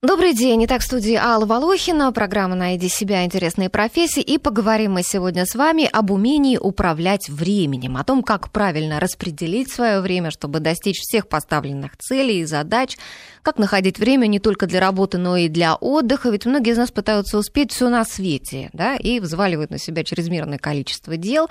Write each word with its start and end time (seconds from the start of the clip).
Добрый 0.00 0.32
день. 0.32 0.64
Итак, 0.64 0.82
в 0.82 0.84
студии 0.84 1.16
Алла 1.16 1.44
Волохина, 1.44 2.12
программа 2.12 2.54
«Найди 2.54 2.88
себя. 2.88 3.24
Интересные 3.24 3.68
профессии». 3.68 4.22
И 4.22 4.38
поговорим 4.38 4.92
мы 4.92 5.02
сегодня 5.02 5.44
с 5.44 5.56
вами 5.56 5.90
об 5.92 6.12
умении 6.12 6.56
управлять 6.56 7.28
временем, 7.28 7.96
о 7.96 8.04
том, 8.04 8.22
как 8.22 8.52
правильно 8.52 9.00
распределить 9.00 9.72
свое 9.72 10.00
время, 10.00 10.30
чтобы 10.30 10.60
достичь 10.60 11.00
всех 11.00 11.26
поставленных 11.26 11.96
целей 11.96 12.42
и 12.42 12.44
задач, 12.44 12.96
как 13.42 13.58
находить 13.58 13.98
время 13.98 14.28
не 14.28 14.38
только 14.38 14.68
для 14.68 14.78
работы, 14.78 15.18
но 15.18 15.36
и 15.36 15.48
для 15.48 15.74
отдыха. 15.74 16.30
Ведь 16.30 16.46
многие 16.46 16.74
из 16.74 16.78
нас 16.78 16.92
пытаются 16.92 17.36
успеть 17.36 17.72
все 17.72 17.88
на 17.88 18.04
свете, 18.04 18.70
да, 18.72 18.94
и 18.94 19.18
взваливают 19.18 19.72
на 19.72 19.78
себя 19.78 20.04
чрезмерное 20.04 20.58
количество 20.58 21.16
дел. 21.16 21.48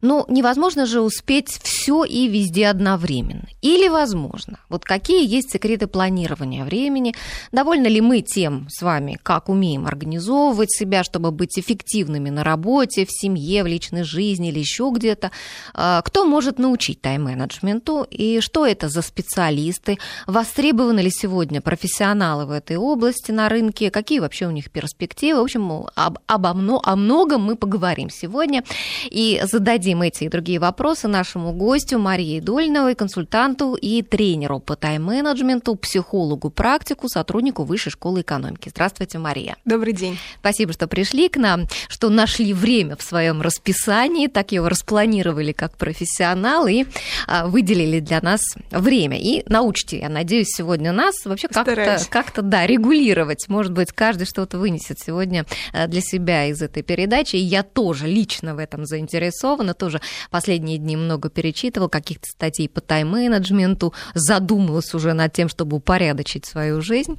Но 0.00 0.24
невозможно 0.28 0.86
же 0.86 1.00
успеть 1.00 1.48
все 1.62 2.04
и 2.04 2.28
везде 2.28 2.68
одновременно. 2.68 3.48
Или 3.62 3.88
возможно? 3.88 4.60
Вот 4.68 4.84
какие 4.84 5.26
есть 5.26 5.50
секреты 5.50 5.88
планирования 5.88 6.64
времени? 6.64 7.14
Довольны 7.50 7.88
ли 7.88 8.00
мы 8.00 8.20
тем 8.20 8.68
с 8.70 8.82
вами, 8.82 9.18
как 9.22 9.48
умеем 9.48 9.86
организовывать 9.86 10.70
себя, 10.70 11.02
чтобы 11.02 11.32
быть 11.32 11.58
эффективными 11.58 12.30
на 12.30 12.44
работе, 12.44 13.06
в 13.06 13.10
семье, 13.10 13.64
в 13.64 13.66
личной 13.66 14.04
жизни 14.04 14.50
или 14.50 14.60
еще 14.60 14.90
где-то? 14.94 15.32
А, 15.74 16.02
кто 16.02 16.24
может 16.24 16.58
научить 16.58 17.00
тайм-менеджменту? 17.00 18.06
И 18.08 18.40
что 18.40 18.66
это 18.66 18.88
за 18.88 19.02
специалисты? 19.02 19.98
Востребованы 20.26 21.00
ли 21.00 21.10
сегодня 21.10 21.60
профессионалы 21.60 22.46
в 22.46 22.52
этой 22.52 22.76
области 22.76 23.32
на 23.32 23.48
рынке? 23.48 23.90
Какие 23.90 24.20
вообще 24.20 24.46
у 24.46 24.52
них 24.52 24.70
перспективы? 24.70 25.40
В 25.40 25.44
общем, 25.44 25.86
об, 25.96 26.18
обо, 26.26 26.80
о 26.84 26.96
многом 26.96 27.42
мы 27.42 27.56
поговорим 27.56 28.10
сегодня 28.10 28.62
и 29.10 29.40
зададим 29.44 29.87
зададим 29.88 30.02
эти 30.02 30.24
и 30.24 30.28
другие 30.28 30.58
вопросы 30.58 31.08
нашему 31.08 31.52
гостю 31.52 31.98
Марии 31.98 32.40
Дольновой, 32.40 32.94
консультанту 32.94 33.74
и 33.74 34.02
тренеру 34.02 34.60
по 34.60 34.76
тайм-менеджменту, 34.76 35.76
психологу, 35.76 36.50
практику, 36.50 37.08
сотруднику 37.08 37.64
Высшей 37.64 37.92
школы 37.92 38.20
экономики. 38.20 38.68
Здравствуйте, 38.68 39.18
Мария. 39.18 39.56
Добрый 39.64 39.94
день. 39.94 40.18
Спасибо, 40.40 40.72
что 40.72 40.88
пришли 40.88 41.28
к 41.28 41.36
нам, 41.38 41.66
что 41.88 42.10
нашли 42.10 42.52
время 42.52 42.96
в 42.96 43.02
своем 43.02 43.40
расписании, 43.40 44.26
так 44.26 44.52
его 44.52 44.68
распланировали 44.68 45.52
как 45.52 45.76
профессионал 45.76 46.66
и 46.66 46.84
а, 47.26 47.46
выделили 47.46 48.00
для 48.00 48.20
нас 48.20 48.40
время. 48.70 49.18
И 49.18 49.42
научите, 49.46 50.00
я 50.00 50.08
надеюсь, 50.08 50.48
сегодня 50.48 50.92
нас 50.92 51.14
вообще 51.24 51.48
как-то, 51.48 51.98
как-то 52.10 52.42
да, 52.42 52.66
регулировать. 52.66 53.48
Может 53.48 53.72
быть, 53.72 53.92
каждый 53.92 54.26
что-то 54.26 54.58
вынесет 54.58 54.98
сегодня 55.00 55.46
а, 55.72 55.86
для 55.86 56.00
себя 56.00 56.46
из 56.46 56.60
этой 56.60 56.82
передачи. 56.82 57.36
И 57.36 57.42
я 57.42 57.62
тоже 57.62 58.06
лично 58.06 58.54
в 58.54 58.58
этом 58.58 58.84
заинтересована 58.84 59.74
тоже 59.78 60.00
последние 60.30 60.78
дни 60.78 60.96
много 60.96 61.30
перечитывал 61.30 61.88
каких-то 61.88 62.26
статей 62.26 62.68
по 62.68 62.80
тайм-менеджменту, 62.80 63.94
задумалась 64.14 64.94
уже 64.94 65.12
над 65.12 65.32
тем, 65.32 65.48
чтобы 65.48 65.78
упорядочить 65.78 66.46
свою 66.46 66.80
жизнь. 66.82 67.16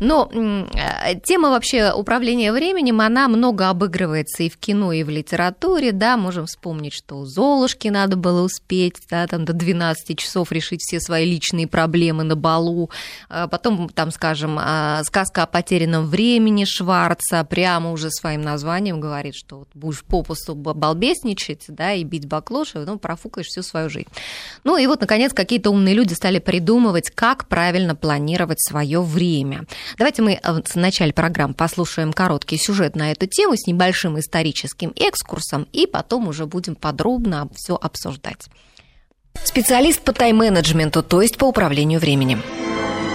Но 0.00 0.30
э, 0.32 1.14
тема 1.24 1.50
вообще 1.50 1.92
управления 1.92 2.52
временем, 2.52 3.00
она 3.00 3.28
много 3.28 3.68
обыгрывается 3.68 4.42
и 4.42 4.50
в 4.50 4.58
кино, 4.58 4.92
и 4.92 5.02
в 5.02 5.08
литературе, 5.08 5.92
да, 5.92 6.16
можем 6.16 6.46
вспомнить, 6.46 6.92
что 6.92 7.18
у 7.18 7.24
Золушки 7.24 7.88
надо 7.88 8.16
было 8.16 8.42
успеть, 8.42 8.96
да, 9.08 9.26
там 9.26 9.44
до 9.44 9.52
12 9.52 10.18
часов 10.18 10.52
решить 10.52 10.80
все 10.82 11.00
свои 11.00 11.24
личные 11.24 11.66
проблемы 11.66 12.24
на 12.24 12.36
балу, 12.36 12.90
а 13.28 13.48
потом, 13.48 13.88
там, 13.88 14.10
скажем, 14.10 14.58
а, 14.58 15.02
сказка 15.04 15.44
о 15.44 15.46
потерянном 15.46 16.06
времени 16.06 16.64
Шварца 16.64 17.44
прямо 17.44 17.92
уже 17.92 18.10
своим 18.10 18.42
названием 18.42 19.00
говорит, 19.00 19.34
что 19.34 19.60
вот 19.60 19.68
будешь 19.74 20.02
попусту 20.04 20.54
балбесничать, 20.54 21.64
да, 21.68 21.99
бить 22.04 22.26
баклоши, 22.26 22.78
ну, 22.80 22.98
профукаешь 22.98 23.48
всю 23.48 23.62
свою 23.62 23.90
жизнь. 23.90 24.08
Ну 24.64 24.76
и 24.76 24.86
вот, 24.86 25.00
наконец, 25.00 25.32
какие-то 25.32 25.70
умные 25.70 25.94
люди 25.94 26.14
стали 26.14 26.38
придумывать, 26.38 27.10
как 27.10 27.48
правильно 27.48 27.94
планировать 27.94 28.60
свое 28.60 29.00
время. 29.00 29.64
Давайте 29.98 30.22
мы 30.22 30.40
в 30.42 30.76
начале 30.76 31.12
программы 31.12 31.54
послушаем 31.54 32.12
короткий 32.12 32.58
сюжет 32.58 32.96
на 32.96 33.12
эту 33.12 33.26
тему 33.26 33.56
с 33.56 33.66
небольшим 33.66 34.18
историческим 34.18 34.92
экскурсом, 34.96 35.66
и 35.72 35.86
потом 35.86 36.28
уже 36.28 36.46
будем 36.46 36.74
подробно 36.74 37.48
все 37.54 37.76
обсуждать. 37.80 38.48
Специалист 39.44 40.00
по 40.00 40.12
тайм-менеджменту, 40.12 41.02
то 41.02 41.22
есть 41.22 41.38
по 41.38 41.46
управлению 41.46 42.00
временем. 42.00 42.42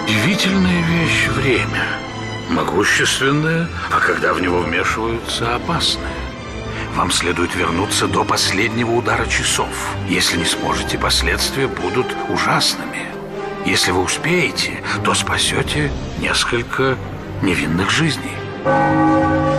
Удивительная 0.05 0.81
вещь– 0.83 1.27
время. 1.29 1.83
Могущественное, 2.49 3.67
а 3.91 3.99
когда 3.99 4.33
в 4.33 4.41
него 4.41 4.59
вмешиваются 4.61 5.55
опасное. 5.55 6.24
Вам 6.95 7.11
следует 7.11 7.53
вернуться 7.55 8.07
до 8.07 8.23
последнего 8.23 8.91
удара 8.91 9.25
часов. 9.25 9.67
Если 10.07 10.37
не 10.37 10.45
сможете, 10.45 10.97
последствия 10.97 11.67
будут 11.67 12.07
ужасными. 12.29 13.05
Если 13.65 13.91
вы 13.91 14.01
успеете, 14.01 14.71
то 15.03 15.13
спасете 15.13 15.91
несколько 16.19 16.97
невинных 17.41 17.91
жизней. 17.91 18.31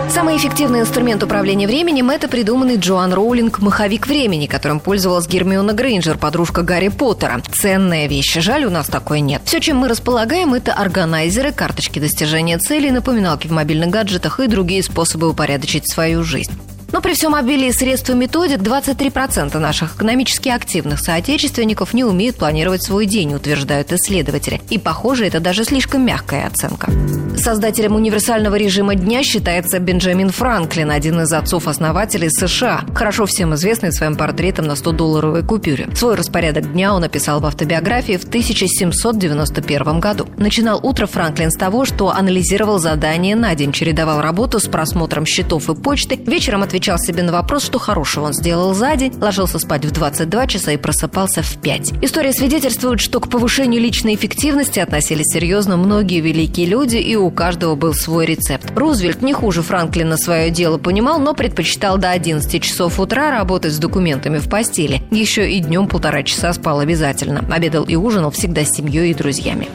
Самый 0.09 0.37
эффективный 0.37 0.79
инструмент 0.79 1.21
управления 1.21 1.67
временем– 1.67 2.09
это 2.11 2.27
придуманный 2.27 2.77
Джоан 2.77 3.13
Роулинг 3.13 3.59
«Маховик 3.59 4.07
времени», 4.07 4.47
которым 4.47 4.79
пользовалась 4.79 5.27
Гермиона 5.27 5.73
Грейнджер, 5.73 6.17
подружка 6.17 6.63
Гарри 6.63 6.87
Поттера. 6.87 7.43
Ценная 7.51 8.07
вещь. 8.07 8.33
Жаль, 8.39 8.65
у 8.65 8.71
нас 8.71 8.87
такой 8.87 9.19
нет. 9.19 9.43
Все, 9.45 9.59
чем 9.59 9.77
мы 9.77 9.89
располагаем, 9.89 10.55
это 10.55 10.73
органайзеры, 10.73 11.51
карточки 11.51 11.99
достижения 11.99 12.57
целей, 12.57 12.89
напоминалки 12.89 13.47
в 13.47 13.51
мобильных 13.51 13.89
гаджетах 13.89 14.39
и 14.39 14.47
другие 14.47 14.81
способы 14.81 15.29
упорядочить 15.29 15.87
свою 15.87 16.23
жизнь. 16.23 16.53
Но 16.91 17.01
при 17.01 17.13
всем 17.13 17.35
обилии 17.35 17.71
средств 17.71 18.09
и 18.09 18.13
методик 18.13 18.59
23% 18.59 19.57
наших 19.59 19.95
экономически 19.95 20.49
активных 20.49 20.99
соотечественников 20.99 21.93
не 21.93 22.03
умеют 22.05 22.37
планировать 22.37 22.83
свой 22.83 23.05
день, 23.05 23.33
утверждают 23.33 23.91
исследователи. 23.91 24.61
И, 24.69 24.77
похоже, 24.77 25.25
это 25.25 25.39
даже 25.39 25.65
слишком 25.65 26.05
мягкая 26.05 26.47
оценка. 26.47 26.89
Создателем 27.35 27.95
универсального 27.95 28.55
режима 28.55 28.95
дня 28.95 29.21
считается 29.21 29.79
Бенджамин 29.79 30.31
Франклин, 30.31 30.89
один 30.89 31.21
из 31.21 31.31
отцов-основателей 31.31 32.29
США, 32.29 32.81
хорошо 32.95 33.25
всем 33.25 33.53
известный 33.53 33.91
своим 33.91 34.15
портретом 34.15 34.65
на 34.65 34.71
100-долларовой 34.71 35.45
купюре. 35.45 35.87
Свой 35.93 36.15
распорядок 36.15 36.71
дня 36.71 36.93
он 36.93 37.01
написал 37.01 37.39
в 37.39 37.45
автобиографии 37.45 38.17
в 38.17 38.23
1791 38.23 39.99
году. 39.99 40.25
Начинал 40.37 40.79
утро 40.81 41.05
Франклин 41.05 41.51
с 41.51 41.55
того, 41.57 41.85
что 41.85 42.09
анализировал 42.09 42.79
задания 42.79 43.35
на 43.35 43.53
день, 43.55 43.71
чередовал 43.71 44.21
работу 44.21 44.59
с 44.59 44.67
просмотром 44.67 45.25
счетов 45.25 45.69
и 45.69 45.75
почты, 45.75 46.15
вечером 46.15 46.63
отвечал 46.63 46.76
отвечал 46.77 46.99
себе 46.99 47.23
на 47.23 47.31
вопрос, 47.31 47.63
что 47.63 47.79
хорошего 47.79 48.25
он 48.25 48.33
сделал 48.33 48.75
за 48.75 48.95
день, 48.95 49.11
ложился 49.19 49.57
спать 49.57 49.83
в 49.83 49.89
22 49.89 50.45
часа 50.45 50.71
и 50.73 50.77
просыпался 50.77 51.41
в 51.41 51.57
5. 51.57 52.03
История 52.03 52.31
свидетельствует, 52.31 52.99
что 52.99 53.19
к 53.19 53.29
повышению 53.29 53.81
личной 53.81 54.13
эффективности 54.13 54.79
относились 54.79 55.25
серьезно 55.33 55.75
многие 55.75 56.19
великие 56.19 56.67
люди, 56.67 56.97
и 56.97 57.15
у 57.15 57.31
каждого 57.31 57.73
был 57.73 57.95
свой 57.95 58.27
рецепт. 58.27 58.71
Рузвельт 58.75 59.23
не 59.23 59.33
хуже 59.33 59.63
Франклина 59.63 60.17
свое 60.17 60.51
дело 60.51 60.77
понимал, 60.77 61.19
но 61.19 61.33
предпочитал 61.33 61.97
до 61.97 62.11
11 62.11 62.61
часов 62.61 62.99
утра 62.99 63.31
работать 63.31 63.73
с 63.73 63.79
документами 63.79 64.37
в 64.37 64.47
постели. 64.47 65.01
Еще 65.09 65.51
и 65.51 65.59
днем 65.59 65.87
полтора 65.87 66.21
часа 66.21 66.53
спал 66.53 66.79
обязательно. 66.79 67.43
Обедал 67.51 67.85
и 67.85 67.95
ужинал 67.95 68.29
всегда 68.29 68.63
с 68.65 68.69
семьей 68.69 69.09
и 69.09 69.15
друзьями. 69.15 69.67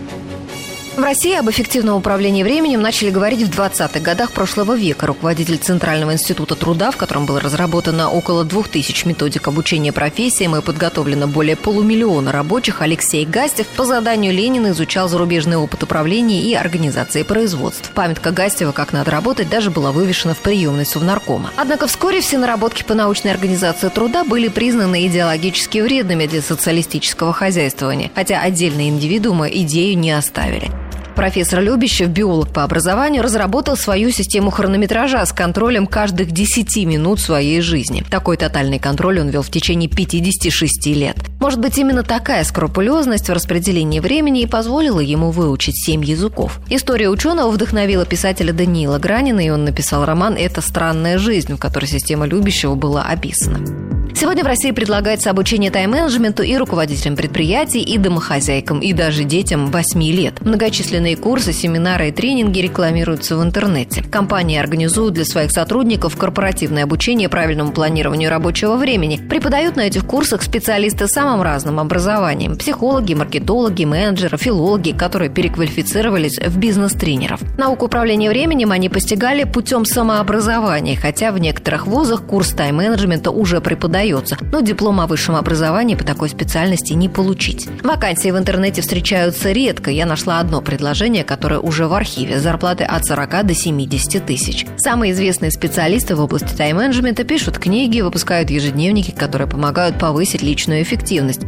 В 0.94 1.02
России 1.02 1.34
об 1.34 1.48
эффективном 1.48 1.96
управлении 1.96 2.42
временем 2.42 2.82
начали 2.82 3.08
говорить 3.08 3.40
в 3.40 3.50
20-х 3.50 3.98
годах 4.00 4.30
прошлого 4.32 4.76
века. 4.76 5.06
Руководитель 5.06 5.56
Центрального 5.56 6.12
института 6.12 6.54
труда, 6.54 6.90
в 6.90 6.98
котором 6.98 7.24
было 7.24 7.40
разработано 7.40 8.10
около 8.10 8.44
2000 8.44 9.06
методик 9.06 9.48
обучения 9.48 9.90
профессиям 9.90 10.54
и 10.54 10.60
подготовлено 10.60 11.26
более 11.28 11.56
полумиллиона 11.56 12.30
рабочих, 12.30 12.82
Алексей 12.82 13.24
Гастев 13.24 13.68
по 13.68 13.86
заданию 13.86 14.34
Ленина 14.34 14.72
изучал 14.72 15.08
зарубежный 15.08 15.56
опыт 15.56 15.82
управления 15.82 16.42
и 16.42 16.52
организации 16.52 17.22
производств. 17.22 17.90
Памятка 17.94 18.30
Гастева 18.30 18.72
«Как 18.72 18.92
надо 18.92 19.10
работать» 19.10 19.48
даже 19.48 19.70
была 19.70 19.92
вывешена 19.92 20.34
в 20.34 20.40
приемной 20.40 20.84
Совнаркома. 20.84 21.52
Однако 21.56 21.86
вскоре 21.86 22.20
все 22.20 22.36
наработки 22.36 22.82
по 22.82 22.92
научной 22.92 23.30
организации 23.30 23.88
труда 23.88 24.24
были 24.24 24.48
признаны 24.48 25.06
идеологически 25.06 25.78
вредными 25.78 26.26
для 26.26 26.42
социалистического 26.42 27.32
хозяйствования, 27.32 28.10
хотя 28.14 28.42
отдельные 28.42 28.90
индивидуумы 28.90 29.50
идею 29.54 29.98
не 29.98 30.12
оставили. 30.12 30.70
Профессор 31.14 31.60
Любящев, 31.60 32.08
биолог 32.08 32.52
по 32.52 32.64
образованию, 32.64 33.22
разработал 33.22 33.76
свою 33.76 34.10
систему 34.10 34.50
хронометража 34.50 35.24
с 35.24 35.32
контролем 35.32 35.86
каждых 35.86 36.30
10 36.30 36.84
минут 36.86 37.20
своей 37.20 37.60
жизни. 37.60 38.04
Такой 38.10 38.36
тотальный 38.36 38.78
контроль 38.78 39.20
он 39.20 39.28
вел 39.28 39.42
в 39.42 39.50
течение 39.50 39.88
56 39.88 40.86
лет. 40.88 41.16
Может 41.40 41.60
быть, 41.60 41.76
именно 41.78 42.02
такая 42.02 42.44
скрупулезность 42.44 43.28
в 43.28 43.32
распределении 43.32 44.00
времени 44.00 44.42
и 44.42 44.46
позволила 44.46 45.00
ему 45.00 45.30
выучить 45.30 45.76
семь 45.76 46.04
языков. 46.04 46.60
История 46.68 47.08
ученого 47.08 47.50
вдохновила 47.50 48.06
писателя 48.06 48.52
Даниила 48.52 48.98
Гранина, 48.98 49.40
и 49.40 49.50
он 49.50 49.64
написал 49.64 50.04
роман 50.04 50.36
«Это 50.36 50.60
странная 50.60 51.18
жизнь», 51.18 51.54
в 51.54 51.58
которой 51.58 51.86
система 51.86 52.26
Любящего 52.26 52.74
была 52.74 53.02
описана. 53.04 54.01
Сегодня 54.14 54.44
в 54.44 54.46
России 54.46 54.70
предлагается 54.70 55.30
обучение 55.30 55.70
тайм-менеджменту 55.70 56.42
и 56.42 56.56
руководителям 56.56 57.16
предприятий, 57.16 57.80
и 57.80 57.98
домохозяйкам, 57.98 58.80
и 58.80 58.92
даже 58.92 59.24
детям 59.24 59.70
8 59.70 60.02
лет. 60.02 60.40
Многочисленные 60.42 61.16
курсы, 61.16 61.52
семинары 61.52 62.08
и 62.08 62.12
тренинги 62.12 62.60
рекламируются 62.60 63.36
в 63.36 63.42
интернете. 63.42 64.02
Компании 64.02 64.58
организуют 64.58 65.14
для 65.14 65.24
своих 65.24 65.50
сотрудников 65.50 66.16
корпоративное 66.16 66.84
обучение 66.84 67.28
правильному 67.28 67.72
планированию 67.72 68.28
рабочего 68.28 68.76
времени. 68.76 69.16
Преподают 69.16 69.76
на 69.76 69.80
этих 69.82 70.04
курсах 70.04 70.42
специалисты 70.42 71.08
с 71.08 71.12
самым 71.12 71.42
разным 71.42 71.80
образованием. 71.80 72.56
Психологи, 72.56 73.14
маркетологи, 73.14 73.84
менеджеры, 73.84 74.36
филологи, 74.36 74.92
которые 74.92 75.30
переквалифицировались 75.30 76.38
в 76.38 76.58
бизнес-тренеров. 76.58 77.40
Науку 77.56 77.86
управления 77.86 78.28
временем 78.28 78.72
они 78.72 78.88
постигали 78.88 79.44
путем 79.44 79.84
самообразования, 79.84 80.96
хотя 80.96 81.32
в 81.32 81.38
некоторых 81.38 81.86
вузах 81.86 82.22
курс 82.24 82.50
тайм-менеджмента 82.50 83.30
уже 83.30 83.60
преподается, 83.60 84.01
но 84.50 84.60
диплом 84.60 85.00
о 85.00 85.06
высшем 85.06 85.36
образовании 85.36 85.94
по 85.94 86.04
такой 86.04 86.28
специальности 86.28 86.92
не 86.92 87.08
получить. 87.08 87.68
Вакансии 87.82 88.30
в 88.30 88.38
интернете 88.38 88.82
встречаются 88.82 89.52
редко. 89.52 89.90
Я 89.90 90.06
нашла 90.06 90.40
одно 90.40 90.60
предложение, 90.60 91.24
которое 91.24 91.60
уже 91.60 91.86
в 91.86 91.92
архиве. 91.94 92.40
Зарплаты 92.40 92.84
от 92.84 93.06
40 93.06 93.46
до 93.46 93.54
70 93.54 94.26
тысяч. 94.26 94.66
Самые 94.76 95.12
известные 95.12 95.50
специалисты 95.50 96.16
в 96.16 96.20
области 96.20 96.54
тайм-менеджмента 96.54 97.24
пишут 97.24 97.58
книги, 97.58 98.00
выпускают 98.00 98.50
ежедневники, 98.50 99.10
которые 99.10 99.48
помогают 99.48 99.98
повысить 99.98 100.42
личную 100.42 100.82
эффективность. 100.82 101.40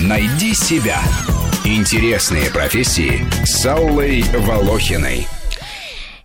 Найди 0.00 0.54
себя. 0.54 1.00
Интересные 1.64 2.50
профессии 2.50 3.26
с 3.44 3.66
Аллой 3.66 4.22
Волохиной. 4.32 5.26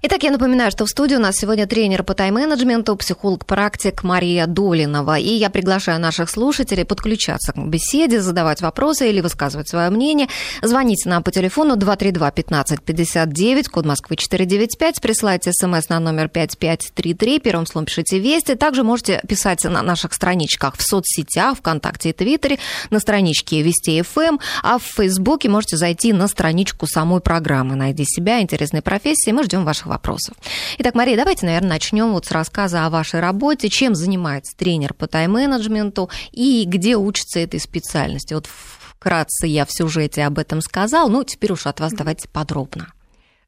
Итак, 0.06 0.22
я 0.24 0.32
напоминаю, 0.32 0.70
что 0.70 0.86
в 0.86 0.90
студии 0.90 1.16
у 1.16 1.20
нас 1.20 1.38
сегодня 1.38 1.66
тренер 1.66 2.04
по 2.04 2.14
тайм-менеджменту, 2.14 2.98
психолог-практик 2.98 4.04
Мария 4.04 4.48
Долинова. 4.48 5.18
И 5.18 5.30
я 5.30 5.50
приглашаю 5.50 5.98
наших 6.02 6.30
слушателей 6.30 6.84
подключаться 6.84 7.54
к 7.54 7.58
беседе, 7.70 8.20
задавать 8.20 8.60
вопросы 8.60 9.10
или 9.10 9.22
высказывать 9.22 9.70
свое 9.70 9.90
мнение. 9.90 10.28
Звоните 10.62 11.08
нам 11.08 11.24
по 11.24 11.32
телефону 11.32 11.78
232-1559, 11.78 13.70
код 13.70 13.86
Москвы 13.86 14.18
495, 14.18 15.00
присылайте 15.02 15.54
смс 15.54 15.88
на 15.88 16.02
номер 16.02 16.28
5533, 16.28 17.40
первым 17.40 17.66
словом 17.66 17.86
пишите 17.86 18.20
«Вести». 18.20 18.56
Также 18.56 18.84
можете 18.84 19.22
писать 19.26 19.64
на 19.64 19.82
наших 19.82 20.14
страничках 20.14 20.76
в 20.76 20.84
соцсетях, 20.84 21.60
ВКонтакте 21.60 22.10
и 22.10 22.14
Твиттере, 22.14 22.60
на 22.90 23.00
страничке 23.00 23.62
Вести 23.62 24.02
ФМ, 24.02 24.40
а 24.64 24.80
в 24.80 24.84
Фейсбуке 24.84 25.48
можете 25.48 25.78
зайти 25.78 26.12
на 26.12 26.28
страничку 26.28 26.88
самой 26.88 27.22
программы 27.22 27.76
«Найди 27.76 28.04
себя. 28.04 28.42
Интересные 28.42 28.82
профессии». 28.82 29.32
Мы 29.32 29.46
ждем 29.46 29.64
ваших 29.64 29.93
вопросов. 29.94 30.36
Итак, 30.80 30.95
Мария, 30.95 31.16
давайте, 31.16 31.45
наверное, 31.45 31.69
начнем 31.69 32.12
вот 32.12 32.25
с 32.25 32.31
рассказа 32.31 32.86
о 32.86 32.90
вашей 32.90 33.19
работе. 33.19 33.69
Чем 33.69 33.95
занимается 33.95 34.56
тренер 34.57 34.94
по 34.94 35.07
тайм-менеджменту 35.07 36.10
и 36.31 36.66
где 36.66 36.98
учится 36.98 37.40
этой 37.40 37.60
специальности? 37.60 38.34
Вот 38.34 38.48
вкратце 38.48 39.48
я 39.48 39.66
в 39.66 39.72
сюжете 39.72 40.24
об 40.24 40.40
этом 40.40 40.62
сказал, 40.62 41.10
ну, 41.10 41.24
теперь 41.24 41.54
уж 41.54 41.68
от 41.68 41.80
вас 41.80 41.94
давайте 41.94 42.28
подробно. 42.28 42.94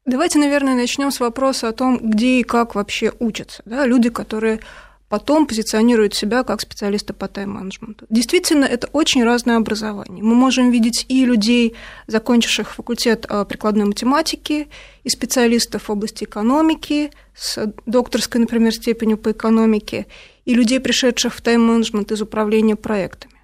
Давайте, 0.04 0.38
наверное, 0.38 0.76
начнем 0.76 1.10
с 1.10 1.18
вопроса 1.18 1.68
о 1.68 1.72
том, 1.72 1.98
где 1.98 2.40
и 2.40 2.42
как 2.44 2.76
вообще 2.76 3.12
учатся. 3.18 3.62
Да? 3.64 3.86
Люди, 3.86 4.08
которые 4.08 4.60
потом 5.08 5.46
позиционируют 5.46 6.14
себя 6.14 6.42
как 6.42 6.60
специалисты 6.60 7.12
по 7.12 7.28
тайм-менеджменту. 7.28 8.06
Действительно, 8.10 8.64
это 8.64 8.88
очень 8.92 9.24
разное 9.24 9.56
образование. 9.56 10.22
Мы 10.22 10.34
можем 10.34 10.70
видеть 10.70 11.06
и 11.08 11.24
людей, 11.24 11.74
закончивших 12.06 12.74
факультет 12.74 13.26
э, 13.28 13.44
прикладной 13.44 13.84
математики, 13.84 14.68
и 15.04 15.08
специалистов 15.08 15.84
в 15.84 15.90
области 15.90 16.24
экономики 16.24 17.12
с 17.34 17.72
докторской, 17.86 18.40
например, 18.40 18.72
степенью 18.74 19.18
по 19.18 19.30
экономике, 19.30 20.06
и 20.44 20.54
людей, 20.54 20.80
пришедших 20.80 21.34
в 21.34 21.40
тайм-менеджмент 21.40 22.10
из 22.10 22.22
управления 22.22 22.76
проектами. 22.76 23.34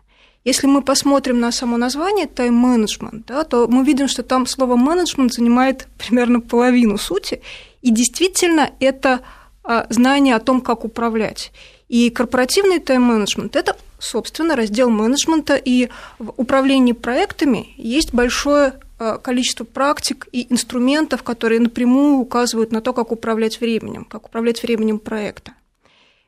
Если 0.45 0.67
мы 0.67 0.83
посмотрим 0.83 1.39
на 1.39 1.53
само 1.53 1.77
название 1.77 2.27
тайм-менеджмент, 2.27 3.27
да, 3.27 3.45
то 3.45 3.69
мы 3.69 3.85
видим, 3.85 4.09
что 4.09 4.25
там 4.25 4.47
слово 4.47 4.75
менеджмент 4.75 5.33
занимает 5.33 5.87
примерно 5.99 6.41
половину 6.41 6.99
сути, 6.99 7.43
и 7.81 7.93
действительно 7.93 8.71
это 8.81 9.21
а, 9.21 9.42
знание 9.91 10.35
о 10.37 10.41
том, 10.41 10.61
как 10.61 10.85
управлять. 10.85 11.53
И 11.89 12.09
корпоративный 12.09 12.79
тайм-менеджмент– 12.79 13.55
это, 13.57 13.77
собственно, 13.99 14.57
раздел 14.57 14.89
менеджмента, 14.89 15.57
и 15.57 15.91
в 16.19 16.33
управлении 16.39 16.93
проектами 16.93 17.75
есть 17.77 18.15
большое 18.15 18.81
а, 18.99 19.19
количество 19.19 19.65
практик 19.65 20.29
и 20.33 20.51
инструментов, 20.51 21.23
которые 21.23 21.61
напрямую 21.61 22.17
указывают 22.17 22.73
на 22.73 22.81
то, 22.81 22.93
как 22.93 23.13
управлять 23.13 23.61
временем, 23.61 24.05
как 24.05 24.27
управлять 24.29 24.63
временем 24.63 24.99
проекта. 25.01 25.53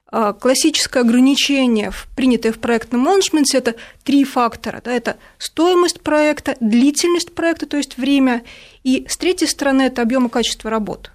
А, 0.09 0.33
классическое 0.33 1.03
ограничение, 1.03 1.93
принятое 2.15 2.53
в 2.53 2.59
проектном 2.59 3.03
менеджменте, 3.03 3.59
это 3.59 3.75
три 4.03 4.25
фактора. 4.25 4.83
Да, 4.85 4.93
это 4.93 5.17
стоимость 5.39 6.01
проекта, 6.01 6.57
длительность 6.61 7.33
проекта, 7.33 7.67
то 7.67 7.77
есть 7.77 7.97
время, 7.97 8.43
и 8.83 9.07
с 9.09 9.17
третьей 9.17 9.49
стороны 9.49 9.83
это 9.83 10.03
объем 10.03 10.27
и 10.27 10.31
качество 10.31 10.69
работы. 10.69 11.11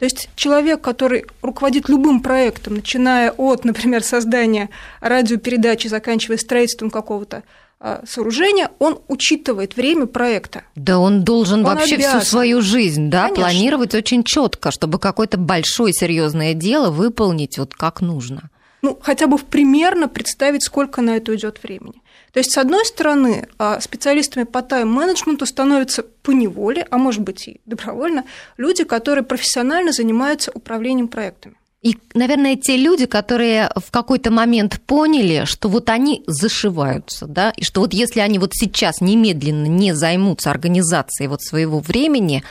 То 0.00 0.06
есть 0.06 0.30
человек, 0.34 0.80
который 0.80 1.26
руководит 1.42 1.90
любым 1.90 2.22
проектом, 2.22 2.76
начиная 2.76 3.32
от, 3.32 3.66
например, 3.66 4.02
создания 4.02 4.70
радиопередачи, 5.02 5.88
заканчивая 5.88 6.38
строительством 6.38 6.88
какого-то 6.88 7.42
а, 7.78 8.00
сооружения, 8.06 8.70
он 8.78 8.98
учитывает 9.08 9.76
время 9.76 10.06
проекта. 10.06 10.62
Да, 10.74 10.98
он 10.98 11.22
должен 11.22 11.58
он 11.66 11.76
вообще 11.76 11.96
обязан. 11.96 12.20
всю 12.20 12.30
свою 12.30 12.62
жизнь, 12.62 13.10
да, 13.10 13.24
Конечно. 13.24 13.42
планировать 13.44 13.94
очень 13.94 14.24
четко, 14.24 14.70
чтобы 14.70 14.98
какое-то 14.98 15.36
большое 15.36 15.92
серьезное 15.92 16.54
дело 16.54 16.90
выполнить 16.90 17.58
вот 17.58 17.74
как 17.74 18.00
нужно. 18.00 18.48
Ну, 18.82 18.98
хотя 19.00 19.26
бы 19.26 19.38
примерно 19.38 20.08
представить, 20.08 20.64
сколько 20.64 21.02
на 21.02 21.16
это 21.16 21.32
уйдет 21.32 21.62
времени. 21.62 22.02
То 22.32 22.38
есть, 22.38 22.52
с 22.52 22.58
одной 22.58 22.84
стороны, 22.86 23.48
а, 23.58 23.80
специалистами 23.80 24.44
по 24.44 24.62
тайм-менеджменту 24.62 25.46
становятся 25.46 26.02
по 26.22 26.30
неволе, 26.30 26.86
а 26.90 26.96
может 26.96 27.22
быть 27.22 27.48
и 27.48 27.60
добровольно, 27.66 28.24
люди, 28.56 28.84
которые 28.84 29.24
профессионально 29.24 29.92
занимаются 29.92 30.52
управлением 30.54 31.08
проектами. 31.08 31.56
И, 31.82 31.96
наверное, 32.12 32.56
те 32.56 32.76
люди, 32.76 33.06
которые 33.06 33.70
в 33.74 33.90
какой-то 33.90 34.30
момент 34.30 34.80
поняли, 34.82 35.44
что 35.46 35.68
вот 35.70 35.88
они 35.88 36.22
зашиваются, 36.26 37.26
да, 37.26 37.52
и 37.56 37.64
что 37.64 37.80
вот 37.80 37.94
если 37.94 38.20
они 38.20 38.38
вот 38.38 38.50
сейчас 38.52 39.00
немедленно 39.00 39.64
не 39.66 39.94
займутся 39.94 40.50
организацией 40.50 41.28
вот 41.28 41.42
своего 41.42 41.80
времени, 41.80 42.44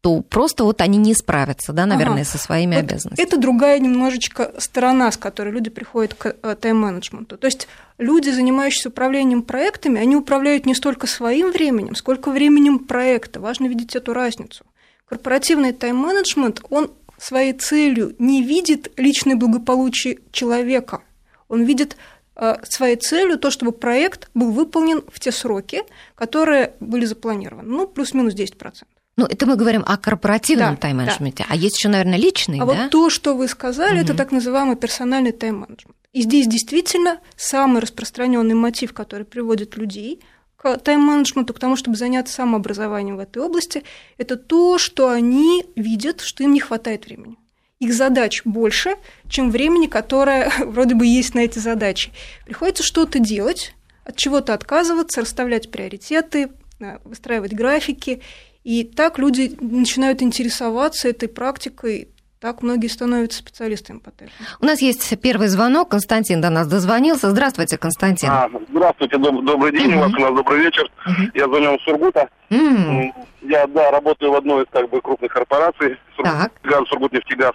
то 0.00 0.20
просто 0.22 0.64
вот 0.64 0.80
они 0.80 0.96
не 0.96 1.14
справятся, 1.14 1.72
да, 1.72 1.84
наверное, 1.84 2.22
ага. 2.22 2.30
со 2.30 2.38
своими 2.38 2.76
вот 2.76 2.84
обязанностями. 2.84 3.26
Это 3.26 3.36
другая 3.36 3.80
немножечко 3.80 4.52
сторона, 4.58 5.10
с 5.10 5.16
которой 5.16 5.50
люди 5.50 5.70
приходят 5.70 6.14
к 6.14 6.36
э, 6.40 6.54
тайм-менеджменту. 6.54 7.36
То 7.36 7.46
есть 7.46 7.66
люди, 7.98 8.30
занимающиеся 8.30 8.90
управлением 8.90 9.42
проектами, 9.42 10.00
они 10.00 10.14
управляют 10.14 10.66
не 10.66 10.74
столько 10.74 11.08
своим 11.08 11.50
временем, 11.50 11.96
сколько 11.96 12.30
временем 12.30 12.78
проекта. 12.78 13.40
Важно 13.40 13.66
видеть 13.66 13.96
эту 13.96 14.12
разницу. 14.12 14.64
Корпоративный 15.06 15.72
тайм-менеджмент, 15.72 16.62
он 16.70 16.92
своей 17.18 17.52
целью 17.52 18.14
не 18.20 18.42
видит 18.44 18.92
личное 18.96 19.34
благополучие 19.34 20.20
человека. 20.30 21.02
Он 21.48 21.64
видит 21.64 21.96
э, 22.36 22.54
своей 22.62 22.96
целью 22.96 23.36
то, 23.36 23.50
чтобы 23.50 23.72
проект 23.72 24.30
был 24.32 24.52
выполнен 24.52 25.02
в 25.10 25.18
те 25.18 25.32
сроки, 25.32 25.82
которые 26.14 26.74
были 26.78 27.04
запланированы, 27.04 27.68
ну, 27.68 27.88
плюс-минус 27.88 28.34
10%. 28.34 28.84
Ну, 29.18 29.26
это 29.26 29.46
мы 29.46 29.56
говорим 29.56 29.82
о 29.84 29.96
корпоративном 29.96 30.76
да, 30.76 30.80
тайм-менеджменте, 30.80 31.42
да. 31.42 31.52
а 31.52 31.56
есть 31.56 31.76
еще, 31.76 31.88
наверное, 31.88 32.18
личный, 32.18 32.60
а 32.60 32.66
да? 32.66 32.66
вот 32.66 32.90
то, 32.90 33.10
что 33.10 33.34
вы 33.36 33.48
сказали, 33.48 33.96
угу. 33.96 34.04
это 34.04 34.14
так 34.14 34.30
называемый 34.30 34.76
персональный 34.76 35.32
тайм-менеджмент. 35.32 35.96
И 36.12 36.22
здесь 36.22 36.46
действительно 36.46 37.18
самый 37.36 37.82
распространенный 37.82 38.54
мотив, 38.54 38.94
который 38.94 39.26
приводит 39.26 39.76
людей 39.76 40.22
к 40.54 40.78
тайм-менеджменту, 40.78 41.52
к 41.52 41.58
тому, 41.58 41.74
чтобы 41.74 41.96
заняться 41.96 42.32
самообразованием 42.32 43.16
в 43.16 43.18
этой 43.18 43.42
области, 43.42 43.82
это 44.18 44.36
то, 44.36 44.78
что 44.78 45.10
они 45.10 45.64
видят, 45.74 46.20
что 46.20 46.44
им 46.44 46.52
не 46.52 46.60
хватает 46.60 47.06
времени. 47.06 47.36
Их 47.80 47.94
задач 47.94 48.42
больше, 48.44 48.94
чем 49.28 49.50
времени, 49.50 49.88
которое 49.88 50.52
вроде 50.64 50.94
бы 50.94 51.04
есть 51.04 51.34
на 51.34 51.40
эти 51.40 51.58
задачи. 51.58 52.12
Приходится 52.46 52.84
что-то 52.84 53.18
делать, 53.18 53.74
от 54.04 54.14
чего-то 54.14 54.54
отказываться, 54.54 55.22
расставлять 55.22 55.72
приоритеты, 55.72 56.50
э, 56.78 56.98
выстраивать 57.02 57.52
графики. 57.52 58.22
И 58.68 58.84
так 58.84 59.18
люди 59.18 59.56
начинают 59.60 60.20
интересоваться 60.20 61.08
этой 61.08 61.26
практикой, 61.26 62.10
так 62.38 62.60
многие 62.60 62.88
становятся 62.88 63.38
специалистами 63.38 63.98
по 63.98 64.10
теку. 64.10 64.30
У 64.60 64.66
нас 64.66 64.82
есть 64.82 65.18
первый 65.22 65.48
звонок. 65.48 65.88
Константин 65.88 66.42
до 66.42 66.50
нас 66.50 66.66
дозвонился. 66.68 67.30
Здравствуйте, 67.30 67.78
Константин. 67.78 68.28
А, 68.28 68.50
здравствуйте, 68.68 69.16
доб- 69.16 69.42
добрый 69.42 69.72
день. 69.72 69.92
Uh-huh. 69.92 69.96
У 69.96 70.00
вас 70.00 70.12
у 70.12 70.20
нас 70.20 70.34
добрый 70.34 70.60
вечер. 70.60 70.84
Uh-huh. 71.06 71.30
Я 71.32 71.44
звоню 71.46 71.76
из 71.76 71.82
Сургута. 71.82 72.28
Uh-huh. 72.50 73.10
Я, 73.40 73.66
да, 73.68 73.90
работаю 73.90 74.32
в 74.32 74.34
одной 74.34 74.64
из 74.64 74.66
как 74.70 74.90
бы 74.90 75.00
крупных 75.00 75.32
корпораций. 75.32 75.96
Так. 76.22 76.52
Сургут, 76.62 76.88
Сургутнефтегаз. 76.90 77.52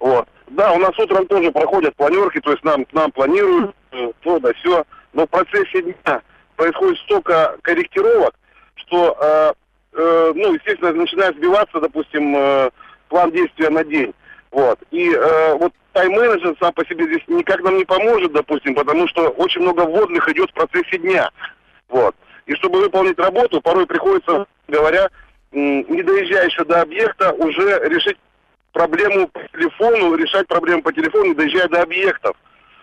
Вот. 0.00 0.28
Да, 0.48 0.72
у 0.72 0.78
нас 0.80 0.98
утром 0.98 1.28
тоже 1.28 1.52
проходят 1.52 1.94
планерки, 1.94 2.40
то 2.40 2.50
есть 2.50 2.64
нам, 2.64 2.84
нам 2.90 3.12
планируют 3.12 3.72
uh-huh. 3.92 4.12
то 4.24 4.40
да 4.40 4.52
все. 4.54 4.84
Но 5.12 5.28
в 5.28 5.30
процессе 5.30 5.80
дня 5.80 6.20
происходит 6.56 6.98
столько 7.02 7.56
корректировок, 7.62 8.34
что 8.74 9.54
э, 9.94 10.32
ну, 10.34 10.54
естественно, 10.54 10.92
начинает 10.92 11.36
сбиваться, 11.36 11.80
допустим, 11.80 12.34
э, 12.36 12.70
план 13.08 13.30
действия 13.30 13.70
на 13.70 13.84
день. 13.84 14.14
Вот. 14.50 14.78
И 14.90 15.10
э, 15.10 15.54
вот 15.54 15.72
тайм-менеджер 15.92 16.56
сам 16.60 16.72
по 16.72 16.84
себе 16.86 17.06
здесь 17.06 17.22
никак 17.28 17.62
нам 17.62 17.76
не 17.76 17.84
поможет, 17.84 18.32
допустим, 18.32 18.74
потому 18.74 19.08
что 19.08 19.28
очень 19.30 19.62
много 19.62 19.82
вводных 19.82 20.28
идет 20.28 20.50
в 20.50 20.54
процессе 20.54 20.98
дня. 20.98 21.30
Вот. 21.88 22.14
И 22.46 22.54
чтобы 22.54 22.80
выполнить 22.80 23.18
работу, 23.18 23.60
порой 23.60 23.86
приходится, 23.86 24.46
говоря, 24.68 25.08
не 25.52 26.02
доезжая 26.02 26.46
еще 26.46 26.64
до 26.64 26.82
объекта, 26.82 27.32
уже 27.32 27.80
решить 27.88 28.18
проблему 28.72 29.28
по 29.28 29.40
телефону, 29.52 30.14
решать 30.16 30.46
проблему 30.48 30.82
по 30.82 30.92
телефону, 30.92 31.26
не 31.26 31.34
доезжая 31.34 31.68
до 31.68 31.82
объектов. 31.82 32.36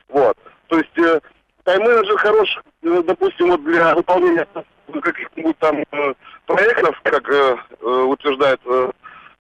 Вот. 0.07 0.37
То 0.67 0.77
есть 0.77 0.97
э, 0.97 1.19
тайм-менеджер 1.63 2.17
хорош, 2.17 2.61
э, 2.83 3.03
допустим, 3.05 3.49
вот 3.51 3.63
для 3.63 3.93
выполнения 3.93 4.47
каких-нибудь 4.99 5.57
там 5.59 5.83
э, 5.91 6.13
проектов, 6.45 6.99
как 7.03 7.29
э, 7.29 7.55
э, 7.81 7.85
утверждает 7.85 8.59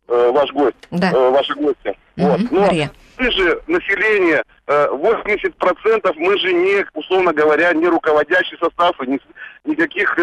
ваш 0.07 0.51
гость, 0.51 0.75
да. 0.91 1.29
ваши 1.29 1.53
гости. 1.55 1.77
Mm-hmm. 1.85 1.95
Вот. 2.17 2.39
Но 2.51 2.61
Мария. 2.61 2.91
мы 3.17 3.31
же 3.31 3.61
население, 3.67 4.43
э, 4.67 4.87
80% 4.91 6.13
мы 6.17 6.37
же 6.37 6.51
не, 6.51 6.85
условно 6.93 7.31
говоря, 7.31 7.71
не 7.73 7.87
руководящий 7.87 8.57
состав, 8.57 8.99
ни, 9.07 9.19
никаких 9.63 10.17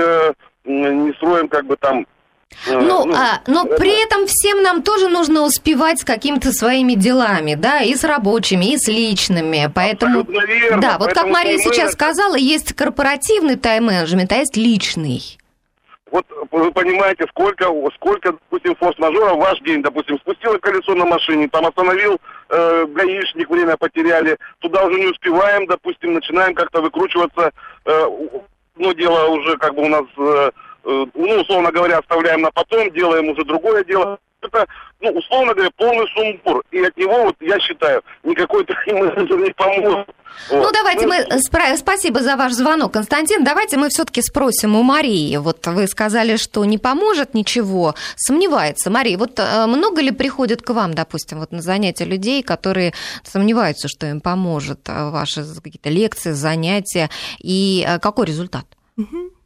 не 0.64 1.12
строим 1.14 1.48
как 1.48 1.64
бы 1.64 1.76
там 1.76 2.06
ну, 2.66 3.04
ну, 3.04 3.14
а, 3.14 3.40
но 3.46 3.64
это... 3.64 3.76
при 3.76 4.04
этом 4.04 4.26
всем 4.26 4.62
нам 4.62 4.82
тоже 4.82 5.08
нужно 5.08 5.42
успевать 5.42 6.00
с 6.00 6.04
какими-то 6.04 6.52
своими 6.52 6.94
делами, 6.94 7.54
да, 7.54 7.80
и 7.80 7.94
с 7.94 8.04
рабочими, 8.04 8.72
и 8.72 8.78
с 8.78 8.88
личными. 8.88 9.70
Поэтому, 9.74 10.24
верно, 10.24 10.80
да, 10.80 10.98
вот 10.98 11.12
как 11.12 11.26
Мария 11.26 11.58
сейчас 11.58 11.92
сказала, 11.92 12.36
есть 12.36 12.74
корпоративный 12.74 13.56
тайм-менеджмент, 13.56 14.32
а 14.32 14.36
есть 14.36 14.56
личный. 14.56 15.38
Вот 16.10 16.24
вы 16.50 16.72
понимаете, 16.72 17.26
сколько, 17.28 17.66
сколько, 17.96 18.32
допустим, 18.32 18.74
форс-мажоров 18.76 19.36
в 19.36 19.40
ваш 19.40 19.60
день, 19.60 19.82
допустим, 19.82 20.18
спустило 20.18 20.56
колесо 20.58 20.94
на 20.94 21.04
машине, 21.04 21.48
там 21.48 21.66
остановил 21.66 22.18
э, 22.48 22.86
гаишник, 22.86 23.50
время 23.50 23.76
потеряли, 23.76 24.38
туда 24.60 24.86
уже 24.86 24.98
не 24.98 25.08
успеваем, 25.08 25.66
допустим, 25.66 26.14
начинаем 26.14 26.54
как-то 26.54 26.80
выкручиваться, 26.80 27.52
э, 27.84 28.06
ну, 28.76 28.94
дело 28.94 29.26
уже 29.28 29.56
как 29.58 29.74
бы 29.74 29.82
у 29.82 29.88
нас... 29.88 30.04
Э, 30.16 30.50
ну, 30.88 31.40
условно 31.40 31.70
говоря, 31.70 31.98
оставляем 31.98 32.40
на 32.40 32.50
потом, 32.50 32.90
делаем 32.92 33.28
уже 33.28 33.44
другое 33.44 33.84
дело. 33.84 34.18
Это, 34.40 34.66
ну, 35.00 35.10
условно 35.10 35.52
говоря, 35.52 35.70
полный 35.76 36.06
сумбур. 36.14 36.62
И 36.70 36.80
от 36.80 36.96
него, 36.96 37.24
вот, 37.24 37.36
я 37.40 37.58
считаю, 37.60 38.02
никакой 38.22 38.64
менеджер 38.86 39.38
не 39.38 39.50
поможет. 39.50 40.08
Вот. 40.50 40.62
Ну, 40.62 40.70
давайте 40.72 41.06
ну, 41.06 41.12
мы... 41.12 41.40
Спра- 41.40 41.76
спасибо 41.76 42.20
за 42.20 42.36
ваш 42.36 42.52
звонок, 42.52 42.92
Константин. 42.92 43.44
Давайте 43.44 43.76
мы 43.76 43.88
все 43.90 44.04
таки 44.04 44.22
спросим 44.22 44.76
у 44.76 44.82
Марии. 44.82 45.36
Вот 45.36 45.66
вы 45.66 45.88
сказали, 45.88 46.36
что 46.36 46.64
не 46.64 46.78
поможет 46.78 47.34
ничего. 47.34 47.94
Сомневается. 48.16 48.88
Мария, 48.88 49.18
вот 49.18 49.38
э, 49.38 49.66
много 49.66 50.00
ли 50.00 50.12
приходит 50.12 50.62
к 50.62 50.70
вам, 50.70 50.94
допустим, 50.94 51.40
вот 51.40 51.50
на 51.52 51.60
занятия 51.60 52.04
людей, 52.04 52.42
которые 52.42 52.94
сомневаются, 53.24 53.88
что 53.88 54.06
им 54.06 54.20
поможет 54.20 54.88
э, 54.88 55.10
ваши 55.10 55.44
какие-то 55.44 55.90
лекции, 55.90 56.30
занятия? 56.30 57.10
И 57.40 57.86
какой 58.00 58.26
результат? 58.26 58.64
Угу. 58.96 59.37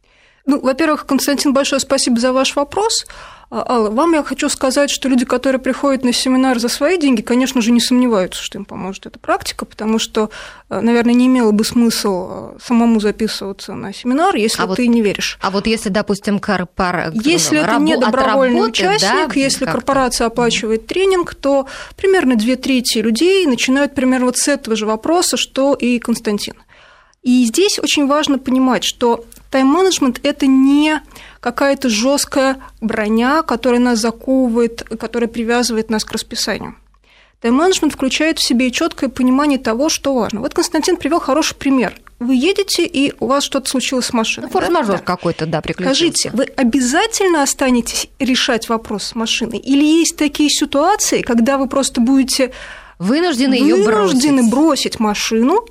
Ну, 0.47 0.61
во-первых, 0.61 1.07
Константин, 1.07 1.53
большое 1.53 1.81
спасибо 1.81 2.19
за 2.19 2.33
ваш 2.33 2.57
вопрос. 2.57 3.07
А, 3.55 3.65
Алла, 3.69 3.91
вам 3.91 4.15
я 4.15 4.23
хочу 4.23 4.49
сказать, 4.49 4.91
что 4.91 5.11
люди, 5.11 5.27
которые 5.27 5.61
приходят 5.61 6.05
на 6.05 6.13
семинар 6.15 6.59
за 6.59 6.69
свои 6.69 6.97
деньги, 6.97 7.21
конечно 7.21 7.61
же, 7.61 7.71
не 7.71 7.81
сомневаются, 7.81 8.43
что 8.43 8.57
им 8.57 8.65
поможет 8.65 9.05
эта 9.05 9.19
практика, 9.19 9.67
потому 9.67 9.99
что, 9.99 10.31
э, 10.71 10.81
наверное, 10.81 11.13
не 11.13 11.27
имело 11.27 11.53
бы 11.53 11.63
смысла 11.63 12.55
э, 12.57 12.59
самому 12.65 12.99
записываться 12.99 13.75
на 13.75 13.93
семинар, 13.93 14.35
если 14.37 14.63
а 14.63 14.63
ты 14.63 14.69
вот, 14.69 14.79
не 14.79 15.03
веришь. 15.03 15.39
А 15.43 15.51
вот 15.51 15.67
если, 15.67 15.91
допустим, 15.91 16.39
корпора... 16.39 17.13
Если 17.13 17.61
это 17.61 17.77
не 17.77 17.99
добровольный 17.99 18.67
участник, 18.67 19.35
да, 19.35 19.41
если 19.41 19.67
корпорация 19.67 20.29
оплачивает 20.29 20.87
тренинг, 20.87 21.35
то 21.35 21.67
примерно 21.97 22.37
две 22.37 22.57
трети 22.57 22.99
людей 22.99 23.45
начинают 23.47 23.95
примерно 23.95 24.27
вот 24.27 24.39
с 24.39 24.49
этого 24.49 24.77
же 24.77 24.87
вопроса, 24.87 25.37
что 25.37 25.75
и 25.75 25.99
Константин. 25.99 26.55
И 27.23 27.45
здесь 27.45 27.79
очень 27.79 28.07
важно 28.07 28.38
понимать, 28.38 28.83
что 28.85 29.25
Тайм-менеджмент– 29.50 30.19
это 30.23 30.47
не 30.47 31.00
какая-то 31.41 31.88
жесткая 31.88 32.57
броня, 32.81 33.43
которая 33.43 33.81
нас 33.81 34.00
заковывает, 34.00 34.83
которая 34.99 35.29
привязывает 35.29 35.91
нас 35.91 36.05
к 36.05 36.12
расписанию. 36.12 36.75
Тайм-менеджмент 37.41 37.93
включает 37.93 38.38
в 38.38 38.43
себе 38.43 38.71
четкое 38.71 39.09
понимание 39.09 39.59
того, 39.59 39.88
что 39.88 40.14
важно. 40.14 40.41
Вот 40.41 40.55
Константин 40.55 40.97
привел 40.97 41.21
хороший 41.21 41.57
пример. 41.57 41.95
Вы 42.19 42.37
едете, 42.37 42.85
и 42.87 43.12
у 43.19 43.26
вас 43.26 43.43
что-то 43.43 43.69
случилось 43.69 44.07
с 44.07 44.12
машиной. 44.12 44.47
Ну, 44.47 44.52
форс-мажор 44.52 44.99
да? 44.99 45.02
какой-то, 45.02 45.47
да, 45.47 45.61
приключился. 45.61 45.95
Скажите, 45.95 46.31
вы 46.33 46.45
обязательно 46.57 47.43
останетесь 47.43 48.09
решать 48.21 48.69
вопрос 48.69 49.05
с 49.05 49.14
машиной? 49.14 49.59
Или 49.59 49.85
есть 49.85 50.17
такие 50.17 50.49
ситуации, 50.50 51.23
когда 51.23 51.59
вы 51.59 51.69
просто 51.69 52.00
будете 52.00 52.52
вынуждены, 52.99 53.61
вынуждены 53.61 54.49
бросить. 54.49 54.50
бросить 54.50 55.00
машину 55.00 55.67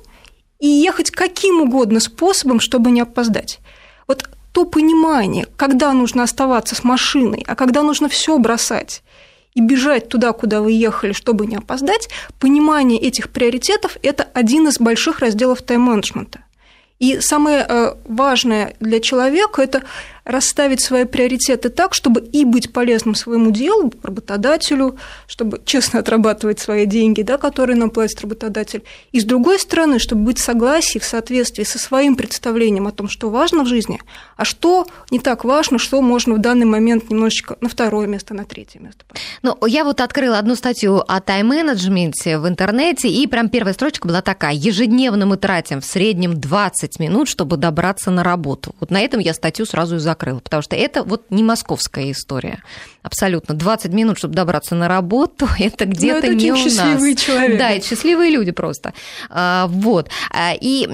и 0.62 0.68
ехать 0.68 1.10
каким 1.10 1.60
угодно 1.60 1.98
способом, 1.98 2.60
чтобы 2.60 2.92
не 2.92 3.00
опоздать? 3.00 3.58
Вот 4.06 4.30
то 4.52 4.64
понимание, 4.64 5.46
когда 5.56 5.92
нужно 5.92 6.22
оставаться 6.22 6.76
с 6.76 6.84
машиной, 6.84 7.44
а 7.48 7.56
когда 7.56 7.82
нужно 7.82 8.08
все 8.08 8.38
бросать 8.38 9.02
и 9.54 9.60
бежать 9.60 10.08
туда, 10.08 10.32
куда 10.32 10.60
вы 10.60 10.70
ехали, 10.70 11.12
чтобы 11.12 11.46
не 11.46 11.56
опоздать, 11.56 12.08
понимание 12.38 13.00
этих 13.00 13.30
приоритетов– 13.30 13.96
это 14.02 14.22
один 14.34 14.68
из 14.68 14.78
больших 14.78 15.18
разделов 15.18 15.62
тайм-менеджмента. 15.62 16.44
И 17.00 17.18
самое 17.18 17.66
э, 17.68 17.94
важное 18.04 18.76
для 18.78 19.00
человека– 19.00 19.62
это 19.62 19.82
расставить 20.24 20.82
свои 20.82 21.04
приоритеты 21.04 21.68
так, 21.68 21.94
чтобы 21.94 22.20
и 22.20 22.44
быть 22.44 22.72
полезным 22.72 23.14
своему 23.14 23.50
делу, 23.50 23.92
работодателю, 24.02 24.96
чтобы 25.26 25.60
честно 25.64 26.00
отрабатывать 26.00 26.60
свои 26.60 26.86
деньги, 26.86 27.22
да, 27.22 27.38
которые 27.38 27.76
нам 27.76 27.90
платит 27.90 28.20
работодатель, 28.20 28.82
и 29.10 29.20
с 29.20 29.24
другой 29.24 29.58
стороны, 29.58 29.98
чтобы 29.98 30.22
быть 30.22 30.38
в 30.38 30.42
согласии, 30.42 30.98
в 30.98 31.04
соответствии 31.04 31.64
со 31.64 31.78
своим 31.78 32.16
представлением 32.16 32.86
о 32.86 32.92
том, 32.92 33.08
что 33.08 33.30
важно 33.30 33.64
в 33.64 33.66
жизни, 33.66 34.00
а 34.36 34.44
что 34.44 34.86
не 35.10 35.18
так 35.18 35.44
важно, 35.44 35.78
что 35.78 36.00
можно 36.00 36.34
в 36.34 36.38
данный 36.38 36.66
момент 36.66 37.10
немножечко 37.10 37.56
на 37.60 37.68
второе 37.68 38.06
место, 38.06 38.34
на 38.34 38.44
третье 38.44 38.80
место. 38.80 39.04
Ну, 39.42 39.56
я 39.66 39.84
вот 39.84 40.00
открыла 40.00 40.38
одну 40.38 40.54
статью 40.54 41.02
о 41.06 41.20
тайм-менеджменте 41.20 42.38
в 42.38 42.48
интернете, 42.48 43.08
и 43.08 43.26
прям 43.26 43.48
первая 43.48 43.74
строчка 43.74 44.06
была 44.06 44.22
такая. 44.22 44.54
Ежедневно 44.54 45.26
мы 45.26 45.36
тратим 45.36 45.80
в 45.80 45.84
среднем 45.84 46.38
20 46.38 46.98
минут, 47.00 47.28
чтобы 47.28 47.56
добраться 47.56 48.10
на 48.10 48.22
работу. 48.22 48.74
Вот 48.78 48.90
на 48.90 49.00
этом 49.00 49.20
я 49.20 49.34
статью 49.34 49.66
сразу 49.66 49.96
и 49.96 49.98
закрыла, 50.12 50.40
потому 50.40 50.62
что 50.62 50.76
это 50.76 51.02
вот 51.02 51.30
не 51.30 51.42
московская 51.42 52.10
история. 52.10 52.62
Абсолютно. 53.02 53.54
20 53.54 53.92
минут, 53.92 54.18
чтобы 54.18 54.34
добраться 54.34 54.74
на 54.74 54.88
работу, 54.88 55.48
это 55.58 55.86
ну, 55.86 55.92
где-то 55.92 56.34
не 56.34 56.52
у 56.52 56.56
нас. 56.56 57.20
человек. 57.20 57.58
Да, 57.58 57.70
это 57.70 57.86
счастливые 57.86 58.30
люди 58.30 58.52
просто. 58.52 58.92
А, 59.30 59.66
вот. 59.68 60.08
А, 60.30 60.52
и 60.58 60.86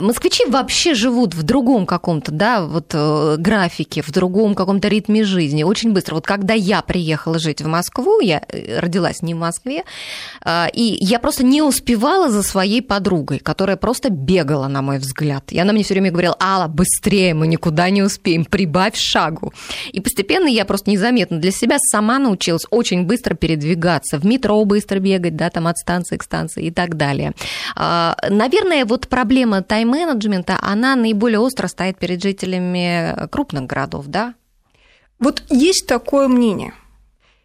москвичи 0.00 0.44
вообще 0.46 0.94
живут 0.94 1.34
в 1.34 1.42
другом 1.42 1.86
каком-то, 1.86 2.32
да, 2.32 2.62
вот 2.62 2.92
э, 2.94 3.36
графике, 3.38 4.02
в 4.02 4.10
другом 4.10 4.54
каком-то 4.54 4.88
ритме 4.88 5.24
жизни. 5.24 5.62
Очень 5.62 5.92
быстро. 5.92 6.14
Вот 6.14 6.26
когда 6.26 6.54
я 6.54 6.80
приехала 6.82 7.38
жить 7.38 7.60
в 7.60 7.66
Москву, 7.66 8.20
я 8.20 8.42
э, 8.48 8.78
родилась 8.78 9.22
не 9.22 9.34
в 9.34 9.38
Москве, 9.38 9.84
а, 10.42 10.68
и 10.72 10.96
я 11.00 11.18
просто 11.18 11.44
не 11.44 11.62
успевала 11.62 12.30
за 12.30 12.42
своей 12.42 12.80
подругой, 12.80 13.38
которая 13.38 13.76
просто 13.76 14.10
бегала, 14.10 14.68
на 14.68 14.80
мой 14.80 14.98
взгляд. 14.98 15.52
И 15.52 15.58
она 15.58 15.72
мне 15.72 15.82
все 15.82 15.94
время 15.94 16.10
говорила, 16.10 16.36
Алла, 16.40 16.68
быстрее, 16.68 17.34
мы 17.34 17.46
никуда 17.46 17.90
не 17.90 18.02
успеем, 18.02 18.44
прибавь 18.60 18.96
шагу. 18.96 19.54
И 19.90 20.00
постепенно 20.00 20.46
я 20.46 20.66
просто 20.66 20.90
незаметно 20.90 21.38
для 21.38 21.50
себя 21.50 21.78
сама 21.78 22.18
научилась 22.18 22.66
очень 22.70 23.04
быстро 23.04 23.34
передвигаться, 23.34 24.18
в 24.18 24.26
метро 24.26 24.62
быстро 24.66 24.98
бегать, 24.98 25.34
да, 25.34 25.48
там 25.48 25.66
от 25.66 25.78
станции 25.78 26.18
к 26.18 26.22
станции 26.22 26.66
и 26.66 26.70
так 26.70 26.96
далее. 26.96 27.32
А, 27.74 28.16
наверное, 28.28 28.84
вот 28.84 29.08
проблема 29.08 29.62
тайм-менеджмента, 29.62 30.58
она 30.60 30.94
наиболее 30.94 31.38
остро 31.38 31.68
стоит 31.68 31.96
перед 31.98 32.22
жителями 32.22 33.28
крупных 33.30 33.64
городов, 33.64 34.06
да? 34.08 34.34
Вот 35.18 35.42
есть 35.48 35.86
такое 35.86 36.28
мнение. 36.28 36.74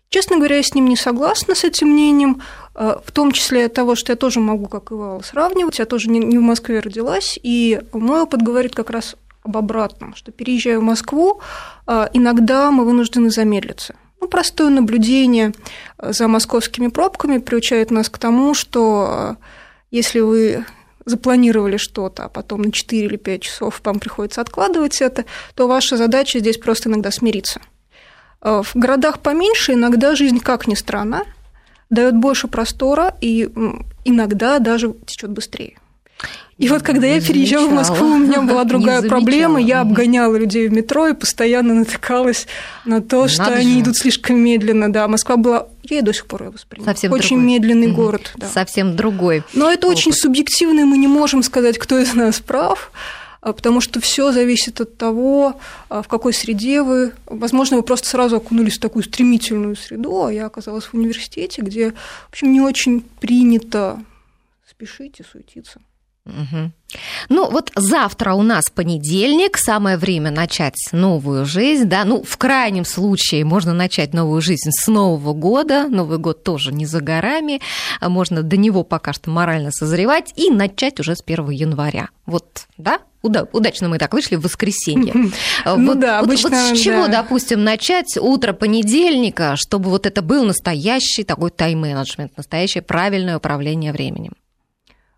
Честно 0.09 0.35
говоря, 0.37 0.57
я 0.57 0.63
с 0.63 0.75
ним 0.75 0.87
не 0.87 0.97
согласна, 0.97 1.55
с 1.55 1.63
этим 1.63 1.87
мнением, 1.89 2.41
а, 2.73 3.01
в 3.05 3.11
том 3.11 3.31
числе 3.31 3.67
от 3.67 3.73
того, 3.73 3.95
что 3.95 4.11
я 4.11 4.17
тоже 4.17 4.41
могу, 4.41 4.67
как 4.67 4.91
и 4.91 4.95
Вала, 4.95 5.21
сравнивать. 5.21 5.79
Я 5.79 5.85
тоже 5.85 6.09
не 6.09 6.37
в 6.37 6.41
Москве 6.41 6.81
родилась, 6.81 7.39
и 7.41 7.79
мой 7.93 8.21
опыт 8.21 8.41
говорит 8.41 8.75
как 8.75 8.89
раз 8.89 9.15
об 9.45 9.57
обратном, 9.57 10.15
что 10.15 10.31
переезжая 10.31 10.79
в 10.79 10.83
Москву, 10.83 11.41
а, 11.85 12.09
иногда 12.13 12.71
мы 12.71 12.85
вынуждены 12.85 13.29
замедлиться. 13.29 13.95
Ну, 14.19 14.27
простое 14.27 14.69
наблюдение 14.69 15.53
а, 15.97 16.11
за 16.11 16.27
московскими 16.27 16.87
пробками 16.87 17.37
приучает 17.37 17.91
нас 17.91 18.09
к 18.09 18.17
тому, 18.17 18.53
что 18.53 19.37
если 19.91 20.19
вы 20.19 20.65
запланировали 21.05 21.77
что-то, 21.77 22.25
а 22.25 22.29
потом 22.29 22.63
на 22.63 22.71
4 22.71 23.05
или 23.05 23.17
5 23.17 23.41
часов 23.41 23.81
вам 23.83 23.99
приходится 23.99 24.41
откладывать 24.41 25.01
это, 25.01 25.25
то 25.53 25.67
ваша 25.67 25.97
задача 25.97 26.39
здесь 26.39 26.57
просто 26.57 26.89
иногда 26.89 27.11
смириться– 27.11 27.61
Э, 28.45 28.61
в 28.63 28.75
городах 28.75 29.19
поменьше 29.19 29.73
иногда 29.73 30.15
жизнь, 30.15 30.39
как 30.39 30.67
ни 30.67 30.75
странно, 30.75 31.25
дает 31.89 32.15
больше 32.15 32.47
простора 32.47 33.15
и 33.19 33.49
иногда 34.05 34.59
даже 34.59 34.93
течет 35.05 35.31
быстрее. 35.31 35.77
И 36.57 36.69
вот 36.69 36.83
когда 36.83 37.05
я 37.07 37.19
переезжала 37.19 37.67
в 37.67 37.73
Москву, 37.73 38.07
у 38.07 38.17
меня 38.17 38.41
была 38.41 38.63
другая 38.65 39.01
проблема. 39.01 39.59
Я 39.59 39.81
обгоняла 39.81 40.35
людей 40.37 40.69
в 40.69 40.71
метро 40.71 41.07
и 41.07 41.13
постоянно 41.13 41.73
натыкалась 41.73 42.47
на 42.85 43.01
то, 43.01 43.27
что 43.27 43.43
Надо 43.43 43.55
они 43.57 43.73
же. 43.73 43.79
идут 43.81 43.97
слишком 43.97 44.39
медленно. 44.39 44.91
Да, 44.91 45.07
Москва 45.09 45.35
была 45.35 45.67
я 45.83 45.99
и 45.99 46.01
до 46.01 46.13
сих 46.13 46.25
пор 46.27 46.43
ее 46.43 46.49
воспринимаю. 46.51 46.95
Совсем 46.95 47.11
очень 47.11 47.37
другой. 47.37 47.45
медленный 47.45 47.87
угу. 47.87 47.95
город. 47.95 48.31
Да. 48.37 48.47
Совсем 48.47 48.95
другой. 48.95 49.43
Но 49.53 49.69
это 49.69 49.87
опыт. 49.87 49.99
очень 49.99 50.13
субъективно, 50.13 50.81
и 50.81 50.83
мы 50.83 50.97
не 50.97 51.07
можем 51.07 51.43
сказать, 51.43 51.77
кто 51.77 51.99
из 51.99 52.13
нас 52.13 52.39
прав 52.39 52.91
а, 53.41 53.53
потому 53.53 53.79
что 53.79 53.99
все 53.99 54.31
зависит 54.31 54.81
от 54.81 54.97
того, 54.97 55.59
а, 55.89 56.01
в 56.01 56.07
какой 56.07 56.33
среде 56.33 56.81
вы. 56.81 57.13
Возможно, 57.27 57.77
вы 57.77 57.83
просто 57.83 58.07
сразу 58.07 58.37
окунулись 58.37 58.77
в 58.77 58.81
такую 58.81 59.03
стремительную 59.03 59.75
среду, 59.75 60.25
а 60.25 60.33
я 60.33 60.47
оказалась 60.47 60.85
в 60.85 60.95
университете, 60.95 61.61
где, 61.61 61.91
в 61.91 62.29
общем, 62.31 62.51
не 62.51 62.61
очень 62.61 63.01
принято 63.01 64.03
спешить 64.67 65.19
и 65.19 65.23
суетиться. 65.23 65.79
Угу. 66.25 66.71
Ну, 67.29 67.51
вот 67.51 67.71
завтра 67.75 68.33
у 68.33 68.41
нас 68.41 68.65
понедельник, 68.73 69.57
самое 69.57 69.97
время 69.97 70.31
начать 70.31 70.75
новую 70.91 71.45
жизнь, 71.45 71.85
да, 71.85 72.03
ну, 72.03 72.23
в 72.23 72.37
крайнем 72.37 72.83
случае 72.85 73.45
можно 73.45 73.73
начать 73.73 74.13
новую 74.13 74.41
жизнь 74.41 74.71
с 74.71 74.87
Нового 74.87 75.33
года, 75.33 75.87
Новый 75.87 76.17
год 76.17 76.43
тоже 76.43 76.73
не 76.73 76.85
за 76.85 77.01
горами, 77.01 77.61
можно 78.01 78.41
до 78.41 78.57
него 78.57 78.83
пока 78.83 79.13
что 79.13 79.29
морально 79.29 79.71
созревать 79.71 80.33
и 80.35 80.49
начать 80.49 80.99
уже 80.99 81.15
с 81.15 81.21
1 81.21 81.49
января. 81.51 82.09
Вот, 82.25 82.67
да, 82.77 82.99
Уда- 83.21 83.47
удачно 83.53 83.89
мы 83.89 83.97
так 83.97 84.13
вышли 84.13 84.35
в 84.35 84.41
воскресенье. 84.41 85.13
Ну 85.65 85.85
вот, 85.87 85.99
да, 85.99 86.19
обычно, 86.19 86.49
вот, 86.51 86.59
вот 86.59 86.77
с 86.77 86.79
чего, 86.79 87.07
да. 87.07 87.23
допустим, 87.23 87.63
начать 87.63 88.17
утро 88.17 88.53
понедельника, 88.53 89.55
чтобы 89.57 89.89
вот 89.89 90.05
это 90.05 90.21
был 90.21 90.45
настоящий 90.45 91.23
такой 91.23 91.49
тайм-менеджмент, 91.49 92.37
настоящее 92.37 92.83
правильное 92.83 93.37
управление 93.37 93.91
временем? 93.91 94.33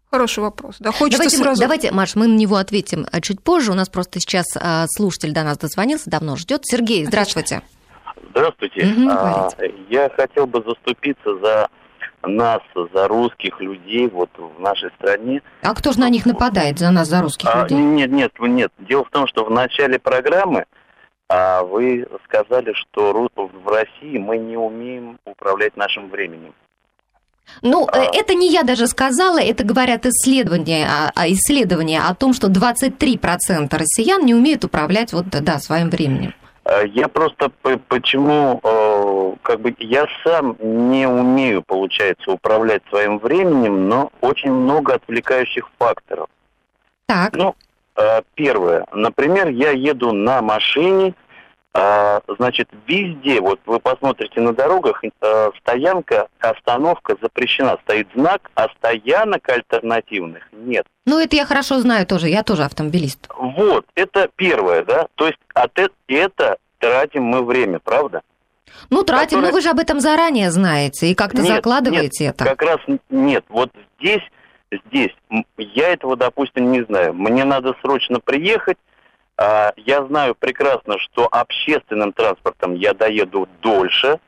Хороший 0.09 0.39
вопрос. 0.39 0.77
Да, 0.79 0.91
хочется 0.91 1.17
давайте, 1.17 1.37
сразу... 1.37 1.61
давайте, 1.61 1.91
Маш, 1.91 2.15
мы 2.15 2.27
на 2.27 2.35
него 2.35 2.55
ответим 2.55 3.05
а, 3.11 3.19
чуть 3.19 3.41
позже. 3.41 3.71
У 3.71 3.75
нас 3.75 3.89
просто 3.89 4.19
сейчас 4.19 4.45
а, 4.55 4.85
слушатель 4.87 5.33
до 5.33 5.43
нас 5.43 5.57
дозвонился, 5.57 6.09
давно 6.09 6.37
ждет. 6.37 6.61
Сергей, 6.63 7.05
здравствуйте. 7.05 7.61
Здравствуйте. 8.29 8.85
Угу, 8.85 9.09
а, 9.09 9.49
я 9.89 10.09
хотел 10.09 10.47
бы 10.47 10.63
заступиться 10.65 11.37
за 11.39 11.67
нас, 12.23 12.61
за 12.93 13.07
русских 13.07 13.59
людей 13.59 14.07
вот 14.07 14.29
в 14.37 14.59
нашей 14.61 14.89
стране. 14.91 15.41
А 15.61 15.73
кто 15.73 15.91
же 15.91 15.99
на 15.99 16.09
них 16.09 16.25
нападает, 16.25 16.79
за 16.79 16.91
нас, 16.91 17.07
за 17.07 17.21
русских 17.21 17.49
а, 17.53 17.63
людей? 17.63 17.77
Нет, 17.77 18.11
нет, 18.11 18.31
нет. 18.39 18.71
Дело 18.79 19.03
в 19.03 19.09
том, 19.09 19.27
что 19.27 19.43
в 19.43 19.51
начале 19.51 19.99
программы 19.99 20.65
а, 21.29 21.63
вы 21.63 22.07
сказали, 22.25 22.73
что 22.73 23.27
в 23.35 23.67
России 23.67 24.17
мы 24.17 24.37
не 24.37 24.57
умеем 24.57 25.19
управлять 25.25 25.75
нашим 25.75 26.09
временем. 26.09 26.53
Ну, 27.61 27.87
а... 27.91 28.03
это 28.13 28.35
не 28.35 28.51
я 28.51 28.63
даже 28.63 28.87
сказала, 28.87 29.39
это 29.39 29.63
говорят 29.63 30.05
исследования, 30.05 30.87
а, 31.15 31.27
исследования 31.29 32.01
о 32.01 32.13
том, 32.15 32.33
что 32.33 32.47
23% 32.47 33.75
россиян 33.77 34.25
не 34.25 34.35
умеют 34.35 34.63
управлять 34.63 35.13
вот, 35.13 35.25
да, 35.29 35.59
своим 35.59 35.89
временем. 35.89 36.33
А, 36.67 36.83
я 36.83 37.07
просто 37.07 37.49
почему, 37.87 38.59
э, 38.61 39.33
как 39.41 39.61
бы, 39.61 39.73
я 39.79 40.05
сам 40.23 40.57
не 40.59 41.07
умею, 41.07 41.63
получается, 41.65 42.31
управлять 42.31 42.83
своим 42.89 43.19
временем, 43.19 43.87
но 43.87 44.11
очень 44.21 44.51
много 44.51 44.95
отвлекающих 44.95 45.69
факторов. 45.79 46.27
Так. 47.05 47.35
Ну, 47.35 47.55
э, 47.95 48.21
первое, 48.35 48.85
например, 48.91 49.47
я 49.47 49.71
еду 49.71 50.11
на 50.11 50.41
машине, 50.41 51.13
а, 51.13 51.26
значит, 52.37 52.69
везде, 52.87 53.39
вот 53.41 53.59
вы 53.65 53.79
посмотрите 53.79 54.41
на 54.41 54.53
дорогах, 54.53 55.03
э, 55.03 55.51
стоянка, 55.59 56.27
остановка 56.39 57.15
запрещена. 57.21 57.77
Стоит 57.83 58.07
знак, 58.15 58.49
а 58.55 58.67
стоянок 58.77 59.47
альтернативных 59.49 60.47
нет. 60.53 60.85
Ну, 61.05 61.19
это 61.19 61.35
я 61.35 61.45
хорошо 61.45 61.79
знаю 61.79 62.05
тоже, 62.05 62.29
я 62.29 62.43
тоже 62.43 62.63
автомобилист. 62.63 63.29
Вот, 63.37 63.85
это 63.95 64.29
первое, 64.35 64.83
да. 64.83 65.07
То 65.15 65.27
есть 65.27 65.39
от 65.53 65.71
это 66.07 66.57
тратим 66.79 67.23
мы 67.23 67.43
время, 67.43 67.79
правда? 67.79 68.21
Ну, 68.89 69.03
тратим, 69.03 69.37
Которое... 69.37 69.47
но 69.47 69.53
вы 69.53 69.61
же 69.61 69.69
об 69.69 69.79
этом 69.79 69.99
заранее 69.99 70.51
знаете 70.51 71.07
и 71.07 71.15
как-то 71.15 71.41
нет, 71.41 71.55
закладываете 71.55 72.25
нет, 72.25 72.35
это. 72.35 72.45
Как 72.45 72.61
раз 72.61 72.79
нет. 73.09 73.45
Вот 73.49 73.71
здесь, 73.99 74.21
здесь 74.71 75.15
я 75.57 75.89
этого, 75.89 76.15
допустим, 76.15 76.71
не 76.71 76.83
знаю. 76.83 77.13
Мне 77.13 77.43
надо 77.43 77.75
срочно 77.81 78.19
приехать, 78.19 78.77
а, 78.77 78.87
я 79.37 80.05
знаю 80.05 80.35
прекрасно, 80.35 80.97
что 80.99 81.27
общественным 81.31 82.11
транспортом 82.11 82.73
я 82.73 82.93
доеду 82.93 83.47
дольше, 83.61 84.19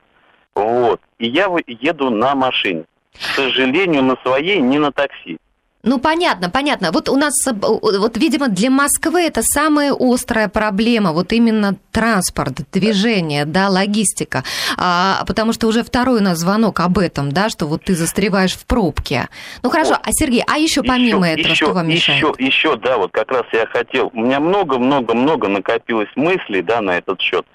вот, 0.54 1.02
и 1.18 1.28
я 1.28 1.48
еду 1.68 2.10
на 2.10 2.36
машине. 2.36 2.86
К 3.14 3.36
сожалению, 3.36 4.04
на 4.04 4.18
своей, 4.24 4.60
не 4.60 4.78
на 4.78 4.92
такси. 4.92 5.40
Ну, 5.82 5.98
понятно, 5.98 6.50
понятно. 6.50 6.92
Вот 6.92 7.08
у 7.08 7.16
нас, 7.16 7.34
э, 7.48 7.54
вот, 7.54 8.18
видимо, 8.18 8.50
для 8.50 8.70
Москвы 8.70 9.22
это 9.22 9.42
самая 9.44 9.94
острая 9.98 10.50
проблема, 10.50 11.14
вот 11.14 11.32
именно 11.32 11.76
транспорт, 11.94 12.70
движение, 12.74 13.46
да, 13.46 13.70
логистика. 13.70 14.44
А, 14.78 15.24
потому 15.26 15.54
что 15.54 15.68
уже 15.68 15.84
второй 15.84 16.20
у 16.20 16.24
нас 16.24 16.40
звонок 16.40 16.82
об 16.82 16.98
этом, 16.98 17.32
да, 17.32 17.48
что 17.48 17.66
вот 17.66 17.86
ты 17.86 17.96
застреваешь 17.96 18.54
в 18.54 18.66
пробке. 18.66 19.30
Ну, 19.64 19.70
хорошо, 19.70 19.94
а, 19.94 20.12
Сергей, 20.12 20.44
а 20.46 20.58
еще 20.58 20.84
помимо 20.84 21.26
еще, 21.30 21.40
этого, 21.40 21.52
еще, 21.54 21.66
что 21.66 21.74
вам 21.74 21.88
мешает? 21.88 22.24
Еще, 22.24 22.46
еще, 22.46 22.76
да, 22.76 22.98
вот 22.98 23.12
как 23.14 23.32
раз 23.32 23.44
я 23.54 23.66
хотел, 23.68 24.12
у 24.14 24.20
меня 24.20 24.42
много-много-много 24.42 25.48
накопилось 25.48 26.10
мыслей, 26.18 26.62
да, 26.62 26.82
на 26.82 26.98
этот 26.98 27.22
счет. 27.22 27.46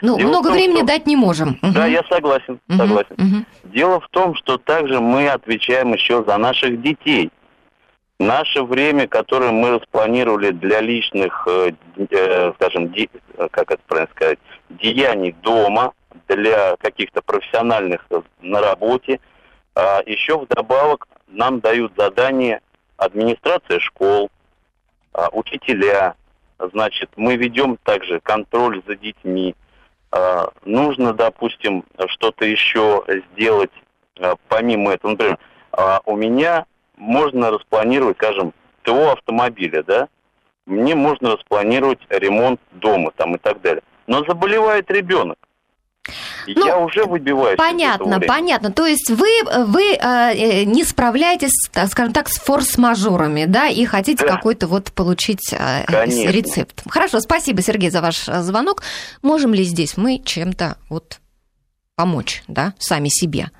Ну, 0.00 0.16
Дело 0.16 0.28
много 0.28 0.48
том, 0.48 0.56
времени 0.56 0.78
что... 0.78 0.86
дать 0.86 1.06
не 1.06 1.16
можем. 1.16 1.58
Угу. 1.62 1.72
Да, 1.72 1.86
я 1.86 2.02
согласен, 2.10 2.58
согласен. 2.70 3.14
Угу. 3.18 3.72
Дело 3.74 4.00
в 4.00 4.08
том, 4.08 4.34
что 4.36 4.56
также 4.56 5.00
мы 5.00 5.28
отвечаем 5.28 5.92
еще 5.92 6.24
за 6.26 6.38
наших 6.38 6.80
детей. 6.80 7.30
Наше 8.24 8.62
время, 8.62 9.06
которое 9.06 9.50
мы 9.50 9.72
распланировали 9.72 10.50
для 10.50 10.80
личных, 10.80 11.46
э, 11.46 11.72
э, 12.10 12.52
скажем, 12.54 12.90
де, 12.90 13.10
как 13.50 13.70
это 13.70 13.82
правильно 13.86 14.10
сказать, 14.16 14.38
деяний 14.70 15.32
дома, 15.42 15.92
для 16.26 16.74
каких-то 16.76 17.20
профессиональных 17.20 18.06
э, 18.08 18.22
на 18.40 18.62
работе, 18.62 19.20
а 19.74 20.00
еще 20.06 20.38
вдобавок 20.38 21.06
нам 21.28 21.60
дают 21.60 21.92
задания 21.98 22.62
администрация 22.96 23.78
школ, 23.78 24.30
а, 25.12 25.28
учителя, 25.32 26.14
значит, 26.72 27.10
мы 27.16 27.36
ведем 27.36 27.76
также 27.82 28.20
контроль 28.20 28.82
за 28.86 28.96
детьми. 28.96 29.54
А, 30.12 30.50
нужно, 30.64 31.12
допустим, 31.12 31.84
что-то 32.06 32.46
еще 32.46 33.04
сделать 33.32 33.72
помимо 34.48 34.92
этого. 34.92 35.10
Например, 35.10 35.38
у 36.06 36.16
меня 36.16 36.64
можно 36.96 37.50
распланировать, 37.50 38.16
скажем, 38.16 38.52
ТО 38.82 39.12
автомобиля, 39.12 39.82
да, 39.82 40.08
мне 40.66 40.94
можно 40.94 41.32
распланировать 41.32 42.00
ремонт 42.08 42.60
дома 42.72 43.12
там 43.16 43.36
и 43.36 43.38
так 43.38 43.60
далее. 43.60 43.82
Но 44.06 44.24
заболевает 44.24 44.90
ребенок. 44.90 45.38
Ну, 46.46 46.66
я 46.66 46.78
уже 46.78 47.04
выбиваюсь. 47.04 47.56
Понятно, 47.56 48.20
понятно. 48.20 48.70
То 48.70 48.84
есть 48.84 49.10
вы, 49.10 49.26
вы 49.64 49.94
э, 49.94 50.64
не 50.64 50.84
справляетесь, 50.84 51.52
скажем 51.88 52.12
так, 52.12 52.28
с 52.28 52.38
форс-мажорами, 52.38 53.46
да, 53.46 53.68
и 53.68 53.86
хотите 53.86 54.26
да. 54.26 54.36
какой-то 54.36 54.66
вот 54.66 54.92
получить 54.92 55.52
э, 55.52 55.84
рецепт. 56.30 56.82
Хорошо, 56.86 57.20
спасибо, 57.20 57.62
Сергей, 57.62 57.88
за 57.88 58.02
ваш 58.02 58.28
э, 58.28 58.42
звонок. 58.42 58.82
Можем 59.22 59.54
ли 59.54 59.64
здесь 59.64 59.96
мы 59.96 60.20
чем-то 60.22 60.76
вот 60.90 61.20
помочь, 61.96 62.42
да, 62.48 62.74
сами 62.78 63.08
себе? 63.08 63.50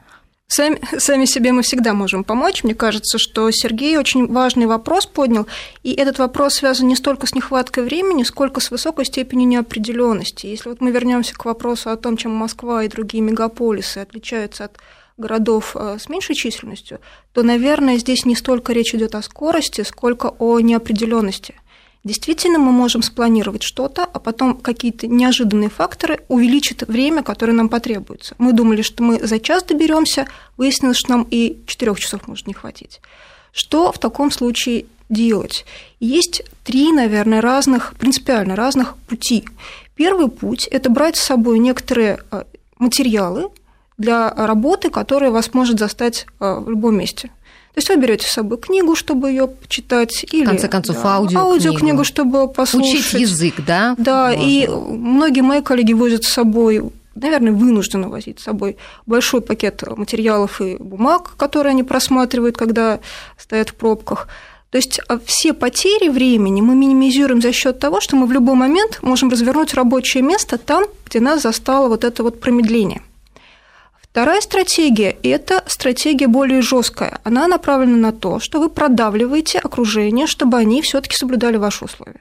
Сами, 0.56 0.80
сами 0.98 1.24
себе 1.24 1.50
мы 1.50 1.62
всегда 1.62 1.94
можем 1.94 2.22
помочь. 2.22 2.62
Мне 2.62 2.76
кажется, 2.76 3.18
что 3.18 3.50
Сергей 3.50 3.98
очень 3.98 4.32
важный 4.32 4.66
вопрос 4.66 5.04
поднял, 5.04 5.48
и 5.82 5.92
этот 5.92 6.20
вопрос 6.20 6.54
связан 6.54 6.86
не 6.86 6.94
столько 6.94 7.26
с 7.26 7.34
нехваткой 7.34 7.82
времени, 7.82 8.22
сколько 8.22 8.60
с 8.60 8.70
высокой 8.70 9.04
степенью 9.04 9.48
неопределенности. 9.48 10.46
Если 10.46 10.68
вот 10.68 10.80
мы 10.80 10.92
вернемся 10.92 11.34
к 11.34 11.44
вопросу 11.44 11.90
о 11.90 11.96
том, 11.96 12.16
чем 12.16 12.30
Москва 12.30 12.84
и 12.84 12.88
другие 12.88 13.20
мегаполисы 13.20 13.98
отличаются 13.98 14.66
от 14.66 14.78
городов 15.16 15.74
э, 15.74 15.96
с 15.98 16.08
меньшей 16.08 16.36
численностью, 16.36 17.00
то, 17.32 17.42
наверное, 17.42 17.98
здесь 17.98 18.24
не 18.24 18.36
столько 18.36 18.72
речь 18.72 18.94
идет 18.94 19.16
о 19.16 19.22
скорости, 19.22 19.80
сколько 19.80 20.28
о 20.38 20.60
неопределенности. 20.60 21.56
Действительно, 22.04 22.58
мы 22.58 22.70
можем 22.70 23.02
спланировать 23.02 23.62
что-то, 23.62 24.04
а 24.04 24.18
потом 24.18 24.58
какие-то 24.58 25.06
неожиданные 25.06 25.70
факторы 25.70 26.20
увеличат 26.28 26.82
время, 26.86 27.22
которое 27.22 27.52
нам 27.52 27.70
потребуется. 27.70 28.34
Мы 28.36 28.52
думали, 28.52 28.82
что 28.82 29.02
мы 29.02 29.26
за 29.26 29.40
час 29.40 29.62
доберемся, 29.64 30.26
выяснилось, 30.58 30.98
что 30.98 31.12
нам 31.12 31.26
и 31.30 31.56
четырех 31.66 31.98
часов 31.98 32.28
может 32.28 32.46
не 32.46 32.52
хватить. 32.52 33.00
Что 33.52 33.90
в 33.90 33.98
таком 33.98 34.30
случае 34.30 34.84
делать? 35.08 35.64
Есть 35.98 36.42
три, 36.62 36.92
наверное, 36.92 37.40
разных, 37.40 37.94
принципиально 37.98 38.54
разных 38.54 38.98
пути. 39.08 39.46
Первый 39.94 40.28
путь– 40.28 40.66
это 40.70 40.90
брать 40.90 41.16
с 41.16 41.24
собой 41.24 41.58
некоторые 41.58 42.18
э, 42.30 42.44
материалы 42.78 43.48
для 43.96 44.28
работы, 44.28 44.90
которые 44.90 45.30
вас 45.30 45.54
может 45.54 45.78
застать 45.78 46.26
э, 46.38 46.58
в 46.58 46.68
любом 46.68 46.98
месте– 46.98 47.30
то 47.74 47.78
есть 47.78 47.88
вы 47.88 47.96
берете 47.96 48.28
с 48.28 48.30
собой 48.30 48.58
книгу, 48.58 48.94
чтобы 48.94 49.30
ее 49.30 49.48
почитать, 49.48 50.24
или 50.30 50.44
в 50.44 50.48
конце 50.48 50.68
концов 50.68 51.02
да, 51.02 51.16
аудиокнигу. 51.16 51.40
аудиокнигу, 51.40 52.04
чтобы 52.04 52.48
послушать. 52.48 53.00
Учить 53.00 53.12
язык, 53.14 53.54
да? 53.66 53.96
Да, 53.98 54.28
Можно. 54.28 54.42
и 54.42 54.68
многие 54.68 55.40
мои 55.40 55.60
коллеги 55.60 55.92
возят 55.92 56.22
с 56.22 56.28
собой 56.28 56.82
наверное, 57.16 57.52
вынуждены 57.52 58.08
возить 58.08 58.40
с 58.40 58.44
собой 58.44 58.76
большой 59.06 59.40
пакет 59.40 59.82
материалов 59.96 60.60
и 60.60 60.76
бумаг, 60.76 61.34
которые 61.36 61.70
они 61.70 61.82
просматривают, 61.82 62.56
когда 62.56 63.00
стоят 63.38 63.70
в 63.70 63.74
пробках. 63.74 64.28
То 64.70 64.78
есть 64.78 65.00
а, 65.06 65.20
все 65.24 65.52
потери 65.52 66.08
времени 66.08 66.60
мы 66.60 66.74
минимизируем 66.74 67.40
за 67.40 67.52
счет 67.52 67.78
того, 67.78 68.00
что 68.00 68.16
мы 68.16 68.26
в 68.26 68.32
любой 68.32 68.56
момент 68.56 68.98
можем 69.02 69.30
развернуть 69.30 69.74
рабочее 69.74 70.22
место 70.22 70.58
там, 70.58 70.86
где 71.06 71.20
нас 71.20 71.42
застало 71.42 71.88
вот 71.88 72.02
это 72.02 72.24
вот 72.24 72.40
промедление. 72.40 73.00
Вторая 74.14 74.40
стратегия– 74.42 75.16
это 75.24 75.64
стратегия 75.66 76.28
более 76.28 76.62
жесткая. 76.62 77.18
Она 77.24 77.48
направлена 77.48 77.96
на 77.96 78.12
то, 78.12 78.38
что 78.38 78.60
вы 78.60 78.70
продавливаете 78.70 79.58
окружение, 79.58 80.28
чтобы 80.28 80.56
они 80.56 80.82
все-таки 80.82 81.16
соблюдали 81.16 81.56
ваши 81.56 81.84
условия. 81.84 82.20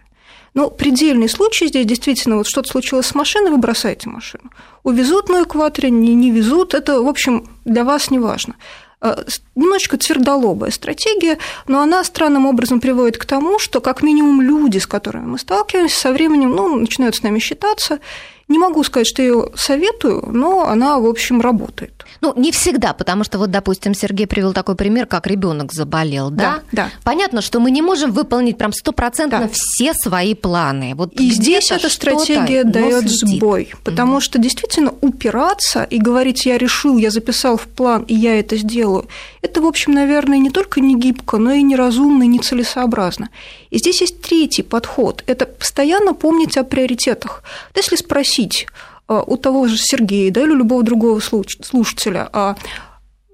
Но 0.56 0.72
предельный 0.72 1.30
случай 1.30 1.68
здесь 1.68 1.86
действительно 1.86 2.38
вот 2.38 2.48
что-то 2.48 2.72
случилось 2.72 3.06
с 3.06 3.14
машиной, 3.14 3.52
вы 3.52 3.58
бросаете 3.58 4.10
машину. 4.10 4.50
Увезут 4.82 5.30
на 5.30 5.44
экваторе, 5.44 5.92
не, 5.92 6.16
не 6.16 6.32
везут, 6.32 6.74
это, 6.74 7.00
в 7.00 7.08
общем, 7.08 7.48
для 7.64 7.84
вас 7.84 8.10
не 8.10 8.18
важно. 8.18 8.56
Э, 9.00 9.24
немножечко 9.54 9.98
твердолобая 9.98 10.72
стратегия, 10.72 11.38
но 11.68 11.80
она 11.82 12.04
странным 12.04 12.48
образом 12.48 12.80
приводит 12.80 13.20
к 13.20 13.26
тому, 13.26 13.60
что 13.60 13.82
как 13.82 14.02
минимум 14.02 14.42
люди, 14.42 14.80
с 14.80 14.88
которыми 14.88 15.28
мы 15.28 15.38
сталкиваемся, 15.38 16.00
со 16.00 16.12
временем 16.12 16.56
ну, 16.56 16.76
начинают 16.76 17.16
с 17.16 17.22
нами 17.22 17.38
считаться, 17.38 18.00
не 18.48 18.60
могу 18.60 18.84
сказать, 18.84 19.08
что 19.08 19.22
я 19.22 19.30
ее 19.30 19.50
советую, 19.56 20.26
но 20.32 20.68
она, 20.68 21.00
в 21.00 21.06
общем, 21.06 21.42
работает. 21.42 22.06
Ну, 22.22 22.34
не 22.36 22.52
всегда, 22.52 22.94
потому 22.94 23.24
что 23.24 23.38
вот, 23.38 23.52
допустим, 23.52 23.94
Сергей 23.94 24.28
привел 24.28 24.54
такой 24.54 24.76
пример, 24.76 25.06
как 25.06 25.28
ребенок 25.28 25.74
заболел, 25.74 26.30
да? 26.30 26.62
Да, 26.72 26.84
да. 26.84 26.90
Понятно, 27.04 27.42
что 27.42 27.60
мы 27.60 27.72
не 27.72 27.82
можем 27.82 28.12
выполнить 28.12 28.58
прям 28.58 28.74
стопроцентно 28.74 29.40
да. 29.40 29.50
все 29.52 29.94
свои 29.94 30.36
планы. 30.36 30.94
Вот 30.96 31.14
и 31.20 31.32
здесь 31.32 31.72
эта 31.72 31.90
стратегия 31.90 32.64
дает 32.64 33.10
сбой, 33.10 33.74
потому 33.84 34.18
mm 34.18 34.22
что 34.24 34.40
действительно 34.40 34.94
упираться 35.02 35.84
и 35.84 35.98
говорить, 35.98 36.46
я 36.46 36.58
решил, 36.58 36.98
я 36.98 37.10
записал 37.10 37.58
в 37.58 37.68
план, 37.68 38.04
и 38.04 38.16
я 38.16 38.40
это 38.40 38.56
сделаю, 38.58 39.08
это, 39.42 39.60
в 39.60 39.66
общем, 39.66 39.94
наверное, 39.94 40.38
не 40.38 40.50
только 40.50 40.80
не 40.80 40.96
гибко, 40.96 41.38
но 41.38 41.52
и 41.52 41.62
неразумно, 41.62 42.24
и 42.24 42.28
нецелесообразно. 42.28 43.30
И 43.70 43.80
здесь 43.80 44.02
есть 44.02 44.22
третий 44.22 44.64
подход– 44.64 45.24
это 45.28 45.46
постоянно 45.46 46.14
помнить 46.14 46.58
о 46.58 46.64
приоритетах. 46.64 47.44
Если 47.76 47.96
спросить 47.96 48.33
э, 48.40 49.24
у 49.26 49.38
того 49.38 49.68
же 49.68 49.78
Сергея 49.78 50.32
да, 50.32 50.42
или 50.42 50.54
любого 50.54 50.84
другого 50.84 51.20
слушателя, 51.20 52.30
а 52.34 52.56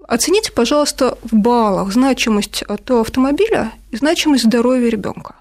оцените, 0.08 0.52
пожалуйста, 0.52 1.18
в 1.24 1.36
баллах 1.36 1.92
значимость 1.92 2.64
того 2.86 3.02
автомобиля 3.02 3.72
и 3.92 3.98
значимость 3.98 4.46
здоровья 4.46 4.90
ребенка. 4.90 5.36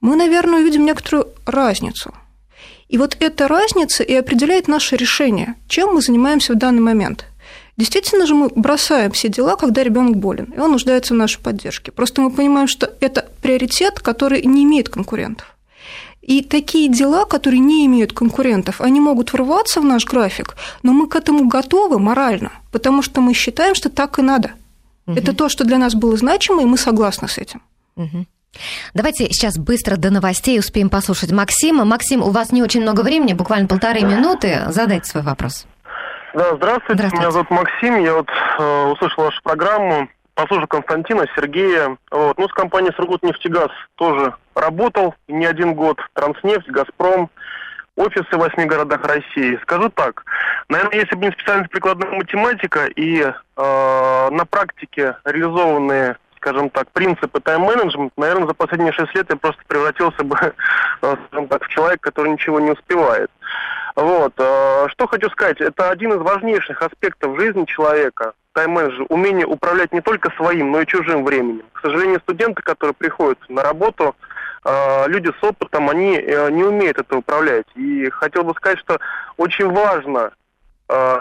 Мы, 0.00 0.16
наверное, 0.16 0.60
увидим 0.60 0.84
некоторую 0.84 1.28
разницу. 1.46 2.12
И 2.88 2.98
вот 2.98 3.16
эта 3.20 3.48
разница 3.48 4.02
и 4.02 4.14
определяет 4.14 4.68
наше 4.68 4.96
решение, 4.96 5.54
чем 5.68 5.94
мы 5.94 6.02
занимаемся 6.02 6.52
в 6.52 6.58
данный 6.58 6.82
момент– 6.82 7.26
Действительно 7.76 8.26
же 8.26 8.34
мы 8.34 8.48
бросаем 8.54 9.12
все 9.12 9.28
дела, 9.28 9.56
когда 9.56 9.82
ребенок 9.82 10.16
болен, 10.16 10.52
и 10.54 10.58
он 10.58 10.72
нуждается 10.72 11.14
в 11.14 11.16
нашей 11.16 11.40
поддержке. 11.40 11.90
Просто 11.90 12.20
мы 12.20 12.30
понимаем, 12.30 12.68
что 12.68 12.92
это 13.00 13.28
приоритет, 13.40 14.00
который 14.00 14.42
не 14.42 14.64
имеет 14.64 14.90
конкурентов. 14.90 15.51
И 16.22 16.42
такие 16.42 16.88
дела, 16.88 17.24
которые 17.24 17.58
не 17.58 17.84
имеют 17.86 18.12
конкурентов, 18.12 18.80
они 18.80 19.00
могут 19.00 19.32
врываться 19.32 19.80
в 19.80 19.84
наш 19.84 20.06
график, 20.06 20.56
но 20.82 20.92
мы 20.92 21.08
к 21.08 21.16
этому 21.16 21.48
готовы 21.48 21.98
морально, 21.98 22.52
потому 22.70 23.02
что 23.02 23.20
мы 23.20 23.34
считаем, 23.34 23.74
что 23.74 23.90
так 23.90 24.18
и 24.18 24.22
надо. 24.22 24.52
Угу. 25.06 25.18
Это 25.18 25.34
то, 25.34 25.48
что 25.48 25.64
для 25.64 25.78
нас 25.78 25.94
было 25.94 26.16
значимо, 26.16 26.62
и 26.62 26.64
мы 26.64 26.78
согласны 26.78 27.26
с 27.26 27.38
этим. 27.38 27.60
Угу. 27.96 28.26
Давайте 28.94 29.26
сейчас 29.26 29.58
быстро 29.58 29.96
до 29.96 30.10
новостей 30.10 30.58
успеем 30.58 30.90
послушать 30.90 31.32
Максима. 31.32 31.84
Максим, 31.84 32.22
у 32.22 32.30
вас 32.30 32.52
не 32.52 32.62
очень 32.62 32.82
много 32.82 33.00
времени, 33.00 33.32
буквально 33.32 33.66
полторы 33.66 34.02
минуты. 34.02 34.60
Задайте 34.68 35.06
свой 35.06 35.24
вопрос. 35.24 35.66
Да, 36.34 36.54
здравствуйте. 36.56 36.94
здравствуйте. 36.94 37.16
Меня 37.16 37.30
зовут 37.30 37.50
Максим. 37.50 38.04
Я 38.04 38.14
вот 38.14 38.28
э, 38.58 38.84
услышал 38.92 39.24
вашу 39.24 39.42
программу. 39.42 40.08
Послушал 40.34 40.66
Константина, 40.66 41.26
Сергея. 41.36 41.96
Вот. 42.10 42.38
Ну, 42.38 42.48
с 42.48 42.52
компанией 42.52 42.94
«Сургутнефтегаз» 42.96 43.70
тоже 43.96 44.34
работал 44.54 45.14
не 45.28 45.46
один 45.46 45.74
год. 45.74 45.98
«Транснефть», 46.14 46.68
«Газпром», 46.68 47.30
офисы 47.96 48.28
в 48.32 48.38
восьми 48.38 48.64
городах 48.64 49.04
России. 49.04 49.58
Скажу 49.62 49.90
так, 49.90 50.24
наверное, 50.68 51.00
если 51.00 51.14
бы 51.14 51.26
не 51.26 51.32
специальность 51.32 51.70
прикладная 51.70 52.10
математика 52.10 52.86
и 52.86 53.20
э, 53.20 53.32
на 53.56 54.46
практике 54.46 55.16
реализованные 55.24 56.16
скажем 56.42 56.70
так, 56.70 56.90
принципы 56.90 57.38
тайм-менеджмента, 57.40 58.14
наверное, 58.16 58.48
за 58.48 58.54
последние 58.54 58.92
шесть 58.92 59.14
лет 59.14 59.26
я 59.30 59.36
просто 59.36 59.62
превратился 59.68 60.24
бы, 60.24 60.36
э, 61.02 61.16
скажем 61.28 61.46
так, 61.46 61.64
в 61.64 61.68
человека, 61.68 62.10
который 62.10 62.32
ничего 62.32 62.58
не 62.58 62.72
успевает. 62.72 63.30
Вот. 63.94 64.32
Э, 64.38 64.88
что 64.88 65.06
хочу 65.06 65.30
сказать, 65.30 65.60
это 65.60 65.90
один 65.90 66.14
из 66.14 66.18
важнейших 66.18 66.82
аспектов 66.82 67.38
жизни 67.38 67.64
человека, 67.64 68.32
тайм-менеджер, 68.52 69.06
умение 69.08 69.46
управлять 69.46 69.92
не 69.92 70.00
только 70.00 70.30
своим, 70.36 70.72
но 70.72 70.80
и 70.80 70.86
чужим 70.86 71.24
временем. 71.24 71.64
К 71.72 71.80
сожалению, 71.80 72.20
студенты, 72.20 72.62
которые 72.62 72.94
приходят 72.94 73.38
на 73.48 73.62
работу, 73.62 74.14
э, 74.64 75.04
люди 75.08 75.30
с 75.40 75.44
опытом, 75.44 75.88
они 75.88 76.16
э, 76.16 76.50
не 76.50 76.64
умеют 76.64 76.98
это 76.98 77.16
управлять. 77.16 77.66
И 77.74 78.08
хотел 78.10 78.44
бы 78.44 78.54
сказать, 78.54 78.78
что 78.78 78.98
очень 79.36 79.70
важно 79.70 80.32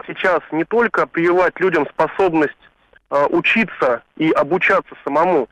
сейчас 0.05 0.41
не 0.51 0.65
только 0.65 1.07
прививать 1.07 1.57
людям 1.61 1.87
способность 1.87 2.57
учиться 3.29 4.01
и 4.17 4.29
обучаться 4.31 4.93
самому, 5.05 5.47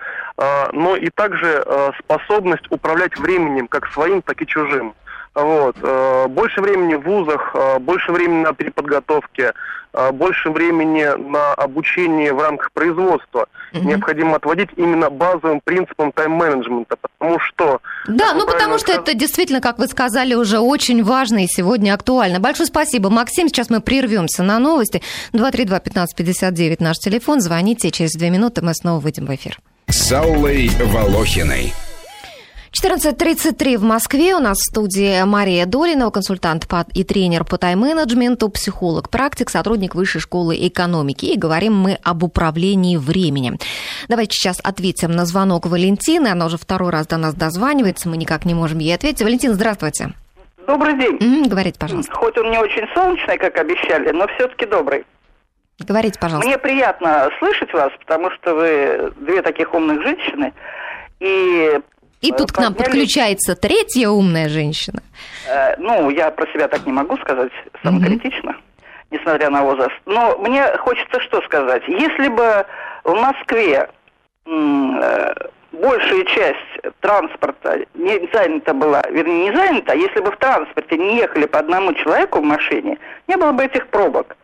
но 0.73 0.97
и 0.97 1.09
также 1.09 1.63
способность 1.99 2.65
управлять 2.69 3.17
временем 3.17 3.69
как 3.69 3.87
своим, 3.93 4.21
так 4.21 4.41
и 4.41 4.47
чужим. 4.47 4.93
Вот. 5.41 5.75
Э, 5.81 6.27
больше 6.27 6.61
времени 6.61 6.95
в 6.95 7.03
вузах, 7.03 7.51
э, 7.53 7.79
больше 7.79 8.11
времени 8.11 8.43
на 8.43 8.53
переподготовке, 8.53 9.53
э, 9.93 10.11
больше 10.11 10.49
времени 10.49 11.05
на 11.29 11.53
обучение 11.53 12.33
в 12.33 12.41
рамках 12.41 12.71
производства 12.71 13.47
угу. 13.73 13.87
необходимо 13.87 14.35
отводить 14.35 14.69
именно 14.75 15.09
базовым 15.09 15.61
принципам 15.63 16.11
тайм-менеджмента, 16.11 16.95
потому 17.01 17.39
что... 17.39 17.81
Да, 18.07 18.33
ну 18.33 18.45
потому 18.45 18.77
что 18.77 18.91
это 18.91 19.13
действительно, 19.13 19.61
как 19.61 19.77
вы 19.77 19.87
сказали, 19.87 20.33
уже 20.33 20.59
очень 20.59 21.03
важно 21.03 21.43
и 21.43 21.47
сегодня 21.47 21.93
актуально. 21.93 22.39
Большое 22.39 22.67
спасибо, 22.67 23.09
Максим. 23.09 23.47
Сейчас 23.47 23.69
мы 23.69 23.81
прервемся 23.81 24.43
на 24.43 24.59
новости. 24.59 25.01
232-1559 25.33 26.77
наш 26.79 26.97
телефон. 26.97 27.41
Звоните, 27.41 27.91
через 27.91 28.11
две 28.11 28.29
минуты 28.29 28.61
мы 28.61 28.73
снова 28.73 28.99
выйдем 28.99 29.25
в 29.25 29.35
эфир. 29.35 29.57
С 29.87 30.11
Аллой 30.11 30.69
Волохиной. 30.79 31.73
14.33 32.71 33.77
в 33.77 33.83
Москве. 33.83 34.35
У 34.35 34.39
нас 34.39 34.57
в 34.59 34.71
студии 34.71 35.23
Мария 35.23 35.65
Долина, 35.65 36.11
консультант 36.11 36.67
и 36.93 37.03
тренер 37.03 37.43
по 37.43 37.57
тайм-менеджменту, 37.57 38.49
психолог, 38.49 39.09
практик, 39.09 39.49
сотрудник 39.49 39.95
Высшей 39.95 40.21
школы 40.21 40.55
экономики. 40.55 41.25
И 41.25 41.37
говорим 41.37 41.75
мы 41.75 41.97
об 42.03 42.23
управлении 42.23 42.97
временем. 42.97 43.57
Давайте 44.07 44.35
сейчас 44.35 44.59
ответим 44.63 45.11
на 45.11 45.25
звонок 45.25 45.65
Валентины. 45.65 46.27
Она 46.27 46.45
уже 46.45 46.57
второй 46.57 46.91
раз 46.91 47.07
до 47.07 47.17
нас 47.17 47.33
дозванивается. 47.33 48.07
Мы 48.07 48.17
никак 48.17 48.45
не 48.45 48.53
можем 48.53 48.79
ей 48.79 48.93
ответить. 48.93 49.23
Валентина, 49.23 49.55
здравствуйте. 49.55 50.13
Добрый 50.67 50.95
день. 50.97 51.17
Mm, 51.17 51.47
говорите, 51.47 51.79
пожалуйста. 51.79 52.13
Хоть 52.13 52.37
он 52.37 52.51
не 52.51 52.59
очень 52.59 52.87
солнечный, 52.93 53.39
как 53.39 53.57
обещали, 53.57 54.11
но 54.11 54.27
все-таки 54.27 54.67
добрый. 54.67 55.05
Говорите, 55.79 56.19
пожалуйста. 56.19 56.47
Мне 56.47 56.59
приятно 56.59 57.29
слышать 57.39 57.73
вас, 57.73 57.91
потому 57.99 58.29
что 58.31 58.53
вы 58.53 59.11
две 59.17 59.41
таких 59.41 59.73
умных 59.73 60.03
женщины. 60.03 60.53
И 61.19 61.79
и 62.21 62.31
тут 62.31 62.51
к 62.51 62.57
нам 62.59 62.73
подключается 62.73 63.55
третья 63.55 64.09
умная 64.09 64.49
женщина. 64.49 65.01
Э, 65.47 65.75
ну, 65.77 66.09
я 66.09 66.31
про 66.31 66.45
себя 66.51 66.67
так 66.67 66.85
не 66.85 66.91
могу 66.91 67.17
сказать 67.17 67.51
самокритично, 67.83 68.51
угу. 68.51 68.59
несмотря 69.11 69.49
на 69.49 69.63
возраст. 69.63 69.95
Но 70.05 70.37
мне 70.37 70.65
хочется 70.77 71.19
что 71.21 71.41
сказать. 71.41 71.83
Если 71.87 72.27
бы 72.27 72.65
в 73.03 73.13
Москве 73.13 73.89
э, 74.45 75.33
большая 75.71 76.23
часть 76.25 76.95
транспорта 76.99 77.79
не 77.93 78.29
занята 78.33 78.73
была, 78.73 79.01
вернее, 79.09 79.49
не 79.49 79.55
занята, 79.55 79.93
если 79.93 80.19
бы 80.19 80.31
в 80.31 80.37
транспорте 80.37 80.97
не 80.97 81.17
ехали 81.17 81.45
по 81.45 81.59
одному 81.59 81.93
человеку 81.93 82.39
в 82.39 82.43
машине, 82.43 82.97
не 83.27 83.37
было 83.37 83.51
бы 83.51 83.63
этих 83.63 83.87
пробок 83.87 84.35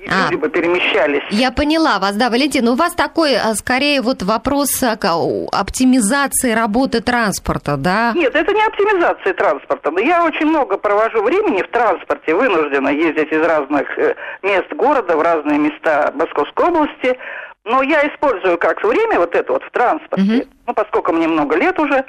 и 0.00 0.08
а, 0.08 0.30
люди 0.30 0.36
бы 0.40 0.48
перемещались. 0.48 1.22
Я 1.30 1.50
поняла 1.50 1.98
вас, 1.98 2.14
да, 2.16 2.30
Валентин. 2.30 2.68
У 2.68 2.74
вас 2.74 2.94
такой, 2.94 3.36
а, 3.36 3.54
скорее, 3.54 4.00
вот 4.00 4.22
вопрос 4.22 4.82
оптимизации 4.82 6.52
работы 6.52 7.00
транспорта, 7.00 7.76
да? 7.76 8.12
Нет, 8.14 8.34
это 8.34 8.52
не 8.52 8.62
оптимизация 8.62 9.34
транспорта. 9.34 9.90
Но 9.90 10.00
я 10.00 10.24
очень 10.24 10.46
много 10.46 10.78
провожу 10.78 11.22
времени 11.22 11.62
в 11.62 11.68
транспорте, 11.68 12.34
вынуждена 12.34 12.88
ездить 12.88 13.32
из 13.32 13.42
разных 13.42 13.86
э, 13.98 14.14
мест 14.42 14.72
города 14.72 15.16
в 15.16 15.22
разные 15.22 15.58
места 15.58 16.12
Московской 16.14 16.66
области. 16.66 17.18
Но 17.64 17.82
я 17.82 18.06
использую 18.08 18.56
как 18.58 18.82
время 18.82 19.18
вот 19.18 19.34
это 19.34 19.52
вот 19.52 19.62
в 19.64 19.70
транспорте. 19.70 20.42
Угу. 20.42 20.48
Ну, 20.68 20.74
поскольку 20.74 21.12
мне 21.12 21.26
много 21.26 21.56
лет 21.56 21.78
уже, 21.78 22.04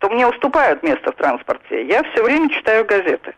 то 0.00 0.08
мне 0.08 0.26
уступают 0.26 0.82
место 0.82 1.12
в 1.12 1.16
транспорте. 1.16 1.86
Я 1.86 2.02
все 2.04 2.22
время 2.22 2.48
читаю 2.50 2.84
газеты. 2.84 3.34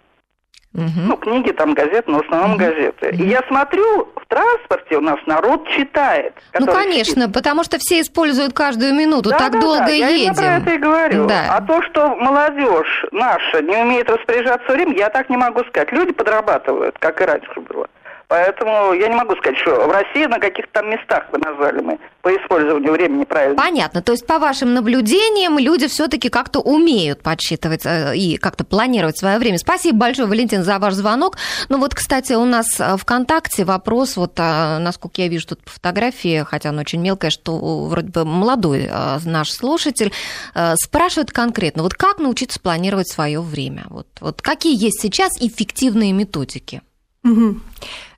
Угу. 0.75 1.01
Ну, 1.07 1.17
книги, 1.17 1.53
там, 1.53 1.73
газеты, 1.73 2.11
но 2.11 2.19
в 2.19 2.25
основном 2.27 2.53
угу. 2.53 2.59
газеты. 2.59 3.09
Угу. 3.09 3.23
И 3.23 3.29
я 3.29 3.43
смотрю, 3.49 4.09
в 4.15 4.27
транспорте 4.29 4.97
у 4.99 5.01
нас 5.01 5.19
народ 5.27 5.67
читает. 5.69 6.35
Ну, 6.59 6.67
конечно, 6.67 7.23
сидит. 7.23 7.35
потому 7.35 7.65
что 7.65 7.79
все 7.79 8.01
используют 8.01 8.53
каждую 8.53 8.95
минуту, 8.95 9.31
да, 9.31 9.39
так 9.39 9.53
да, 9.53 9.61
долго 9.61 9.87
да, 9.87 9.91
едем. 9.91 10.33
Я 10.33 10.35
про 10.35 10.57
это 10.57 10.71
и 10.71 10.79
говорю. 10.79 11.27
Да. 11.27 11.57
А 11.57 11.63
то, 11.63 11.81
что 11.83 12.15
молодежь 12.17 13.07
наша 13.13 13.63
не 13.63 13.77
умеет 13.77 14.11
распоряжаться 14.11 14.71
временем, 14.71 14.99
я 14.99 15.09
так 15.09 15.31
не 15.31 15.37
могу 15.37 15.65
сказать. 15.65 15.91
Люди 15.93 16.13
подрабатывают, 16.13 16.99
как 16.99 17.21
и 17.23 17.25
раньше 17.25 17.61
было. 17.61 17.89
Поэтому 18.29 18.93
я 18.93 19.09
не 19.09 19.15
могу 19.15 19.37
сказать, 19.37 19.59
что 19.59 19.87
в 19.87 19.91
России 19.91 20.27
на 20.27 20.41
каких-то 20.41 20.73
там 20.73 20.91
местах 20.91 21.25
вы 21.31 21.39
назвали 21.39 21.81
мы 21.81 21.99
по 22.23 22.29
использованию 22.35 22.93
времени 22.93 23.25
правильно. 23.25 23.57
Понятно. 23.57 24.03
То 24.03 24.13
есть, 24.13 24.27
по 24.27 24.41
вашим 24.41 24.75
наблюдениям, 24.75 25.59
люди 25.59 25.87
все-таки 25.87 26.29
как-то 26.29 26.59
умеют 26.59 27.23
подсчитывать 27.23 27.87
э, 27.87 28.17
и 28.17 28.37
как-то 28.37 28.65
планировать 28.65 29.17
свое 29.17 29.39
время. 29.39 29.59
Спасибо 29.59 29.99
большое, 29.99 30.27
Валентин, 30.27 30.65
за 30.65 30.81
ваш 30.81 30.95
звонок. 30.95 31.37
Ну 31.69 31.79
вот, 31.79 31.95
кстати, 31.95 32.33
у 32.33 32.45
нас 32.45 32.67
ВКонтакте 32.99 33.65
вопрос, 33.65 34.17
вот, 34.17 34.33
а, 34.39 34.81
насколько 34.81 35.23
я 35.23 35.29
вижу 35.29 35.49
тут 35.49 35.63
по 35.63 35.71
фотографии, 35.71 36.45
хотя 36.45 36.71
она 36.71 36.81
очень 36.81 37.01
мелкая, 37.01 37.31
что 37.31 37.85
вроде 37.87 38.09
бы 38.09 38.25
молодой 38.25 38.91
наш 39.25 39.51
слушатель, 39.51 40.13
э, 40.55 40.75
спрашивает 40.77 41.31
конкретно, 41.31 41.83
вот 41.83 41.95
как 41.95 42.19
научиться 42.19 42.59
планировать 42.61 43.09
свое 43.09 43.41
время? 43.41 43.85
Вот, 43.89 44.09
вот 44.21 44.43
какие 44.43 44.75
есть 44.75 45.01
сейчас 45.01 45.33
эффективные 45.41 46.13
методики? 46.13 46.83
Угу. 47.27 47.61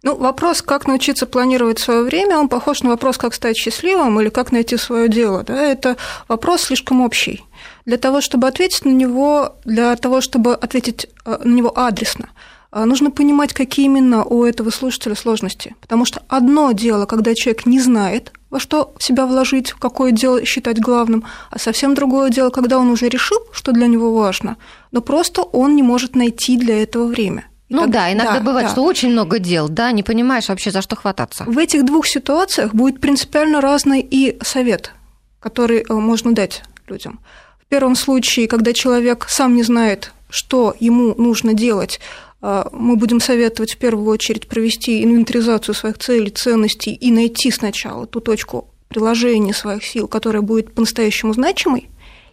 Ну, 0.05 0.17
вопрос, 0.17 0.63
как 0.63 0.87
научиться 0.87 1.27
планировать 1.27 1.79
свое 1.79 2.03
время, 2.03 2.39
он 2.39 2.49
похож 2.49 2.83
на 2.83 2.91
вопрос, 2.91 3.19
как 3.19 3.35
стать 3.35 3.57
счастливым 3.57 4.21
или 4.21 4.29
как 4.29 4.53
найти 4.53 4.77
свое 4.77 5.09
дело. 5.09 5.43
Да? 5.43 5.61
Это 5.61 5.97
вопрос 6.29 6.63
слишком 6.63 7.01
общий. 7.01 7.45
Для 7.85 7.97
того, 7.97 8.21
чтобы 8.21 8.47
ответить 8.47 8.85
на 8.85 8.91
него, 8.91 9.57
для 9.65 9.97
того, 9.97 10.21
чтобы 10.21 10.55
ответить 10.55 11.09
э, 11.25 11.39
на 11.43 11.53
него 11.53 11.73
адресно, 11.77 12.29
э, 12.71 12.85
нужно 12.85 13.11
понимать, 13.11 13.53
какие 13.53 13.87
именно 13.87 14.25
у 14.25 14.45
этого 14.45 14.71
слушателя 14.71 15.17
сложности. 15.17 15.75
Потому 15.81 16.05
что 16.05 16.23
одно 16.29 16.71
дело, 16.73 17.07
когда 17.07 17.35
человек 17.35 17.67
не 17.67 17.81
знает, 17.81 18.33
во 18.51 18.61
что 18.61 18.95
себя 19.01 19.27
вложить, 19.27 19.73
какое 19.73 20.13
дело 20.13 20.45
считать 20.45 20.79
главным, 20.79 21.25
а 21.51 21.59
совсем 21.59 21.95
другое 21.95 22.31
дело, 22.31 22.51
когда 22.51 22.79
он 22.79 22.91
уже 22.91 23.09
решил, 23.09 23.39
что 23.53 23.73
для 23.73 23.89
него 23.89 24.15
важно, 24.15 24.59
но 24.93 25.01
просто 25.01 25.43
он 25.43 25.75
не 25.75 25.83
может 25.83 26.15
найти 26.15 26.57
для 26.57 26.83
этого 26.83 27.07
время. 27.07 27.48
Ну 27.69 27.83
как... 27.83 27.91
да, 27.91 28.13
иногда 28.13 28.35
да, 28.35 28.41
бывает, 28.41 28.69
да. 28.69 28.73
что 28.73 28.85
очень 28.85 29.11
много 29.11 29.39
дел, 29.39 29.69
да, 29.69 29.93
не 29.93 30.03
понимаешь 30.03 30.49
вообще, 30.49 30.71
за 30.71 30.83
что 30.83 30.97
хвататься. 30.97 31.45
В 31.45 31.59
этих 31.59 31.85
двух 31.85 32.07
ситуациях 32.07 32.75
будет 32.75 33.01
принципиально 33.01 33.61
разный 33.61 34.01
и 34.01 34.39
совет, 34.43 34.93
который 35.41 35.85
э, 35.87 35.93
можно 35.93 36.35
дать 36.35 36.63
людям. 36.87 37.21
В 37.61 37.67
первом 37.67 37.95
случае, 37.95 38.49
когда 38.49 38.73
человек 38.73 39.27
сам 39.29 39.55
не 39.55 39.63
знает, 39.63 40.13
что 40.31 40.75
ему 40.81 41.15
нужно 41.17 41.53
делать, 41.53 42.01
э, 42.41 42.65
мы 42.73 42.97
будем 42.97 43.21
советовать 43.21 43.75
в 43.75 43.79
первую 43.79 44.09
очередь 44.09 44.49
провести 44.49 45.05
инвентаризацию 45.05 45.75
своих 45.75 45.99
целей, 45.99 46.31
ценностей 46.31 46.95
и 46.95 47.11
найти 47.11 47.51
сначала 47.51 48.07
ту 48.07 48.21
точку 48.21 48.69
приложения 48.89 49.53
своих 49.53 49.85
сил, 49.85 50.09
которая 50.09 50.41
будет 50.41 50.73
по-настоящему 50.73 51.35
значимой, 51.35 51.91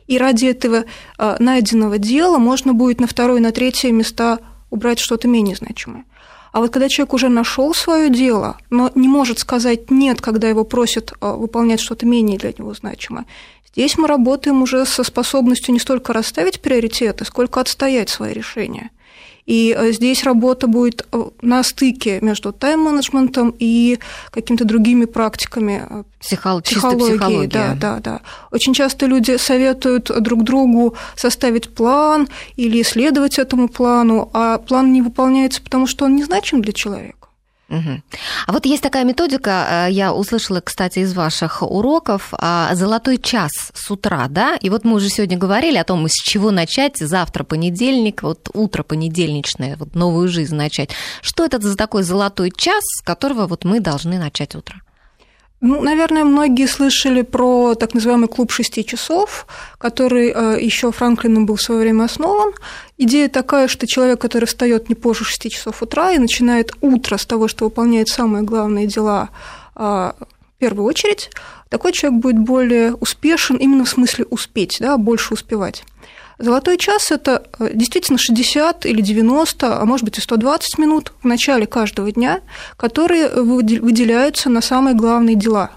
и 0.08 0.18
ради 0.18 0.46
этого 0.46 0.86
э, 1.18 1.36
найденного 1.40 1.98
дела 1.98 2.38
можно 2.38 2.74
будет 2.74 3.02
на 3.02 3.08
второе, 3.08 3.42
на 3.42 3.52
третье 3.52 3.92
места 3.92 4.40
убрать 4.76 5.00
что-то 5.00 5.28
менее 5.28 5.56
значимое. 5.56 6.06
А 6.52 6.60
вот 6.62 6.72
когда 6.72 6.88
человек 6.88 7.14
уже 7.14 7.28
нашел 7.28 7.74
свое 7.74 8.10
дело, 8.10 8.58
но 8.70 8.90
не 8.96 9.10
может 9.10 9.40
сказать 9.40 9.92
нет, 9.92 10.22
когда 10.22 10.48
его 10.48 10.64
просят 10.64 11.14
а, 11.20 11.34
выполнять 11.34 11.82
что-то 11.82 12.06
менее 12.06 12.38
для 12.38 12.54
него 12.58 12.74
значимое, 12.74 13.26
здесь 13.74 13.98
мы 13.98 14.08
работаем 14.08 14.62
уже 14.62 14.86
со 14.86 15.04
способностью 15.04 15.74
не 15.74 15.80
столько 15.80 16.14
расставить 16.14 16.62
приоритеты, 16.62 17.26
сколько 17.26 17.60
отстоять 17.60 18.10
свои 18.10 18.32
решения. 18.32 18.92
И 19.46 19.76
э, 19.78 19.92
здесь 19.92 20.24
работа 20.24 20.68
будет 20.68 21.06
э, 21.12 21.24
на 21.42 21.64
стыке 21.64 22.20
между 22.22 22.52
тайм-менеджментом 22.52 23.54
и 23.60 24.00
какими-то 24.32 24.66
другими 24.66 25.06
практиками 25.06 25.86
э, 25.88 26.04
Психол... 26.20 26.62
психологии. 26.62 27.48
Да, 27.48 27.76
да, 27.80 28.00
да. 28.00 28.22
Очень 28.52 28.74
часто 28.74 29.06
люди 29.06 29.38
советуют 29.38 30.12
друг 30.22 30.44
другу 30.44 30.96
составить 31.16 31.70
план 31.70 32.28
или 32.56 32.82
следовать 32.82 33.38
этому 33.38 33.70
плану, 33.70 34.32
а 34.34 34.58
план 34.58 34.92
не 34.92 35.04
выполняется, 35.04 35.62
потому 35.62 35.86
что 35.86 36.06
он 36.06 36.16
незначим 36.16 36.62
для 36.62 36.74
человека. 36.74 37.25
Угу. 37.70 38.02
А 38.48 38.52
вот 38.52 38.66
есть 38.66 38.84
такая 38.84 39.04
методика, 39.06 39.88
э, 39.88 39.92
я 39.92 40.14
услышала, 40.14 40.62
кстати, 40.62 41.00
из 41.00 41.14
ваших 41.14 41.64
уроков, 41.64 42.30
а, 42.34 42.76
золотой 42.76 43.18
час 43.18 43.52
с 43.74 43.90
утра, 43.90 44.28
да? 44.30 44.56
И 44.56 44.70
вот 44.70 44.86
мы 44.86 44.94
уже 44.94 45.10
сегодня 45.10 45.38
говорили 45.38 45.78
о 45.78 45.84
том, 45.84 46.08
с 46.08 46.14
чего 46.14 46.52
начать, 46.52 46.98
завтра 46.98 47.44
понедельник, 47.44 48.22
вот 48.22 48.50
утро 48.54 48.84
понедельничное, 48.84 49.78
вот 49.78 49.96
новую 49.96 50.28
жизнь 50.28 50.56
начать. 50.56 50.92
Что 51.22 51.44
это 51.44 51.60
за 51.60 51.76
такой 51.76 52.04
золотой 52.04 52.52
час, 52.56 52.84
с 52.84 53.02
которого 53.02 53.48
вот 53.48 53.66
мы 53.66 53.80
должны 53.80 54.20
начать 54.20 54.54
утро? 54.56 54.82
Ну, 55.62 55.82
наверное, 55.82 56.26
многие 56.26 56.68
слышали 56.68 57.22
про 57.22 57.76
так 57.76 57.94
называемый 57.94 58.28
клуб 58.28 58.52
шести 58.52 58.86
часов, 58.86 59.48
который 59.78 60.32
э, 60.36 60.58
еще 60.62 60.92
Франклином 60.92 61.46
был 61.46 61.56
в 61.56 61.62
свое 61.62 61.82
время 61.82 62.04
основан. 62.04 62.54
Идея 62.98 63.30
такая, 63.30 63.68
что 63.68 63.88
человек, 63.88 64.20
который 64.20 64.46
встает 64.46 64.90
не 64.90 64.96
позже 64.96 65.24
6 65.24 65.52
часов 65.52 65.82
утра 65.82 66.12
и 66.12 66.20
начинает 66.20 66.72
утро 66.82 67.18
с 67.18 67.26
того, 67.26 67.48
что 67.48 67.66
выполняет 67.66 68.10
самые 68.10 68.44
главные 68.44 68.86
дела 68.86 69.30
э, 69.76 69.80
в 69.82 70.60
первую 70.60 70.86
очередь, 70.86 71.30
такой 71.70 71.94
человек 71.94 72.22
будет 72.22 72.40
более 72.40 72.94
успешен 72.94 73.56
именно 73.56 73.86
в 73.86 73.90
смысле 73.90 74.26
успеть, 74.30 74.78
да, 74.80 74.98
больше 74.98 75.34
успевать. 75.34 75.84
Золотой 76.38 76.78
час– 76.78 77.12
это 77.12 77.44
э, 77.60 77.72
действительно 77.74 78.18
60 78.18 78.86
или 78.86 79.02
90, 79.02 79.82
а 79.82 79.86
может 79.86 80.04
быть 80.04 80.18
и 80.18 80.22
120 80.22 80.78
минут 80.78 81.14
в 81.22 81.26
начале 81.26 81.66
каждого 81.66 82.12
дня, 82.12 82.42
которые 82.78 83.30
выделяются 83.30 84.50
на 84.50 84.62
самые 84.62 84.96
главные 84.96 85.36
дела. 85.36 85.72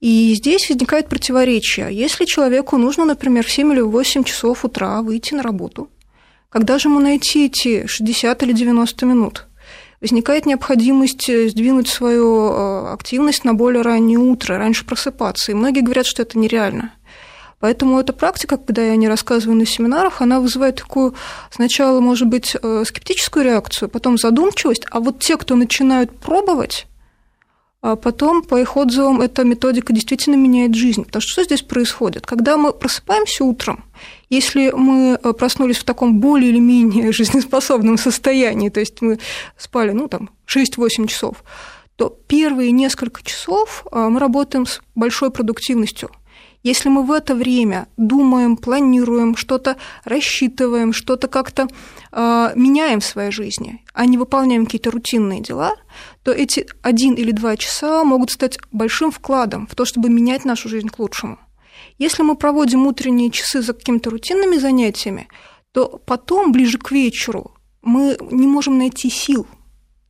И 0.00 0.34
здесь 0.34 0.68
возникает 0.70 1.08
противоречие. 1.08 1.88
Если 1.92 2.24
человеку 2.24 2.78
нужно, 2.78 3.04
например, 3.04 3.44
в 3.44 3.50
7 3.50 3.72
или 3.72 3.80
8 3.80 4.24
часов 4.24 4.64
утра 4.64 5.02
выйти 5.02 5.34
на 5.34 5.42
работу, 5.42 5.90
когда 6.48 6.78
же 6.78 6.88
ему 6.88 7.00
найти 7.00 7.46
эти 7.46 7.86
60 7.86 8.42
или 8.44 8.52
90 8.52 9.06
минут? 9.06 9.46
Возникает 10.00 10.46
необходимость 10.46 11.28
э, 11.28 11.48
сдвинуть 11.48 11.88
свою 11.88 12.50
э, 12.50 12.92
активность 12.92 13.44
на 13.44 13.54
более 13.54 13.82
раннее 13.82 14.18
утро, 14.18 14.56
раньше 14.56 14.86
просыпаться. 14.86 15.52
И 15.52 15.54
многие 15.54 15.82
говорят, 15.82 16.06
что 16.06 16.22
это 16.22 16.38
нереально. 16.38 16.94
Поэтому 17.60 18.00
эта 18.00 18.12
практика, 18.14 18.56
когда 18.56 18.82
я 18.82 18.96
не 18.96 19.06
рассказываю 19.06 19.58
на 19.58 19.66
семинарах, 19.66 20.22
она 20.22 20.40
вызывает 20.40 20.76
такую 20.76 21.14
сначала, 21.50 22.00
может 22.00 22.26
быть, 22.26 22.56
э, 22.60 22.84
скептическую 22.86 23.44
реакцию, 23.44 23.90
потом 23.90 24.16
задумчивость, 24.16 24.86
а 24.90 25.00
вот 25.00 25.20
те, 25.20 25.36
кто 25.36 25.54
начинают 25.56 26.10
пробовать, 26.18 26.86
а 27.82 27.96
потом, 27.96 28.42
по 28.42 28.60
их 28.60 28.76
отзывам, 28.76 29.22
эта 29.22 29.42
методика 29.44 29.92
действительно 29.94 30.36
меняет 30.36 30.74
жизнь. 30.74 31.04
Потому 31.04 31.22
что 31.22 31.30
что 31.30 31.44
здесь 31.44 31.62
происходит? 31.62 32.26
Когда 32.26 32.58
мы 32.58 32.74
просыпаемся 32.74 33.44
утром, 33.44 33.84
если 34.28 34.70
мы 34.70 35.18
э, 35.22 35.32
проснулись 35.32 35.78
в 35.78 35.84
таком 35.84 36.20
более 36.20 36.50
или 36.50 36.58
менее 36.58 37.12
жизнеспособном 37.12 37.96
состоянии, 37.96 38.68
то 38.68 38.80
есть 38.80 39.00
мы 39.00 39.18
спали, 39.56 39.92
ну, 39.92 40.08
там, 40.08 40.30
6-8 40.46 41.06
часов, 41.06 41.42
то 41.96 42.18
первые 42.28 42.70
несколько 42.70 43.22
часов 43.22 43.86
э, 43.90 44.08
мы 44.08 44.20
работаем 44.20 44.66
с 44.66 44.80
большой 44.94 45.30
продуктивностью. 45.30 46.10
Если 46.62 46.90
мы 46.90 47.04
в 47.04 47.10
это 47.10 47.34
время 47.34 47.88
думаем, 47.96 48.56
планируем, 48.56 49.34
что-то 49.34 49.76
рассчитываем, 50.04 50.92
что-то 50.92 51.26
как-то 51.26 51.68
э, 52.12 52.52
меняем 52.54 53.00
в 53.00 53.04
своей 53.04 53.30
жизни, 53.30 53.82
а 53.94 54.04
не 54.04 54.18
выполняем 54.18 54.66
какие-то 54.66 54.90
рутинные 54.90 55.40
дела, 55.40 55.76
то 56.22 56.32
эти 56.32 56.66
один 56.82 57.14
или 57.14 57.30
два 57.30 57.56
часа 57.56 58.04
могут 58.04 58.30
стать 58.30 58.58
большим 58.72 59.10
вкладом 59.10 59.66
в 59.66 59.74
то, 59.74 59.86
чтобы 59.86 60.10
менять 60.10 60.44
нашу 60.44 60.68
жизнь 60.68 60.88
к 60.88 60.98
лучшему. 60.98 61.38
Если 61.96 62.22
мы 62.22 62.36
проводим 62.36 62.86
утренние 62.86 63.30
часы 63.30 63.62
за 63.62 63.72
какими-то 63.72 64.10
рутинными 64.10 64.56
занятиями, 64.56 65.28
то 65.72 66.00
потом, 66.04 66.52
ближе 66.52 66.76
к 66.76 66.90
вечеру, 66.90 67.54
мы 67.80 68.18
не 68.30 68.46
можем 68.46 68.76
найти 68.76 69.08
сил– 69.08 69.46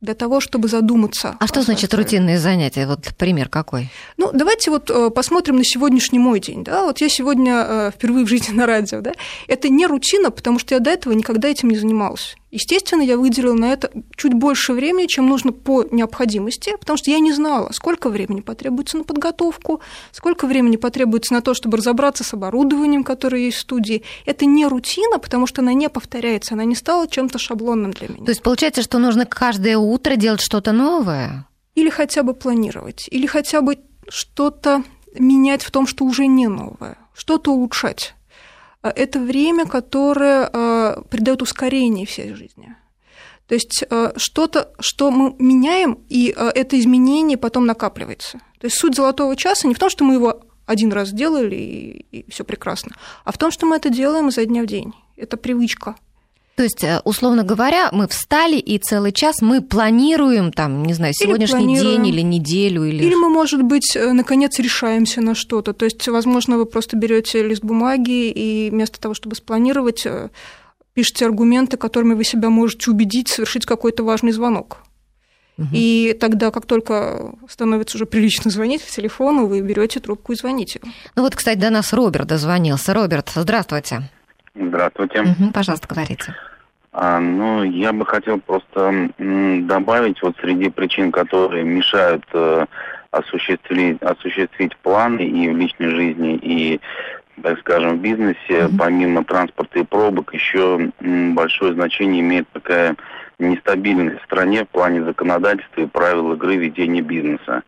для 0.01 0.15
того, 0.15 0.39
чтобы 0.39 0.67
задуматься. 0.67 1.35
А 1.39 1.47
что 1.47 1.61
значит 1.61 1.93
рутинные 1.93 2.39
занятия? 2.39 2.87
Вот 2.87 3.13
пример 3.17 3.49
какой? 3.49 3.89
Ну, 4.17 4.31
давайте 4.33 4.71
вот 4.71 4.89
э, 4.89 5.11
посмотрим 5.11 5.57
на 5.57 5.63
сегодняшний 5.63 6.17
мой 6.17 6.39
день. 6.39 6.63
Да? 6.63 6.83
Вот 6.83 6.99
я 7.01 7.09
сегодня 7.09 7.65
э, 7.67 7.91
впервые 7.91 8.25
в 8.25 8.29
жизни 8.29 8.53
на 8.55 8.65
радио. 8.65 9.01
Да? 9.01 9.13
Это 9.47 9.69
не 9.69 9.85
рутина, 9.85 10.31
потому 10.31 10.57
что 10.57 10.73
я 10.73 10.79
до 10.79 10.89
этого 10.89 11.13
никогда 11.13 11.47
этим 11.47 11.69
не 11.69 11.77
занималась. 11.77 12.35
Естественно, 12.51 13.01
я 13.01 13.17
выделила 13.17 13.53
на 13.53 13.71
это 13.71 13.89
чуть 14.17 14.33
больше 14.33 14.73
времени, 14.73 15.07
чем 15.07 15.27
нужно 15.27 15.53
по 15.53 15.85
необходимости, 15.89 16.75
потому 16.77 16.97
что 16.97 17.09
я 17.09 17.19
не 17.19 17.31
знала, 17.31 17.71
сколько 17.71 18.09
времени 18.09 18.41
потребуется 18.41 18.97
на 18.97 19.05
подготовку, 19.05 19.81
сколько 20.11 20.47
времени 20.47 20.75
потребуется 20.75 21.33
на 21.33 21.41
то, 21.41 21.53
чтобы 21.53 21.77
разобраться 21.77 22.25
с 22.25 22.33
оборудованием, 22.33 23.05
которое 23.05 23.43
есть 23.43 23.57
в 23.57 23.61
студии. 23.61 24.03
Это 24.25 24.45
не 24.45 24.67
рутина, 24.67 25.17
потому 25.17 25.47
что 25.47 25.61
она 25.61 25.73
не 25.73 25.89
повторяется, 25.89 26.53
она 26.55 26.65
не 26.65 26.75
стала 26.75 27.07
чем-то 27.07 27.39
шаблонным 27.39 27.93
для 27.93 28.09
меня. 28.09 28.25
То 28.25 28.31
есть 28.31 28.41
получается, 28.41 28.81
что 28.81 28.99
нужно 28.99 29.25
каждое 29.25 29.77
утро 29.77 30.17
делать 30.17 30.41
что-то 30.41 30.73
новое? 30.73 31.47
Или 31.75 31.89
хотя 31.89 32.23
бы 32.23 32.33
планировать, 32.33 33.07
или 33.09 33.25
хотя 33.27 33.61
бы 33.61 33.77
что-то 34.09 34.83
менять 35.17 35.63
в 35.63 35.71
том, 35.71 35.87
что 35.87 36.03
уже 36.03 36.27
не 36.27 36.47
новое, 36.47 36.97
что-то 37.13 37.51
улучшать. 37.51 38.13
А 38.81 38.89
это 38.89 39.19
время, 39.19 39.65
которое 39.65 40.49
а, 40.51 41.01
придает 41.09 41.41
ускорение 41.41 42.05
всей 42.05 42.33
жизни. 42.33 42.75
То 43.47 43.55
есть 43.55 43.83
а, 43.89 44.13
что-то, 44.17 44.73
что 44.79 45.11
мы 45.11 45.35
меняем, 45.37 45.99
и 46.09 46.33
это 46.37 46.79
изменение 46.79 47.37
потом 47.37 47.65
накапливается. 47.65 48.39
То 48.59 48.65
есть 48.65 48.77
суть 48.77 48.95
золотого 48.95 49.35
часа 49.35 49.67
не 49.67 49.75
в 49.75 49.79
том, 49.79 49.89
что 49.89 50.03
мы 50.03 50.15
его 50.15 50.41
один 50.65 50.91
раз 50.93 51.09
сделали, 51.09 51.55
и, 51.55 52.05
и 52.11 52.31
все 52.31 52.43
прекрасно, 52.43 52.95
а 53.25 53.31
в 53.31 53.37
том, 53.37 53.51
что 53.51 53.65
мы 53.65 53.75
это 53.75 53.89
делаем 53.89 54.29
изо 54.29 54.45
дня 54.45 54.63
в 54.63 54.67
день. 54.67 54.93
Это 55.17 55.37
привычка. 55.37 55.95
То 56.55 56.63
есть, 56.63 56.83
э, 56.83 57.01
условно 57.05 57.43
говоря, 57.43 57.89
мы 57.91 58.07
встали 58.07 58.57
и 58.57 58.77
целый 58.77 59.11
час 59.11 59.41
мы 59.41 59.61
планируем 59.61 60.51
там, 60.51 60.83
не 60.83 60.93
знаю, 60.93 61.13
сегодняшний 61.13 61.75
или 61.75 61.81
день 61.81 62.07
или 62.07 62.21
неделю 62.21 62.83
или. 62.83 63.03
Или 63.03 63.15
мы, 63.15 63.29
может 63.29 63.63
быть, 63.63 63.95
э, 63.95 64.11
наконец 64.11 64.59
решаемся 64.59 65.21
на 65.21 65.33
что-то. 65.33 65.73
То 65.73 65.85
есть, 65.85 66.07
возможно, 66.07 66.57
вы 66.57 66.65
просто 66.65 66.97
берете 66.97 67.41
лист 67.43 67.63
бумаги 67.63 68.29
и 68.29 68.69
вместо 68.69 68.99
того, 68.99 69.13
чтобы 69.13 69.35
спланировать, 69.35 70.05
э, 70.05 70.29
пишете 70.93 71.25
аргументы, 71.25 71.77
которыми 71.77 72.13
вы 72.13 72.23
себя 72.25 72.49
можете 72.49 72.91
убедить 72.91 73.29
совершить 73.29 73.65
какой-то 73.65 74.03
важный 74.03 74.31
звонок. 74.31 74.77
И 75.71 76.17
тогда, 76.19 76.49
как 76.49 76.65
только 76.65 77.35
становится 77.47 77.97
уже 77.97 78.07
прилично 78.07 78.49
звонить 78.49 78.81
в 78.81 78.89
телефон, 78.89 79.45
вы 79.45 79.61
берете 79.61 79.99
трубку 79.99 80.33
и 80.33 80.35
звоните. 80.35 80.79
Ну 81.15 81.21
вот, 81.21 81.35
кстати, 81.35 81.59
до 81.59 81.69
нас 81.69 81.93
Роберт 81.93 82.27
дозвонился. 82.27 82.95
Роберт, 82.95 83.31
здравствуйте. 83.35 84.09
Здравствуйте. 84.55 85.21
Угу, 85.21 85.51
пожалуйста, 85.53 85.87
говорите. 85.87 86.35
А, 86.93 87.19
ну, 87.19 87.63
я 87.63 87.93
бы 87.93 88.05
хотел 88.05 88.39
просто 88.39 89.09
добавить 89.17 90.21
вот 90.21 90.35
среди 90.41 90.69
причин, 90.69 91.11
которые 91.11 91.63
мешают 91.63 92.25
э, 92.33 92.65
осуществить, 93.11 94.01
осуществить 94.01 94.75
планы 94.77 95.21
и 95.21 95.47
в 95.47 95.57
личной 95.57 95.89
жизни, 95.89 96.35
и, 96.35 96.81
так 97.41 97.59
скажем, 97.59 97.97
в 97.97 98.01
бизнесе, 98.01 98.37
mm-hmm. 98.49 98.77
помимо 98.77 99.23
транспорта 99.23 99.79
и 99.79 99.83
пробок, 99.83 100.33
еще 100.33 100.91
большое 100.99 101.73
значение 101.73 102.19
имеет 102.19 102.49
такая 102.49 102.97
нестабильность 103.39 104.21
в 104.21 104.25
стране 104.25 104.65
в 104.65 104.69
плане 104.69 105.03
законодательства 105.03 105.81
и 105.81 105.87
правил 105.87 106.33
игры 106.33 106.57
ведения 106.57 107.01
бизнеса. 107.01 107.63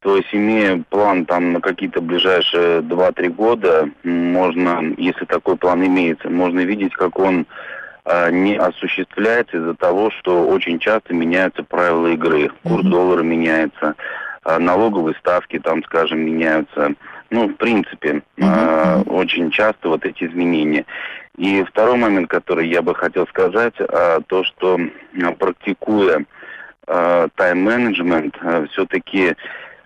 То 0.00 0.16
есть, 0.16 0.28
имея 0.32 0.82
план 0.90 1.26
там 1.26 1.52
на 1.52 1.60
какие-то 1.60 2.00
ближайшие 2.00 2.82
2-3 2.82 3.28
года, 3.30 3.88
можно, 4.04 4.94
если 4.96 5.24
такой 5.24 5.56
план 5.56 5.84
имеется, 5.84 6.30
можно 6.30 6.60
видеть, 6.60 6.92
как 6.92 7.18
он 7.18 7.46
э, 8.04 8.30
не 8.30 8.56
осуществляется 8.56 9.56
из-за 9.56 9.74
того, 9.74 10.10
что 10.12 10.46
очень 10.46 10.78
часто 10.78 11.14
меняются 11.14 11.64
правила 11.64 12.06
игры. 12.08 12.50
Курс 12.62 12.84
mm-hmm. 12.84 12.90
доллара 12.90 13.22
меняется, 13.24 13.96
э, 14.44 14.58
налоговые 14.58 15.16
ставки 15.16 15.58
там, 15.58 15.82
скажем, 15.82 16.20
меняются. 16.20 16.94
Ну, 17.30 17.48
в 17.48 17.54
принципе, 17.54 18.22
mm-hmm. 18.36 18.44
э, 18.46 19.02
очень 19.10 19.50
часто 19.50 19.88
вот 19.88 20.04
эти 20.04 20.24
изменения. 20.24 20.84
И 21.36 21.64
второй 21.64 21.96
момент, 21.96 22.30
который 22.30 22.68
я 22.68 22.82
бы 22.82 22.94
хотел 22.94 23.26
сказать, 23.26 23.74
э, 23.80 24.20
то, 24.28 24.44
что 24.44 24.78
практикуя 25.38 26.24
тайм-менеджмент, 26.86 28.34
все-таки 28.70 29.36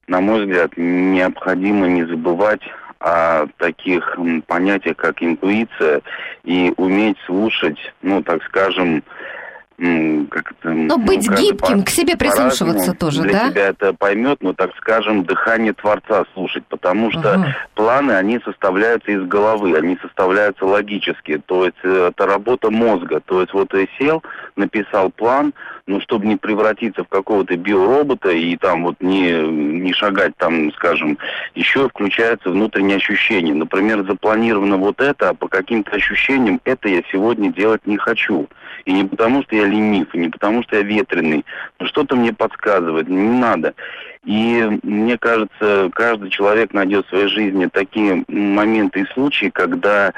на 0.07 0.21
мой 0.21 0.45
взгляд, 0.45 0.73
необходимо 0.77 1.87
не 1.89 2.05
забывать 2.05 2.63
о 3.01 3.47
таких 3.59 4.17
понятиях, 4.47 4.97
как 4.97 5.23
интуиция, 5.23 6.03
и 6.45 6.73
уметь 6.77 7.17
слушать, 7.27 7.79
ну, 8.03 8.23
так 8.23 8.43
скажем, 8.45 9.03
как 10.31 10.53
это... 10.53 10.71
Но 10.71 10.97
ну, 10.97 10.99
быть 10.99 11.29
гибким, 11.29 11.81
по, 11.81 11.87
к 11.87 11.89
себе 11.89 12.17
прислушиваться 12.17 12.95
тоже, 12.95 13.23
для 13.23 13.33
да? 13.33 13.41
Для 13.45 13.51
себя 13.51 13.69
это 13.69 13.93
поймет, 13.93 14.39
но, 14.41 14.53
так 14.53 14.71
скажем, 14.77 15.25
дыхание 15.25 15.73
Творца 15.73 16.25
слушать, 16.35 16.65
потому 16.69 17.11
что 17.11 17.35
uh 17.35 17.43
планы, 17.75 18.13
они 18.13 18.39
составляются 18.45 19.11
из 19.11 19.27
головы, 19.27 19.77
они 19.77 19.99
составляются 20.01 20.65
логически, 20.65 21.43
то 21.47 21.65
есть 21.65 21.79
э, 21.83 22.11
это 22.13 22.27
работа 22.27 22.71
мозга, 22.71 23.21
то 23.21 23.41
есть 23.41 23.53
вот 23.53 23.73
я 23.75 23.87
сел, 23.99 24.23
написал 24.55 25.11
план, 25.11 25.53
но 25.87 26.01
чтобы 26.01 26.27
не 26.27 26.37
превратиться 26.37 27.05
в 27.05 27.09
какого-то 27.09 27.57
биоробота 27.57 28.31
и 28.31 28.57
там 28.57 28.85
вот 28.85 28.97
не, 29.01 29.33
не 29.33 29.93
шагать 29.93 30.37
там, 30.37 30.73
скажем, 30.73 31.19
еще 31.55 31.89
включаются 31.89 32.51
внутренние 32.51 32.97
ощущения. 32.97 33.55
Например, 33.55 34.05
запланировано 34.05 34.77
вот 34.77 35.01
это, 35.01 35.31
а 35.31 35.35
по 35.35 35.49
каким-то 35.49 35.93
ощущениям 35.93 36.61
это 36.65 36.89
я 36.89 37.03
сегодня 37.11 37.53
делать 37.53 37.87
не 37.87 37.97
хочу. 37.97 38.49
И 38.85 38.93
не 38.93 39.05
потому, 39.05 39.43
что 39.43 39.57
я 39.57 39.67
ленив, 39.67 40.15
и 40.15 40.19
не 40.19 40.29
потому, 40.29 40.63
что 40.65 40.77
я 40.77 40.83
ветреный, 40.83 41.45
но 41.79 41.87
что-то 41.87 42.17
мне 42.17 42.33
подсказывает, 42.33 43.09
не 43.09 43.39
надо. 43.39 43.75
И 44.25 44.79
мне 44.83 45.19
кажется, 45.19 45.91
каждый 45.95 46.31
человек 46.31 46.73
найдет 46.73 47.07
в 47.07 47.09
своей 47.09 47.27
жизни 47.27 47.67
такие 47.67 48.25
моменты 48.29 49.01
и 49.01 49.13
случаи, 49.15 49.51
когда 49.53 50.13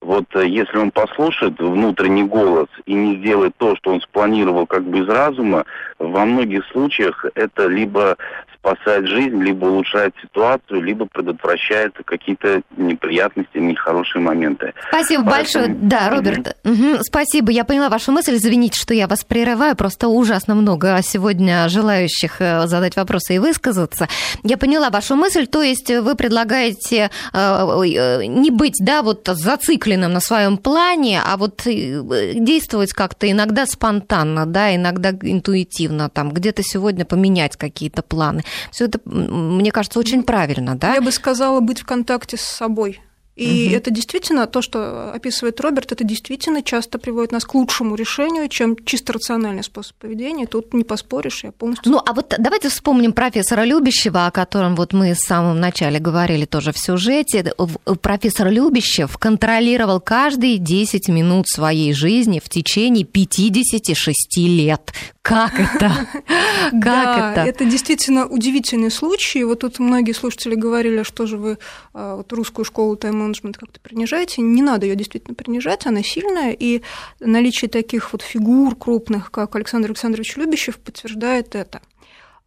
вот 0.00 0.24
э, 0.34 0.46
если 0.46 0.78
он 0.78 0.90
послушает 0.90 1.58
внутренний 1.58 2.22
голос 2.22 2.68
и 2.86 2.94
не 2.94 3.16
сделает 3.16 3.54
то, 3.58 3.76
что 3.76 3.92
он 3.92 4.00
спланировал 4.00 4.66
как 4.66 4.84
бы 4.84 5.00
из 5.00 5.08
разума, 5.08 5.66
во 5.98 6.24
многих 6.24 6.64
случаях 6.68 7.26
это 7.34 7.66
либо 7.66 8.16
спасает 8.60 9.08
жизнь, 9.08 9.42
либо 9.42 9.66
улучшает 9.66 10.14
ситуацию, 10.20 10.82
либо 10.82 11.06
предотвращает 11.06 11.94
какие-то 12.04 12.62
неприятности, 12.76 13.58
нехорошие 13.58 14.22
моменты. 14.22 14.74
Спасибо 14.88 15.24
Поэтому... 15.24 15.30
большое. 15.30 15.68
Да, 15.80 16.10
Роберт, 16.10 16.56
угу. 16.64 17.02
спасибо. 17.02 17.50
Я 17.52 17.64
поняла 17.64 17.88
вашу 17.88 18.12
мысль. 18.12 18.36
Извините, 18.36 18.78
что 18.78 18.92
я 18.94 19.06
вас 19.06 19.24
прерываю. 19.24 19.76
Просто 19.76 20.08
ужасно 20.08 20.54
много 20.54 20.98
сегодня 21.02 21.68
желающих 21.68 22.40
э, 22.40 22.66
задать 22.66 22.96
вопросы 22.96 23.36
и 23.36 23.38
высказаться. 23.38 24.08
Я 24.42 24.58
поняла 24.58 24.90
вашу 24.90 25.16
мысль. 25.16 25.46
То 25.46 25.62
есть 25.62 25.90
вы 25.90 26.14
предлагаете 26.14 27.10
э, 27.32 27.38
э, 27.38 28.24
не 28.26 28.50
быть, 28.50 28.76
да, 28.80 29.02
вот 29.02 29.26
зацикленным 29.26 30.12
на 30.12 30.20
своем 30.20 30.58
плане, 30.58 31.20
а 31.24 31.36
вот 31.38 31.62
действовать 31.64 32.92
как-то 32.92 33.30
иногда 33.30 33.64
спонтанно, 33.64 34.44
да, 34.44 34.74
иногда 34.74 35.10
интуитивно, 35.10 36.10
там, 36.10 36.30
где-то 36.30 36.62
сегодня 36.62 37.04
поменять 37.04 37.56
какие-то 37.56 38.02
планы. 38.02 38.44
Все 38.70 38.86
это, 38.86 39.00
мне 39.04 39.72
кажется, 39.72 39.98
очень 39.98 40.22
правильно, 40.22 40.76
да? 40.76 40.94
Я 40.94 41.00
бы 41.00 41.12
сказала 41.12 41.60
быть 41.60 41.80
в 41.80 41.86
контакте 41.86 42.36
с 42.36 42.42
собой. 42.42 43.00
И 43.40 43.68
угу. 43.68 43.76
это 43.76 43.90
действительно 43.90 44.46
то, 44.46 44.60
что 44.60 45.12
описывает 45.12 45.58
Роберт, 45.60 45.92
это 45.92 46.04
действительно 46.04 46.62
часто 46.62 46.98
приводит 46.98 47.32
нас 47.32 47.46
к 47.46 47.54
лучшему 47.54 47.94
решению, 47.94 48.48
чем 48.48 48.76
чисто 48.84 49.14
рациональный 49.14 49.62
способ 49.62 49.96
поведения. 49.96 50.46
Тут 50.46 50.74
не 50.74 50.84
поспоришь, 50.84 51.42
я 51.44 51.52
полностью. 51.52 51.90
Ну, 51.90 52.02
а 52.04 52.12
вот 52.12 52.34
давайте 52.38 52.68
вспомним 52.68 53.14
профессора 53.14 53.64
Любящего, 53.64 54.26
о 54.26 54.30
котором 54.30 54.76
вот 54.76 54.92
мы 54.92 55.14
в 55.14 55.18
самом 55.18 55.58
начале 55.58 55.98
говорили 56.00 56.44
тоже 56.44 56.72
в 56.72 56.78
сюжете. 56.78 57.54
Профессор 58.02 58.50
Любящев 58.50 59.16
контролировал 59.16 60.00
каждые 60.00 60.58
10 60.58 61.08
минут 61.08 61.48
своей 61.48 61.94
жизни 61.94 62.42
в 62.44 62.48
течение 62.50 63.06
56 63.06 64.36
лет. 64.36 64.92
Как 65.22 65.60
это? 65.60 66.06
Как 66.24 66.72
да, 66.72 67.32
это? 67.32 67.40
Это 67.42 67.64
действительно 67.66 68.26
удивительный 68.26 68.90
случай. 68.90 69.44
Вот 69.44 69.60
тут 69.60 69.78
многие 69.78 70.12
слушатели 70.12 70.54
говорили, 70.54 71.02
что 71.02 71.26
же 71.26 71.36
вы 71.36 71.58
а, 71.92 72.16
вот, 72.16 72.32
русскую 72.32 72.64
школу 72.64 72.96
тайм-менеджмент 72.96 73.58
как-то 73.58 73.80
принижаете. 73.80 74.40
Не 74.40 74.62
надо 74.62 74.86
ее 74.86 74.96
действительно 74.96 75.34
принижать, 75.34 75.86
она 75.86 76.02
сильная, 76.02 76.52
и 76.52 76.82
наличие 77.20 77.68
таких 77.68 78.12
вот 78.12 78.22
фигур 78.22 78.74
крупных, 78.76 79.30
как 79.30 79.54
Александр 79.56 79.88
Александрович 79.88 80.36
Любящев, 80.36 80.78
подтверждает 80.78 81.54
это. 81.54 81.82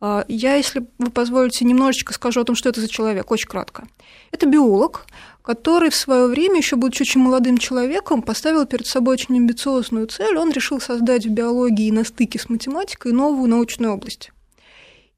А, 0.02 0.26
я, 0.28 0.56
если 0.56 0.86
вы 0.98 1.12
позволите, 1.12 1.66
немножечко 1.66 2.14
скажу 2.14 2.42
о 2.42 2.44
том, 2.44 2.56
что 2.56 2.70
это 2.70 2.82
за 2.82 2.88
человек, 2.88 3.30
очень 3.30 3.48
кратко. 3.48 3.88
Это 4.32 4.48
биолог, 4.48 5.06
который 5.44 5.90
в 5.92 5.96
свое 5.96 6.28
время, 6.28 6.58
еще 6.58 6.78
будучи 6.78 7.04
очень 7.04 7.22
молодым 7.22 7.58
человеком, 7.58 8.22
поставил 8.22 8.66
перед 8.66 8.88
собой 8.88 9.16
очень 9.16 9.38
амбициозную 9.38 10.08
цель. 10.08 10.38
Он 10.38 10.52
решил 10.52 10.80
создать 10.80 11.26
в 11.26 11.30
биологии 11.30 11.92
на 11.92 12.04
стыке 12.06 12.40
с 12.40 12.50
математикой 12.50 13.12
новую 13.12 13.50
научную 13.50 13.94
область. 13.94 14.32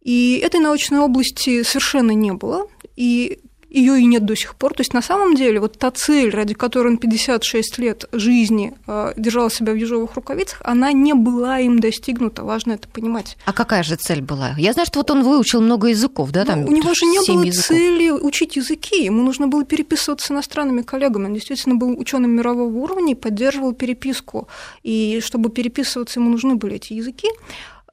И 0.01 0.41
этой 0.43 0.59
научной 0.59 0.99
области 0.99 1.63
совершенно 1.63 2.11
не 2.11 2.33
было. 2.33 2.67
И 2.95 3.39
ее 3.75 3.99
и 3.99 4.05
нет 4.05 4.25
до 4.25 4.35
сих 4.35 4.55
пор. 4.55 4.73
То 4.73 4.81
есть 4.81 4.93
на 4.93 5.01
самом 5.01 5.35
деле 5.35 5.59
вот 5.59 5.77
та 5.77 5.91
цель, 5.91 6.29
ради 6.29 6.53
которой 6.53 6.87
он 6.87 6.97
56 6.97 7.77
лет 7.79 8.05
жизни 8.11 8.73
э, 8.87 9.13
держал 9.17 9.49
себя 9.49 9.73
в 9.73 9.75
ежовых 9.75 10.15
рукавицах, 10.15 10.61
она 10.63 10.91
не 10.91 11.13
была 11.13 11.59
им 11.59 11.79
достигнута, 11.79 12.43
важно 12.43 12.73
это 12.73 12.87
понимать. 12.87 13.37
А 13.45 13.53
какая 13.53 13.83
же 13.83 13.95
цель 13.95 14.21
была? 14.21 14.55
Я 14.57 14.73
знаю, 14.73 14.85
что 14.85 14.99
вот 14.99 15.11
он 15.11 15.23
выучил 15.23 15.61
много 15.61 15.87
языков, 15.87 16.31
да? 16.31 16.45
Там 16.45 16.61
ну, 16.61 16.67
у 16.67 16.71
него 16.71 16.93
же 16.93 17.05
не 17.05 17.19
было 17.27 17.43
языков. 17.43 17.67
цели 17.67 18.09
учить 18.09 18.55
языки, 18.55 19.03
ему 19.03 19.23
нужно 19.23 19.47
было 19.47 19.65
переписываться 19.65 20.27
с 20.27 20.31
иностранными 20.31 20.81
коллегами. 20.81 21.25
Он 21.25 21.33
действительно 21.33 21.75
был 21.75 21.99
ученым 21.99 22.31
мирового 22.31 22.73
уровня 22.77 23.11
и 23.11 23.15
поддерживал 23.15 23.73
переписку. 23.73 24.47
И 24.83 25.21
чтобы 25.23 25.49
переписываться, 25.49 26.19
ему 26.19 26.29
нужны 26.29 26.55
были 26.55 26.75
эти 26.75 26.93
языки. 26.93 27.27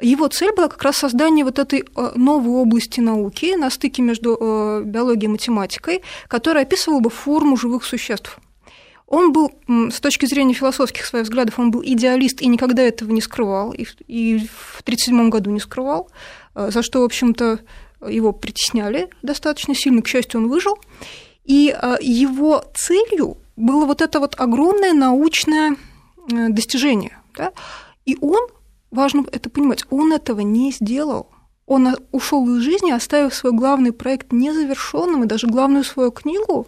Его 0.03 0.27
цель 0.27 0.53
была 0.53 0.69
как 0.69 0.83
раз 0.83 0.97
создание 0.97 1.45
вот 1.45 1.61
этой 1.61 1.85
э, 1.85 2.13
новой 2.17 2.61
области 2.61 2.99
науки 2.99 3.55
на 3.55 3.71
стыке 3.71 4.03
между 4.03 4.37
э, 4.39 4.83
биологией 4.85 5.27
и 5.27 5.33
математикой, 5.33 6.03
которая 6.27 6.65
описывала 6.65 6.99
бы 6.99 7.09
форму 7.09 7.57
живых 7.57 7.85
существ. 7.85 8.39
Он 9.07 9.33
был, 9.33 9.53
с 9.69 10.01
точки 10.01 10.27
зрения 10.27 10.55
философских 10.55 11.05
своих 11.05 11.27
взглядов, 11.27 11.59
он 11.59 11.71
был 11.71 11.83
идеалист 11.85 12.43
и 12.43 12.49
никогда 12.49 12.83
этого 12.83 13.13
не 13.13 13.21
скрывал, 13.21 13.73
и 13.73 13.85
в 13.85 14.81
1937 14.81 15.29
году 15.29 15.51
не 15.51 15.61
скрывал, 15.61 16.11
э, 16.57 16.71
за 16.73 16.83
что, 16.83 17.03
в 17.03 17.05
общем-то, 17.05 17.61
его 18.09 18.33
притесняли 18.33 19.09
достаточно 19.23 19.75
сильно, 19.77 20.03
к 20.03 20.09
счастью, 20.09 20.41
он 20.41 20.49
выжил. 20.49 20.79
И 21.45 21.75
его 22.01 22.65
целью 22.75 23.37
было 23.55 23.85
вот 23.85 24.01
это 24.03 24.19
вот 24.19 24.35
огромное 24.39 24.93
научное 24.93 25.77
достижение. 26.29 27.19
Да? 27.37 27.53
И 28.05 28.17
он 28.21 28.49
важно 28.93 29.25
это 29.33 29.51
понимать, 29.51 29.85
он 29.91 30.13
этого 30.13 30.41
не 30.41 30.71
сделал. 30.73 31.29
Он 31.67 31.97
ушел 32.11 32.49
из 32.55 32.63
жизни, 32.63 32.91
оставив 32.91 33.35
свой 33.35 33.53
главный 33.53 33.93
проект 33.93 34.33
незавершенным, 34.33 35.25
и 35.25 35.27
даже 35.27 35.47
главную 35.47 35.85
свою 35.85 36.11
книгу 36.11 36.67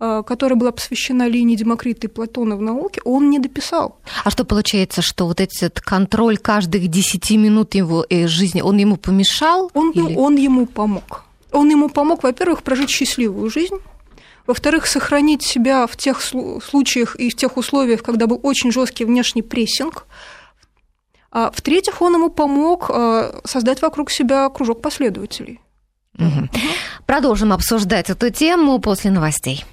э, 0.00 0.22
которая 0.26 0.58
была 0.58 0.72
посвящена 0.72 1.28
линии 1.28 1.56
Демокрита 1.56 2.06
и 2.06 2.10
Платона 2.10 2.56
в 2.56 2.60
науке, 2.60 3.00
он 3.04 3.30
не 3.30 3.38
дописал. 3.38 3.98
А 4.24 4.30
что 4.30 4.44
получается, 4.44 5.00
что 5.00 5.26
вот 5.26 5.40
этот 5.40 5.80
контроль 5.80 6.38
каждых 6.38 6.88
10 6.88 7.30
минут 7.32 7.74
его 7.74 8.04
э, 8.10 8.26
жизни, 8.26 8.60
он 8.60 8.78
ему 8.78 8.96
помешал? 8.96 9.70
Он, 9.74 9.90
или... 9.92 10.16
он 10.16 10.36
ему 10.36 10.66
помог. 10.66 11.24
Он 11.52 11.70
ему 11.70 11.88
помог, 11.88 12.24
во-первых, 12.24 12.62
прожить 12.62 12.90
счастливую 12.90 13.48
жизнь, 13.50 13.76
во-вторых, 14.46 14.86
сохранить 14.86 15.42
себя 15.42 15.86
в 15.86 15.96
тех 15.96 16.20
случаях 16.20 17.16
и 17.16 17.30
в 17.30 17.36
тех 17.36 17.56
условиях, 17.56 18.02
когда 18.02 18.26
был 18.26 18.40
очень 18.42 18.72
жесткий 18.72 19.04
внешний 19.04 19.42
прессинг. 19.42 20.06
А 21.32 21.50
в-третьих, 21.50 22.02
он 22.02 22.14
ему 22.14 22.28
помог 22.28 22.90
э, 22.92 23.40
создать 23.44 23.80
вокруг 23.80 24.10
себя 24.10 24.48
кружок 24.50 24.82
последователей. 24.82 25.60
Угу. 26.18 26.48
Продолжим 27.06 27.52
обсуждать 27.54 28.10
эту 28.10 28.28
тему 28.30 28.78
после 28.78 29.10
новостей. 29.10 29.64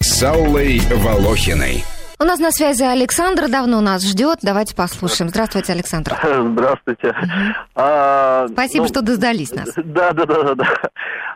С 0.00 0.22
Аллой 0.22 0.80
Волохиной. 0.80 1.84
У 2.18 2.24
нас 2.24 2.38
на 2.38 2.50
связи 2.50 2.82
Александр, 2.82 3.48
давно 3.48 3.80
нас 3.80 4.02
ждет. 4.04 4.38
Давайте 4.42 4.76
послушаем. 4.76 5.28
Здравствуйте, 5.30 5.72
Александр. 5.72 6.16
Здравствуйте. 6.22 7.08
Угу. 7.08 7.54
А, 7.74 8.46
Спасибо, 8.48 8.84
ну, 8.84 8.88
что 8.88 9.02
дождались 9.02 9.52
нас. 9.52 9.72
Да, 9.84 10.12
да, 10.12 10.24
да, 10.26 10.42
да. 10.42 10.54
да. 10.54 10.66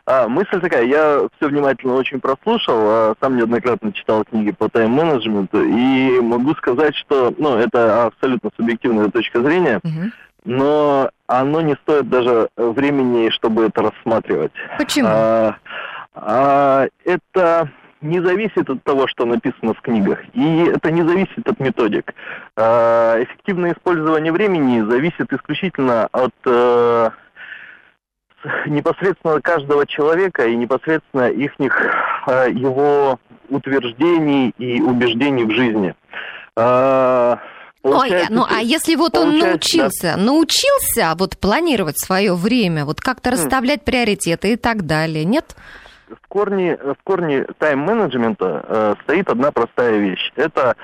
А, 0.07 0.29
мысль 0.29 0.61
такая, 0.61 0.85
я 0.85 1.21
все 1.37 1.49
внимательно 1.49 1.95
очень 1.95 2.21
прослушал, 2.21 2.77
а, 2.79 3.15
сам 3.21 3.37
неоднократно 3.37 3.93
читал 3.93 4.25
книги 4.25 4.53
по 4.53 4.69
тайм-менеджменту, 4.69 5.63
и 5.63 6.21
могу 6.21 6.55
сказать, 6.55 6.95
что, 6.97 7.35
ну, 7.37 7.57
это 7.57 8.07
абсолютно 8.07 8.51
субъективная 8.57 9.09
точка 9.09 9.43
зрения, 9.43 9.81
угу. 9.83 10.13
но 10.45 11.11
оно 11.27 11.61
не 11.61 11.75
стоит 11.83 12.09
даже 12.09 12.49
времени, 12.57 13.31
чтобы 13.31 13.65
это 13.65 13.83
рассматривать. 13.83 14.53
Почему? 14.79 15.09
А, 15.11 15.57
а, 16.15 16.87
это 17.05 17.69
не 18.01 18.21
зависит 18.21 18.69
от 18.69 18.83
того, 18.83 19.07
что 19.07 19.25
написано 19.25 19.75
в 19.75 19.81
книгах, 19.81 20.19
и 20.35 20.65
это 20.65 20.91
не 20.91 21.03
зависит 21.03 21.47
от 21.49 21.59
методик. 21.61 22.15
А, 22.57 23.23
эффективное 23.23 23.73
использование 23.73 24.33
времени 24.33 24.81
зависит 24.89 25.33
исключительно 25.33 26.09
от 26.13 26.35
э, 26.45 27.11
непосредственно 28.67 29.41
каждого 29.41 29.87
человека 29.87 30.47
и 30.47 30.57
непосредственно 30.57 31.29
их 31.29 31.53
э, 32.27 32.51
его 32.53 33.19
утверждений 33.49 34.53
и 34.59 34.81
убеждений 34.81 35.45
в 35.45 35.51
жизни. 35.53 35.95
А, 36.57 37.39
Ой, 37.83 38.11
ну 38.31 38.45
а 38.49 38.61
если 38.61 38.97
вот 38.97 39.17
он 39.17 39.39
научился, 39.39 40.15
да. 40.17 40.17
научился 40.17 41.15
вот 41.17 41.39
планировать 41.39 41.99
свое 41.99 42.35
время, 42.35 42.85
вот 42.85 43.01
как-то 43.01 43.31
расставлять 43.31 43.85
приоритеты 43.85 44.55
и 44.55 44.57
так 44.57 44.87
далее, 44.87 45.25
нет? 45.25 45.55
В 46.09 46.29
корне, 46.29 46.77
в 46.77 46.97
корне 47.05 47.45
тайм-менеджмента 47.59 48.65
э, 48.67 48.95
стоит 49.03 49.29
одна 49.29 49.51
простая 49.51 49.99
вещь. 49.99 50.33
Это 50.37 50.77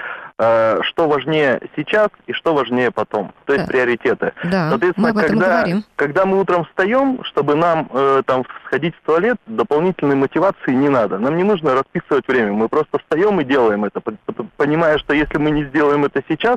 что 0.83 1.09
важнее 1.09 1.61
сейчас 1.77 2.09
и 2.27 2.33
что 2.33 2.55
важнее 2.55 2.91
потом. 2.91 3.33
То 3.45 3.53
есть 3.53 3.67
да. 3.67 3.71
приоритеты. 3.71 4.33
Да, 4.45 4.71
Соответственно, 4.71 5.13
мы 5.13 5.23
когда, 5.23 5.67
когда 5.97 6.27
мы 6.27 6.41
утром 6.41 6.65
встаем, 6.65 7.23
чтобы 7.25 7.55
нам 7.55 7.89
э, 7.93 8.23
там 8.27 8.45
сходить 8.67 8.95
в 8.97 9.07
туалет, 9.07 9.37
дополнительной 9.47 10.17
мотивации 10.17 10.73
не 10.73 10.89
надо. 10.89 11.19
Нам 11.19 11.37
не 11.37 11.45
нужно 11.45 11.75
расписывать 11.75 12.27
время. 12.27 12.53
Мы 12.53 12.69
просто 12.69 12.99
встаем 12.99 13.41
и 13.41 13.45
делаем 13.45 13.85
это, 13.85 14.01
понимая, 14.57 14.99
что 14.99 15.15
если 15.15 15.39
мы 15.39 15.51
не 15.51 15.65
сделаем 15.65 16.05
это 16.05 16.23
сейчас, 16.29 16.57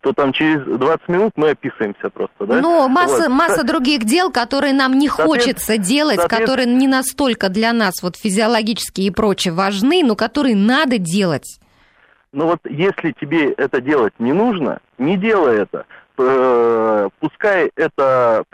то 0.00 0.12
там 0.12 0.32
через 0.32 0.64
20 0.64 1.08
минут 1.08 1.32
мы 1.36 1.50
описываемся 1.50 2.10
просто. 2.10 2.46
Да? 2.46 2.60
Ну, 2.60 2.88
масса, 2.88 3.28
вот. 3.28 3.30
масса 3.30 3.64
других 3.64 4.04
дел, 4.04 4.30
которые 4.30 4.72
нам 4.72 4.98
не 4.98 5.08
хочется 5.08 5.78
делать, 5.78 6.20
которые 6.28 6.66
не 6.66 6.86
настолько 6.86 7.48
для 7.48 7.72
нас 7.72 8.02
вот 8.02 8.16
физиологически 8.16 9.02
и 9.02 9.10
прочее 9.10 9.54
важны, 9.54 10.02
но 10.04 10.14
которые 10.14 10.56
надо 10.56 10.98
делать. 10.98 11.58
Но 12.32 12.46
вот 12.46 12.60
если 12.68 13.12
тебе 13.12 13.52
это 13.52 13.80
делать 13.80 14.14
не 14.18 14.32
нужно, 14.32 14.80
не 14.98 15.16
делай 15.16 15.62
это. 15.62 15.86
Э, 16.18 17.08
пускай 17.20 17.70
это 17.76 18.44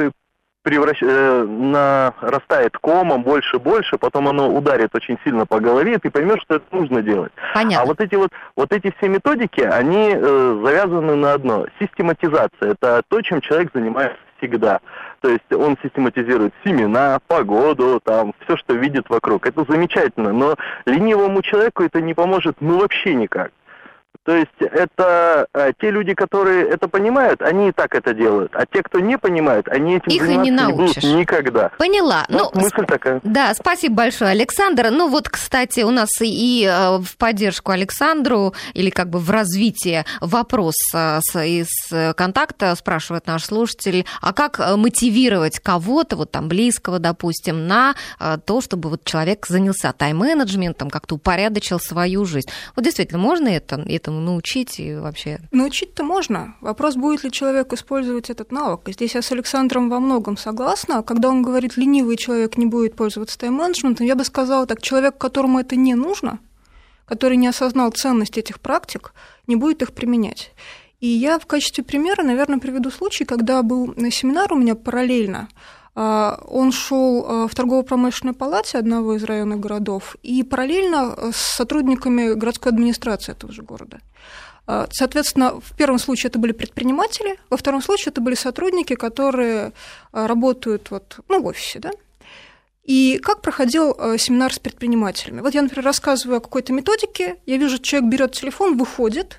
превращ... 0.64 0.98
Э, 1.02 1.44
нарастает 1.44 2.76
комом 2.78 3.22
больше 3.22 3.58
больше, 3.58 3.98
потом 3.98 4.28
оно 4.28 4.52
ударит 4.52 4.94
очень 4.94 5.18
сильно 5.22 5.46
по 5.46 5.60
голове, 5.60 5.94
и 5.94 5.98
ты 5.98 6.10
поймешь, 6.10 6.42
что 6.42 6.56
это 6.56 6.64
нужно 6.72 7.02
делать. 7.02 7.32
Понятно. 7.52 7.82
А 7.82 7.86
вот 7.86 8.00
эти 8.00 8.14
вот, 8.16 8.30
вот 8.56 8.72
эти 8.72 8.92
все 8.96 9.08
методики, 9.08 9.60
они 9.60 10.14
э, 10.14 10.60
завязаны 10.64 11.14
на 11.14 11.34
одно. 11.34 11.66
Систематизация. 11.78 12.72
Это 12.72 13.02
то, 13.08 13.20
чем 13.20 13.40
человек 13.40 13.70
занимается 13.74 14.18
всегда. 14.38 14.80
То 15.20 15.28
есть 15.28 15.52
он 15.52 15.76
систематизирует 15.82 16.52
семена, 16.64 17.18
погоду, 17.28 18.00
там, 18.02 18.34
все, 18.44 18.56
что 18.56 18.74
видит 18.74 19.08
вокруг. 19.08 19.46
Это 19.46 19.64
замечательно, 19.68 20.32
но 20.32 20.56
ленивому 20.86 21.42
человеку 21.42 21.82
это 21.82 22.00
не 22.00 22.14
поможет 22.14 22.56
ну 22.60 22.78
вообще 22.78 23.14
никак. 23.14 23.52
То 24.22 24.34
есть 24.36 24.50
это 24.60 25.46
э, 25.52 25.72
те 25.80 25.90
люди, 25.90 26.14
которые 26.14 26.68
это 26.68 26.88
понимают, 26.88 27.42
они 27.42 27.68
и 27.68 27.72
так 27.72 27.94
это 27.94 28.14
делают. 28.14 28.52
А 28.54 28.64
те, 28.64 28.82
кто 28.82 28.98
не 29.00 29.18
понимают, 29.18 29.68
они 29.68 29.96
этим 29.96 30.10
Их 30.10 30.22
заниматься 30.22 30.44
не, 30.44 30.50
научишь. 30.50 31.02
не 31.02 31.10
будут 31.10 31.20
никогда. 31.20 31.68
Поняла. 31.78 32.24
Вот 32.30 32.54
ну, 32.54 32.60
мысль 32.62 32.86
такая. 32.86 33.20
Да, 33.22 33.52
спасибо 33.54 33.96
большое, 33.96 34.30
Александр. 34.30 34.90
Ну 34.90 35.08
вот, 35.08 35.28
кстати, 35.28 35.80
у 35.80 35.90
нас 35.90 36.08
и 36.20 36.66
э, 36.66 36.98
в 36.98 37.16
поддержку 37.18 37.72
Александру, 37.72 38.54
или 38.72 38.88
как 38.88 39.10
бы 39.10 39.18
в 39.18 39.30
развитие 39.30 40.06
вопрос 40.20 40.76
э, 40.94 41.20
из 41.44 41.68
контакта 42.14 42.74
спрашивает 42.76 43.26
наш 43.26 43.44
слушатель, 43.44 44.06
а 44.22 44.32
как 44.32 44.58
мотивировать 44.76 45.60
кого-то, 45.60 46.16
вот 46.16 46.30
там 46.30 46.48
близкого, 46.48 46.98
допустим, 46.98 47.66
на 47.66 47.94
то, 48.46 48.60
чтобы 48.60 48.88
вот 48.88 49.04
человек 49.04 49.46
занялся 49.46 49.92
тайм-менеджментом, 49.92 50.90
как-то 50.90 51.16
упорядочил 51.16 51.78
свою 51.78 52.24
жизнь. 52.24 52.48
Вот 52.76 52.84
действительно, 52.84 53.18
можно 53.18 53.48
это, 53.48 53.84
это 53.86 54.03
этому 54.04 54.20
научить 54.20 54.78
и 54.78 54.94
вообще? 54.94 55.40
Научить-то 55.50 56.04
можно. 56.04 56.54
Вопрос, 56.60 56.96
будет 56.96 57.24
ли 57.24 57.32
человек 57.32 57.72
использовать 57.72 58.28
этот 58.28 58.52
навык. 58.52 58.82
Здесь 58.86 59.14
я 59.14 59.22
с 59.22 59.32
Александром 59.32 59.88
во 59.88 59.98
многом 59.98 60.36
согласна. 60.36 61.02
Когда 61.02 61.30
он 61.30 61.42
говорит, 61.42 61.78
ленивый 61.78 62.16
человек 62.16 62.58
не 62.58 62.66
будет 62.66 62.96
пользоваться 62.96 63.38
тайм-менеджментом, 63.38 64.06
я 64.06 64.14
бы 64.14 64.24
сказала 64.24 64.66
так, 64.66 64.82
человек, 64.82 65.16
которому 65.16 65.58
это 65.58 65.74
не 65.76 65.94
нужно, 65.94 66.38
который 67.06 67.38
не 67.38 67.46
осознал 67.46 67.90
ценность 67.92 68.36
этих 68.36 68.60
практик, 68.60 69.14
не 69.46 69.56
будет 69.56 69.80
их 69.80 69.94
применять. 69.94 70.52
И 71.00 71.06
я 71.06 71.38
в 71.38 71.46
качестве 71.46 71.82
примера, 71.82 72.22
наверное, 72.22 72.58
приведу 72.58 72.90
случай, 72.90 73.24
когда 73.24 73.62
был 73.62 73.94
на 73.96 74.10
семинар 74.10 74.52
у 74.52 74.56
меня 74.56 74.74
параллельно, 74.74 75.48
он 75.94 76.72
шел 76.72 77.24
а, 77.26 77.48
в 77.48 77.54
торгово-промышленной 77.54 78.34
палате 78.34 78.78
одного 78.78 79.14
из 79.14 79.22
районных 79.22 79.60
городов 79.60 80.16
и 80.22 80.42
параллельно 80.42 81.32
с 81.32 81.36
сотрудниками 81.36 82.34
городской 82.34 82.72
администрации 82.72 83.32
этого 83.32 83.52
же 83.52 83.62
города. 83.62 84.00
А, 84.66 84.88
соответственно, 84.90 85.60
в 85.60 85.76
первом 85.76 85.98
случае 85.98 86.30
это 86.30 86.38
были 86.40 86.52
предприниматели, 86.52 87.38
во 87.48 87.56
втором 87.56 87.80
случае 87.80 88.10
это 88.10 88.20
были 88.20 88.34
сотрудники, 88.34 88.94
которые 88.94 89.72
работают 90.12 90.90
вот, 90.90 91.20
ну, 91.28 91.42
в 91.42 91.46
офисе, 91.46 91.78
да, 91.78 91.90
и 92.82 93.18
как 93.22 93.40
проходил 93.40 93.94
семинар 94.18 94.52
с 94.52 94.58
предпринимателями? 94.58 95.40
Вот 95.40 95.54
я, 95.54 95.62
например, 95.62 95.86
рассказываю 95.86 96.36
о 96.36 96.40
какой-то 96.40 96.74
методике, 96.74 97.36
я 97.46 97.56
вижу, 97.56 97.78
человек 97.78 98.10
берет 98.10 98.32
телефон, 98.32 98.76
выходит, 98.76 99.38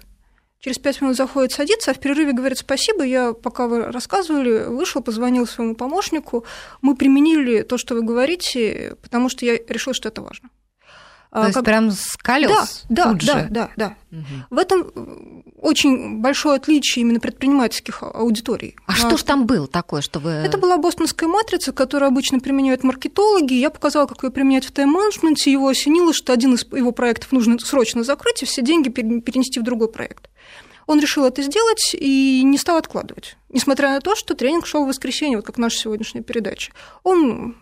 Через 0.65 0.79
пять 0.79 0.99
минут 0.99 1.15
заходит, 1.15 1.51
садится, 1.51 1.91
а 1.91 1.93
в 1.93 1.99
перерыве 1.99 2.33
говорит 2.33 2.57
спасибо, 2.57 3.03
я, 3.03 3.33
пока 3.33 3.67
вы 3.67 3.83
рассказывали, 3.83 4.65
вышел, 4.65 4.99
позвонил 5.03 5.45
своему 5.45 5.75
помощнику, 5.75 6.43
мы 6.81 6.95
применили 6.95 7.61
то, 7.61 7.77
что 7.77 7.93
вы 7.93 8.01
говорите, 8.01 8.97
потому 9.03 9.29
что 9.29 9.45
я 9.45 9.59
решил, 9.67 9.93
что 9.93 10.07
это 10.09 10.23
важно. 10.23 10.49
То 11.29 11.41
а, 11.41 11.43
есть 11.43 11.53
как... 11.53 11.65
прям 11.65 11.91
с 11.91 12.17
колес? 12.17 12.83
Да, 12.89 13.13
да, 13.13 13.19
да, 13.19 13.47
да, 13.51 13.69
да. 13.75 13.95
Угу. 14.11 14.23
В 14.49 14.57
этом 14.57 15.43
очень 15.61 16.19
большое 16.21 16.55
отличие 16.55 17.01
именно 17.01 17.19
предпринимательских 17.19 18.01
аудиторий. 18.01 18.75
А, 18.87 18.93
а 18.93 18.95
что 18.95 19.17
ж 19.17 19.23
там 19.23 19.45
было 19.45 19.67
такое, 19.67 20.01
что 20.01 20.19
вы... 20.19 20.31
Это 20.31 20.57
была 20.57 20.77
бостонская 20.77 21.29
матрица, 21.29 21.73
которую 21.73 22.07
обычно 22.07 22.39
применяют 22.39 22.83
маркетологи. 22.83 23.53
Я 23.53 23.69
показала, 23.69 24.07
как 24.07 24.23
ее 24.23 24.31
применять 24.31 24.65
в 24.65 24.71
тайм-менеджменте. 24.71 25.51
Его 25.51 25.67
осенило, 25.67 26.11
что 26.11 26.33
один 26.33 26.55
из 26.55 26.65
его 26.71 26.91
проектов 26.91 27.31
нужно 27.33 27.59
срочно 27.59 28.03
закрыть 28.03 28.41
и 28.41 28.45
все 28.45 28.63
деньги 28.63 28.89
перенести 28.89 29.59
в 29.59 29.63
другой 29.63 29.91
проект. 29.91 30.29
Он 30.87 30.99
решил 30.99 31.25
это 31.25 31.41
сделать 31.41 31.93
и 31.93 32.41
не 32.43 32.57
стал 32.57 32.77
откладывать. 32.77 33.37
Несмотря 33.49 33.89
на 33.89 34.01
то, 34.01 34.15
что 34.15 34.35
тренинг 34.35 34.67
шел 34.67 34.85
в 34.85 34.87
воскресенье, 34.87 35.37
вот 35.37 35.45
как 35.45 35.57
наша 35.57 35.77
сегодняшняя 35.77 36.21
передача. 36.21 36.71
Он 37.03 37.55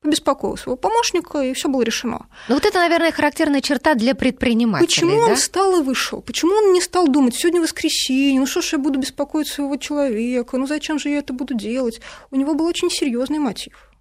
побеспокоил 0.00 0.56
своего 0.56 0.76
помощника, 0.76 1.40
и 1.42 1.54
все 1.54 1.68
было 1.68 1.82
решено. 1.82 2.26
Ну 2.48 2.56
вот 2.56 2.66
это, 2.66 2.78
наверное, 2.78 3.12
характерная 3.12 3.60
черта 3.60 3.94
для 3.94 4.14
предпринимателей. 4.14 4.86
Почему 4.86 5.20
да? 5.20 5.26
он 5.26 5.36
встал 5.36 5.80
и 5.80 5.82
вышел? 5.82 6.20
Почему 6.20 6.52
он 6.52 6.72
не 6.72 6.80
стал 6.80 7.06
думать, 7.06 7.36
сегодня 7.36 7.60
воскресенье, 7.60 8.40
ну 8.40 8.46
что 8.46 8.62
ж 8.62 8.72
я 8.72 8.78
буду 8.78 8.98
беспокоить 8.98 9.46
своего 9.46 9.76
человека, 9.76 10.56
ну 10.56 10.66
зачем 10.66 10.98
же 10.98 11.08
я 11.08 11.18
это 11.18 11.32
буду 11.32 11.54
делать? 11.54 12.00
У 12.32 12.36
него 12.36 12.54
был 12.54 12.66
очень 12.66 12.90
серьезный 12.90 13.38
мотив. 13.38 13.92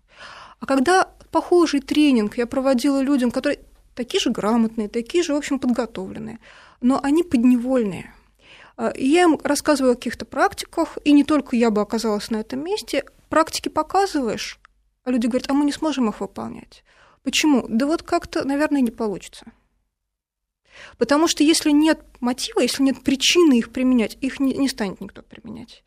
А 0.59 0.65
когда 0.65 1.07
похожий 1.31 1.81
тренинг 1.81 2.37
я 2.37 2.47
проводила 2.47 2.99
людям, 2.99 3.29
которые 3.29 3.59
такие 3.95 4.19
же 4.19 4.31
грамотные, 4.31 4.89
такие 4.89 5.23
же, 5.23 5.33
в 5.33 5.37
общем, 5.37 5.59
подготовленные, 5.59 6.39
но 6.81 6.99
они 7.03 7.21
подневольные– 7.21 8.11
а, 8.77 8.93
я 8.95 9.23
им 9.23 9.39
рассказываю 9.43 9.93
о 9.93 9.95
каких-то 9.95 10.25
практиках, 10.25 10.97
и 11.03 11.11
не 11.11 11.23
только 11.23 11.55
я 11.55 11.71
бы 11.71 11.81
оказалась 11.81 12.29
на 12.29 12.37
этом 12.37 12.63
месте. 12.63 13.03
Практики 13.29 13.69
показываешь, 13.69 14.59
а 15.03 15.11
люди 15.11 15.27
говорят, 15.27 15.49
а 15.49 15.53
мы 15.53 15.65
не 15.65 15.71
сможем 15.71 16.09
их 16.09 16.19
выполнять. 16.19 16.83
Почему? 17.23 17.65
Да 17.67 17.85
вот 17.85 18.03
как-то, 18.03 18.45
наверное, 18.45 18.81
не 18.81 18.91
получится. 18.91 19.45
Потому 20.97 21.27
что 21.27 21.43
если 21.43 21.71
нет 21.71 21.99
мотива, 22.19 22.61
если 22.61 22.83
нет 22.83 23.03
причины 23.03 23.59
их 23.59 23.71
применять, 23.71 24.17
их 24.21 24.39
не, 24.39 24.53
не 24.53 24.67
станет 24.67 25.01
никто 25.01 25.21
применять. 25.21 25.83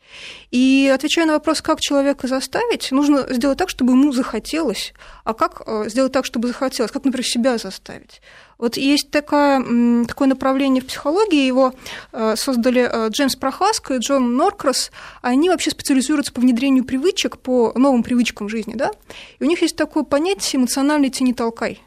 И 0.51 0.91
отвечая 0.93 1.25
на 1.25 1.33
вопрос, 1.33 1.61
как 1.61 1.79
человека 1.79 2.27
заставить, 2.27 2.91
нужно 2.91 3.25
сделать 3.33 3.57
так, 3.57 3.69
чтобы 3.69 3.93
ему 3.93 4.11
захотелось. 4.11 4.93
А 5.23 5.33
как 5.33 5.63
э, 5.65 5.89
сделать 5.89 6.11
так, 6.11 6.25
чтобы 6.25 6.47
захотелось? 6.47 6.91
Как, 6.91 7.03
например, 7.03 7.25
себя 7.25 7.57
заставить? 7.57 8.21
Вот 8.57 8.77
есть 8.77 9.11
такое, 9.11 10.05
такое 10.05 10.27
направление 10.27 10.81
в 10.81 10.87
психологии, 10.87 11.45
его 11.45 11.73
э, 12.13 12.35
создали 12.37 12.89
э, 12.89 13.09
Джеймс 13.09 13.35
Прохаско 13.35 13.95
и 13.95 13.99
Джон 13.99 14.35
Норкрас. 14.35 14.91
Они 15.21 15.49
вообще 15.49 15.71
специализируются 15.71 16.31
по 16.31 16.41
внедрению 16.41 16.85
привычек, 16.85 17.37
по 17.37 17.73
новым 17.75 18.03
привычкам 18.03 18.47
жизни. 18.47 18.73
Да? 18.75 18.91
И 19.39 19.43
у 19.43 19.47
них 19.47 19.61
есть 19.61 19.75
такое 19.75 20.03
понятие 20.03 20.59
эмоциональный 20.61 21.09
тени 21.09 21.33
толкай. 21.33 21.81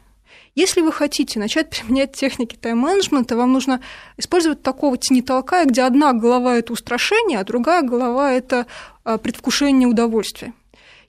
Если 0.55 0.81
вы 0.81 0.91
хотите 0.91 1.39
начать 1.39 1.69
применять 1.75 2.13
техники 2.13 2.55
тайм-менеджмента, 2.55 3.35
вам 3.35 3.53
нужно 3.53 3.81
использовать 4.17 4.61
такого 4.61 4.97
тени 4.97 5.21
толкая, 5.21 5.65
где 5.65 5.81
одна 5.83 6.13
голова– 6.13 6.55
это 6.57 6.73
устрашение, 6.73 7.39
а 7.39 7.43
другая 7.43 7.81
голова– 7.81 8.31
это 8.33 8.67
э, 9.05 9.17
предвкушение 9.17 9.87
удовольствия. 9.87 10.53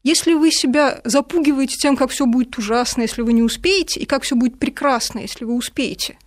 Если 0.02 0.32
вы 0.32 0.50
себя 0.50 1.00
запугиваете 1.04 1.76
тем, 1.76 1.96
как 1.96 2.10
все 2.10 2.24
будет 2.24 2.56
ужасно, 2.56 3.02
если 3.02 3.20
вы 3.20 3.34
не 3.34 3.42
успеете, 3.42 4.00
и 4.00 4.06
как 4.06 4.22
все 4.22 4.34
будет 4.34 4.58
прекрасно, 4.58 5.18
если 5.18 5.44
вы 5.44 5.54
успеете, 5.54 6.18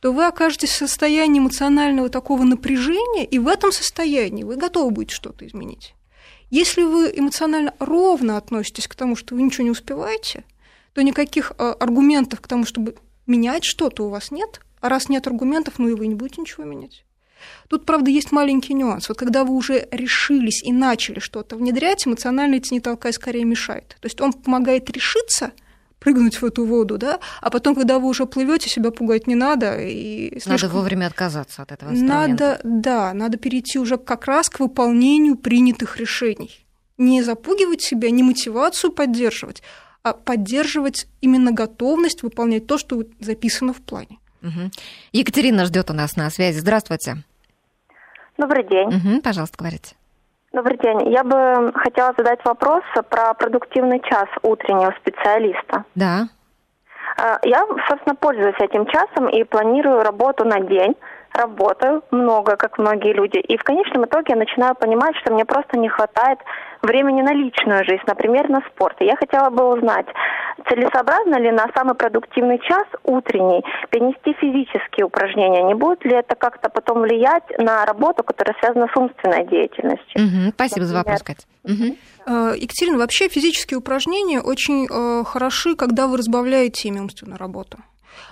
то 0.00 0.12
вы 0.12 0.26
окажетесь 0.26 0.70
в 0.70 0.76
состоянии 0.76 1.40
эмоционального 1.40 2.08
такого 2.08 2.44
напряжения, 2.44 3.24
и 3.24 3.40
в 3.40 3.48
этом 3.48 3.72
состоянии 3.72 4.44
вы 4.44 4.56
готовы 4.56 4.92
будете 4.92 5.16
что-то 5.16 5.46
изменить. 5.46 5.94
Если 6.50 6.82
вы 6.82 7.12
эмоционально 7.14 7.74
ровно 7.80 8.36
относитесь 8.36 8.86
к 8.86 8.94
тому, 8.94 9.16
что 9.16 9.34
вы 9.34 9.42
ничего 9.42 9.64
не 9.64 9.70
успеваете, 9.70 10.44
то 10.94 11.02
никаких 11.02 11.52
а, 11.58 11.72
аргументов 11.72 12.40
к 12.40 12.46
тому, 12.46 12.64
чтобы 12.64 12.94
менять 13.26 13.64
что-то 13.64 14.06
у 14.06 14.08
вас 14.08 14.30
нет, 14.30 14.60
а 14.80 14.88
раз 14.88 15.08
нет 15.08 15.26
аргументов, 15.26 15.74
ну 15.78 15.88
и 15.88 15.94
вы 15.94 16.06
не 16.06 16.14
будете 16.14 16.40
ничего 16.40 16.64
менять. 16.64 17.04
Тут, 17.68 17.84
правда, 17.84 18.10
есть 18.10 18.32
маленький 18.32 18.74
нюанс. 18.74 19.08
Вот 19.08 19.18
когда 19.18 19.44
вы 19.44 19.54
уже 19.54 19.88
решились 19.90 20.62
и 20.62 20.72
начали 20.72 21.18
что-то 21.18 21.56
внедрять, 21.56 22.06
эмоциональный 22.06 22.60
тени 22.60 22.80
толкай 22.80 23.12
скорее 23.12 23.44
мешает. 23.44 23.96
То 24.00 24.06
есть 24.06 24.20
он 24.20 24.32
помогает 24.32 24.90
решиться 24.90 25.52
прыгнуть 25.98 26.40
в 26.40 26.44
эту 26.44 26.64
воду, 26.64 26.96
да, 26.96 27.18
а 27.40 27.50
потом, 27.50 27.74
когда 27.74 27.98
вы 27.98 28.08
уже 28.08 28.26
плывете, 28.26 28.68
себя 28.68 28.90
пугать 28.90 29.26
не 29.26 29.34
надо. 29.34 29.80
И 29.80 30.30
слишком... 30.32 30.52
Надо 30.52 30.68
вовремя 30.68 31.06
отказаться 31.06 31.62
от 31.62 31.72
этого 31.72 31.90
инструмента. 31.90 32.26
Надо, 32.26 32.60
да, 32.64 33.14
надо 33.14 33.36
перейти 33.36 33.78
уже 33.78 33.96
как 33.96 34.26
раз 34.26 34.48
к 34.48 34.60
выполнению 34.60 35.36
принятых 35.36 35.96
решений. 35.96 36.64
Не 36.98 37.22
запугивать 37.22 37.82
себя, 37.82 38.10
не 38.10 38.22
мотивацию 38.22 38.92
поддерживать, 38.92 39.62
а 40.02 40.12
поддерживать 40.12 41.06
именно 41.20 41.52
готовность 41.52 42.22
выполнять 42.22 42.66
то, 42.66 42.78
что 42.78 43.04
записано 43.20 43.72
в 43.72 43.80
плане. 43.80 44.18
Угу. 44.42 44.70
Екатерина 45.12 45.64
ждет 45.64 45.90
у 45.90 45.94
нас 45.94 46.16
на 46.16 46.30
связи. 46.30 46.58
Здравствуйте. 46.58 47.16
Добрый 48.36 48.64
день. 48.64 48.88
Угу, 48.88 49.22
пожалуйста, 49.22 49.56
говорите. 49.58 49.94
Добрый 50.52 50.78
день. 50.78 51.12
Я 51.12 51.24
бы 51.24 51.72
хотела 51.74 52.14
задать 52.16 52.42
вопрос 52.44 52.82
про 53.10 53.34
продуктивный 53.34 54.00
час 54.00 54.26
утреннего 54.42 54.94
специалиста. 55.00 55.84
Да. 55.94 56.28
А, 57.16 57.38
я, 57.42 57.66
собственно, 57.88 58.14
пользуюсь 58.14 58.56
этим 58.58 58.86
часом 58.86 59.28
и 59.28 59.44
планирую 59.44 60.02
работу 60.02 60.44
на 60.44 60.60
день 60.60 60.94
работаю 61.38 62.02
много, 62.10 62.56
как 62.56 62.78
многие 62.78 63.12
люди, 63.12 63.38
и 63.38 63.56
в 63.56 63.62
конечном 63.62 64.04
итоге 64.04 64.34
я 64.34 64.36
начинаю 64.36 64.74
понимать, 64.74 65.16
что 65.16 65.32
мне 65.32 65.44
просто 65.44 65.78
не 65.78 65.88
хватает 65.88 66.38
времени 66.82 67.22
на 67.22 67.32
личную 67.32 67.84
жизнь, 67.84 68.02
например, 68.06 68.48
на 68.48 68.60
спорт. 68.70 68.96
И 69.00 69.06
я 69.06 69.16
хотела 69.16 69.50
бы 69.50 69.74
узнать, 69.74 70.06
целесообразно 70.68 71.36
ли 71.40 71.50
на 71.50 71.66
самый 71.74 71.94
продуктивный 71.94 72.58
час 72.60 72.84
утренний 73.04 73.64
перенести 73.90 74.34
физические 74.34 75.06
упражнения? 75.06 75.62
Не 75.62 75.74
будет 75.74 76.04
ли 76.04 76.14
это 76.14 76.34
как-то 76.34 76.68
потом 76.68 77.00
влиять 77.00 77.44
на 77.58 77.84
работу, 77.86 78.22
которая 78.22 78.56
связана 78.60 78.86
с 78.92 78.96
умственной 78.96 79.46
деятельностью? 79.46 80.14
Угу, 80.14 80.52
спасибо 80.54 80.86
например. 80.86 80.86
за 80.86 80.96
вопрос, 80.96 81.22
Катя. 81.22 81.46
Угу. 81.64 82.54
Екатерина, 82.56 82.98
вообще 82.98 83.28
физические 83.28 83.78
упражнения 83.78 84.40
очень 84.40 84.86
э, 84.86 85.24
хороши, 85.24 85.76
когда 85.76 86.06
вы 86.06 86.18
разбавляете 86.18 86.88
ими 86.88 87.00
умственную 87.00 87.38
работу. 87.38 87.78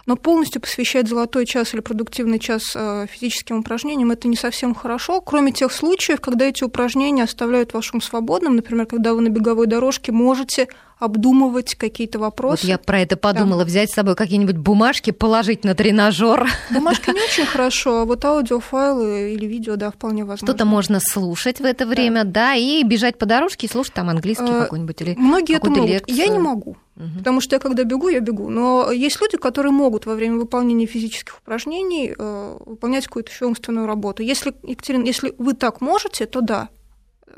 Но 0.07 0.17
полностью 0.17 0.61
посвящать 0.61 1.09
золотой 1.09 1.47
час 1.47 1.75
или 1.75 1.81
продуктивный 1.81 2.39
час 2.39 2.73
э, 2.75 3.07
физическим 3.11 3.59
упражнениям 3.59 4.11
это 4.11 4.29
не 4.29 4.37
совсем 4.37 4.75
хорошо, 4.75 5.21
кроме 5.21 5.53
тех 5.53 5.73
случаев, 5.73 6.21
когда 6.21 6.47
эти 6.47 6.65
упражнения 6.65 7.25
оставляют 7.25 7.75
ваш 7.75 7.93
ум 7.95 8.01
свободным, 8.01 8.57
например, 8.57 8.87
когда 8.87 9.15
вы 9.15 9.23
на 9.23 9.29
беговой 9.29 9.67
дорожке 9.67 10.13
можете 10.13 10.69
обдумывать 10.99 11.75
какие-то 11.75 12.19
вопросы. 12.19 12.63
Вот 12.63 12.69
я 12.69 12.79
про 12.79 13.01
это 13.01 13.17
подумала, 13.17 13.65
да. 13.65 13.67
взять 13.67 13.91
с 13.91 13.95
собой 13.95 14.15
какие-нибудь 14.15 14.57
бумажки, 14.57 15.11
положить 15.11 15.65
на 15.65 15.75
тренажер. 15.75 16.49
Бумажки 16.71 17.11
не 17.11 17.21
очень 17.31 17.45
хорошо, 17.45 18.01
а 18.01 18.05
вот 18.07 18.25
аудиофайлы 18.25 19.35
или 19.35 19.45
видео, 19.47 19.77
да, 19.77 19.91
вполне 19.91 20.25
возможно. 20.25 20.47
Что-то 20.47 20.65
можно 20.65 21.01
слушать 21.01 21.61
в 21.61 21.65
это 21.65 21.87
время, 21.87 22.25
да, 22.25 22.33
да 22.33 22.55
и 22.55 22.83
бежать 22.83 23.19
по 23.19 23.27
дорожке 23.27 23.67
и 23.67 23.71
слушать 23.71 23.93
там 23.93 24.09
английский 24.09 24.45
а, 24.45 24.63
какой-нибудь 24.63 25.01
или 25.03 25.15
Многие 25.17 25.57
это 25.57 25.69
могут. 25.69 25.87
Лекцию. 25.87 26.17
Я 26.17 26.29
не 26.29 26.39
могу. 26.39 26.77
Угу. 26.97 27.19
Потому 27.19 27.41
что 27.41 27.57
я 27.57 27.61
когда 27.61 27.85
бегу, 27.85 28.09
я 28.09 28.21
бегу. 28.21 28.49
Но 28.49 28.91
есть 28.91 29.21
люди, 29.21 29.37
которые 29.37 29.73
могут 29.73 30.07
во 30.07 30.15
время 30.15 30.37
выполнения 30.37 30.87
физических 30.87 31.39
упражнений 31.39 32.15
э, 32.17 32.57
выполнять 32.65 33.07
какую-то 33.07 33.31
еще 33.31 33.47
умственную 33.47 33.87
работу. 33.87 34.23
Если, 34.23 34.55
Екатерина, 34.63 35.05
если 35.05 35.35
вы 35.39 35.53
так 35.53 35.81
можете, 35.81 36.27
то 36.27 36.41
да, 36.41 36.69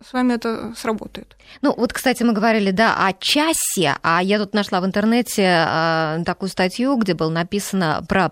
с 0.03 0.13
вами 0.13 0.35
это 0.35 0.73
сработает. 0.77 1.37
Ну, 1.63 1.75
вот, 1.77 1.93
кстати, 1.93 2.23
мы 2.23 2.33
говорили, 2.33 2.71
да, 2.71 3.07
о 3.07 3.13
часе, 3.13 3.97
а 4.03 4.23
я 4.23 4.39
тут 4.39 4.55
нашла 4.55 4.81
в 4.81 4.87
интернете 4.87 5.43
э, 5.43 6.23
такую 6.25 6.49
статью, 6.49 6.97
где 6.97 7.15
было 7.15 7.31
написано 7.31 8.05
про 8.09 8.31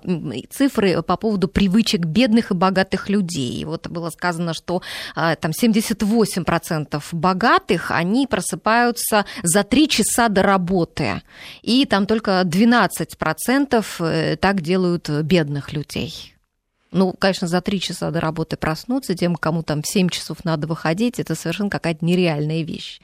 цифры 0.51 1.03
по 1.03 1.17
поводу 1.17 1.49
привычек 1.49 2.05
бедных 2.05 2.51
и 2.51 2.55
богатых 2.55 3.09
людей. 3.09 3.65
Вот 3.65 3.89
было 3.89 4.11
сказано, 4.11 4.55
что 4.55 4.83
э, 5.17 5.37
там 5.41 5.51
78% 5.51 7.03
богатых, 7.13 7.91
они 7.91 8.27
просыпаются 8.27 9.25
за 9.43 9.65
3 9.65 9.89
часа 9.89 10.29
до 10.29 10.43
работы, 10.43 11.23
и 11.63 11.85
там 11.87 12.07
только 12.07 12.43
12% 12.43 13.85
э, 14.01 14.37
так 14.37 14.61
делают 14.61 15.09
бедных 15.09 15.73
людей. 15.73 16.36
Ну, 16.97 17.13
конечно, 17.13 17.47
за 17.47 17.61
три 17.61 17.79
часа 17.79 18.11
до 18.11 18.21
работы 18.21 18.57
проснуться, 18.57 19.15
тем, 19.15 19.37
кому 19.37 19.63
там 19.63 19.83
в 19.83 19.87
7 19.87 20.09
часов 20.09 20.45
надо 20.45 20.67
выходить, 20.67 21.21
это 21.21 21.35
совершенно 21.35 21.69
какая-то 21.69 22.03
нереальная 22.03 22.63
вещь. 22.63 23.01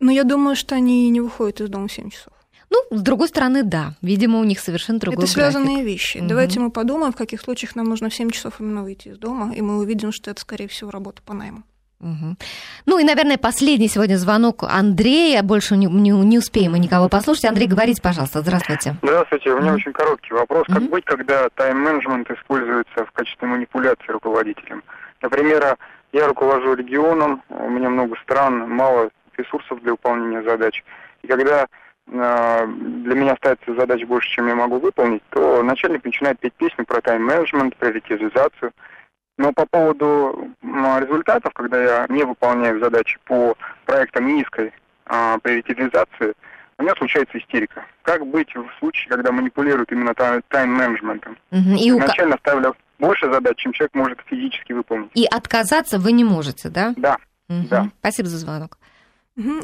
Но 0.00 0.10
я 0.10 0.24
думаю, 0.24 0.56
что 0.56 0.74
они 0.74 1.08
не 1.10 1.20
выходят 1.20 1.60
из 1.60 1.68
дома 1.68 1.86
в 1.86 1.92
7 1.92 2.10
часов. 2.10 2.32
Ну, 2.70 2.98
с 2.98 3.00
другой 3.00 3.28
стороны, 3.28 3.62
да. 3.62 3.94
Видимо, 4.02 4.40
у 4.40 4.44
них 4.44 4.58
совершенно 4.58 4.98
другой 4.98 5.24
Это 5.24 5.32
связанные 5.32 5.76
график. 5.76 5.86
вещи. 5.86 6.18
Угу. 6.18 6.26
Давайте 6.26 6.58
мы 6.58 6.70
подумаем, 6.72 7.12
в 7.12 7.16
каких 7.16 7.40
случаях 7.40 7.76
нам 7.76 7.86
нужно 7.86 8.08
в 8.10 8.14
7 8.14 8.30
часов 8.30 8.54
именно 8.60 8.82
выйти 8.82 9.08
из 9.08 9.18
дома, 9.18 9.54
и 9.54 9.60
мы 9.60 9.78
увидим, 9.78 10.10
что 10.10 10.32
это, 10.32 10.40
скорее 10.40 10.66
всего, 10.66 10.90
работа 10.90 11.22
по 11.22 11.32
найму. 11.32 11.62
Угу. 12.00 12.36
Ну 12.86 12.98
и, 12.98 13.04
наверное, 13.04 13.36
последний 13.36 13.88
сегодня 13.88 14.16
звонок 14.16 14.62
Андрея. 14.62 15.42
Больше 15.42 15.76
не, 15.76 15.86
не, 15.86 16.10
не 16.10 16.38
успеем 16.38 16.72
мы 16.72 16.78
никого 16.78 17.08
послушать. 17.10 17.44
Андрей, 17.44 17.68
говорите, 17.68 18.00
пожалуйста. 18.00 18.40
Здравствуйте. 18.40 18.96
Здравствуйте. 19.02 19.50
У 19.50 19.60
меня 19.60 19.74
очень 19.74 19.92
короткий 19.92 20.32
вопрос. 20.32 20.66
Как 20.66 20.82
быть, 20.88 21.04
когда 21.04 21.48
тайм-менеджмент 21.50 22.30
используется 22.30 23.04
в 23.04 23.12
качестве 23.12 23.48
манипуляции 23.48 24.08
руководителем? 24.08 24.82
Например, 25.20 25.76
я 26.12 26.26
руковожу 26.26 26.74
регионом, 26.74 27.42
у 27.50 27.68
меня 27.68 27.90
много 27.90 28.16
стран, 28.22 28.68
мало 28.70 29.10
ресурсов 29.36 29.80
для 29.82 29.92
выполнения 29.92 30.42
задач. 30.42 30.82
И 31.22 31.26
когда 31.26 31.66
э, 32.06 32.66
для 32.66 33.14
меня 33.14 33.36
ставится 33.36 33.74
задач 33.74 34.04
больше, 34.06 34.30
чем 34.30 34.48
я 34.48 34.54
могу 34.54 34.78
выполнить, 34.78 35.22
то 35.30 35.62
начальник 35.62 36.02
начинает 36.04 36.40
петь 36.40 36.54
песню 36.54 36.86
про 36.86 37.02
тайм-менеджмент, 37.02 37.76
приоритизацию– 37.76 38.72
но 39.40 39.52
по 39.54 39.64
поводу 39.64 40.50
результатов, 40.62 41.54
когда 41.54 41.82
я 41.82 42.06
не 42.10 42.24
выполняю 42.24 42.78
задачи 42.78 43.18
по 43.24 43.56
проектам 43.86 44.26
низкой 44.26 44.70
а, 45.06 45.38
приоритизации, 45.38 46.34
у 46.76 46.82
меня 46.82 46.94
случается 46.96 47.38
истерика. 47.38 47.86
Как 48.02 48.26
быть 48.26 48.54
в 48.54 48.68
случае, 48.78 49.08
когда 49.08 49.32
манипулируют 49.32 49.90
именно 49.92 50.14
тайм-менеджментом? 50.14 51.38
Угу. 51.52 51.70
И 51.70 51.88
Изначально 51.88 52.34
у... 52.34 52.38
ставлю 52.38 52.76
больше 52.98 53.32
задач, 53.32 53.56
чем 53.56 53.72
человек 53.72 53.94
может 53.94 54.18
физически 54.26 54.74
выполнить. 54.74 55.10
И 55.14 55.24
отказаться 55.24 55.98
вы 55.98 56.12
не 56.12 56.24
можете, 56.24 56.68
да? 56.68 56.92
Да. 56.98 57.16
Угу. 57.48 57.68
да. 57.70 57.88
Спасибо 58.00 58.28
за 58.28 58.36
звонок. 58.36 58.76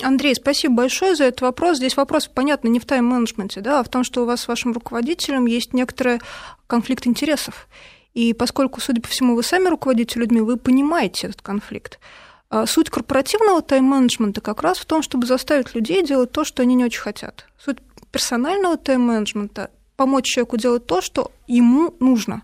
Андрей, 0.03 0.35
спасибо 0.35 0.75
большое 0.75 1.15
за 1.15 1.25
этот 1.25 1.43
вопрос. 1.43 1.77
Здесь 1.77 1.99
вопрос, 1.99 2.29
понятно, 2.29 2.69
не 2.69 2.81
в 2.81 2.87
тайм-менеджменте, 2.87 3.61
да, 3.61 3.81
а 3.81 3.85
в 3.85 3.91
том, 3.91 4.05
что 4.05 4.23
у 4.23 4.25
вас 4.25 4.41
с 4.41 4.49
вашим 4.49 4.73
руководителем 4.73 5.45
есть 5.45 5.75
некоторый 5.75 6.21
конфликт 6.67 7.07
интересов. 7.07 7.69
И 8.17 8.33
поскольку, 8.33 8.81
судя 8.81 9.03
по 9.03 9.09
всему, 9.09 9.35
вы 9.35 9.43
сами 9.43 9.69
руководите 9.69 10.19
людьми, 10.19 10.41
вы 10.41 10.57
понимаете 10.57 11.27
этот 11.27 11.43
конфликт. 11.43 12.01
А 12.49 12.65
суть 12.65 12.89
корпоративного 12.89 13.61
тайм-менеджмента 13.61 14.41
как 14.41 14.63
раз 14.63 14.79
в 14.79 14.87
том, 14.87 15.03
чтобы 15.03 15.27
заставить 15.27 15.75
людей 15.75 16.03
делать 16.03 16.33
то, 16.33 16.43
что 16.43 16.63
они 16.63 16.75
не 16.75 16.87
очень 16.87 17.03
хотят. 17.03 17.47
Суть 17.63 17.77
персонального 18.11 18.79
тайм-менеджмента– 18.79 19.71
помочь 19.97 20.25
человеку 20.25 20.57
делать 20.57 20.87
то, 20.87 21.03
что 21.03 21.31
ему 21.47 21.95
нужно. 22.01 22.43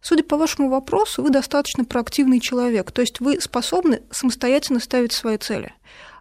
Судя 0.00 0.24
по 0.24 0.36
вашему 0.36 0.68
вопросу, 0.68 1.22
вы 1.22 1.30
достаточно 1.30 1.84
проактивный 1.84 2.40
человек, 2.40 2.90
то 2.90 3.00
есть 3.00 3.20
вы 3.20 3.40
способны 3.40 4.02
самостоятельно 4.10 4.80
ставить 4.80 5.12
свои 5.12 5.36
цели. 5.36 5.72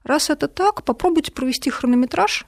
Раз 0.04 0.30
это 0.30 0.48
так, 0.48 0.84
попробуйте 0.84 1.32
провести 1.32 1.72
хронометраж 1.72 2.46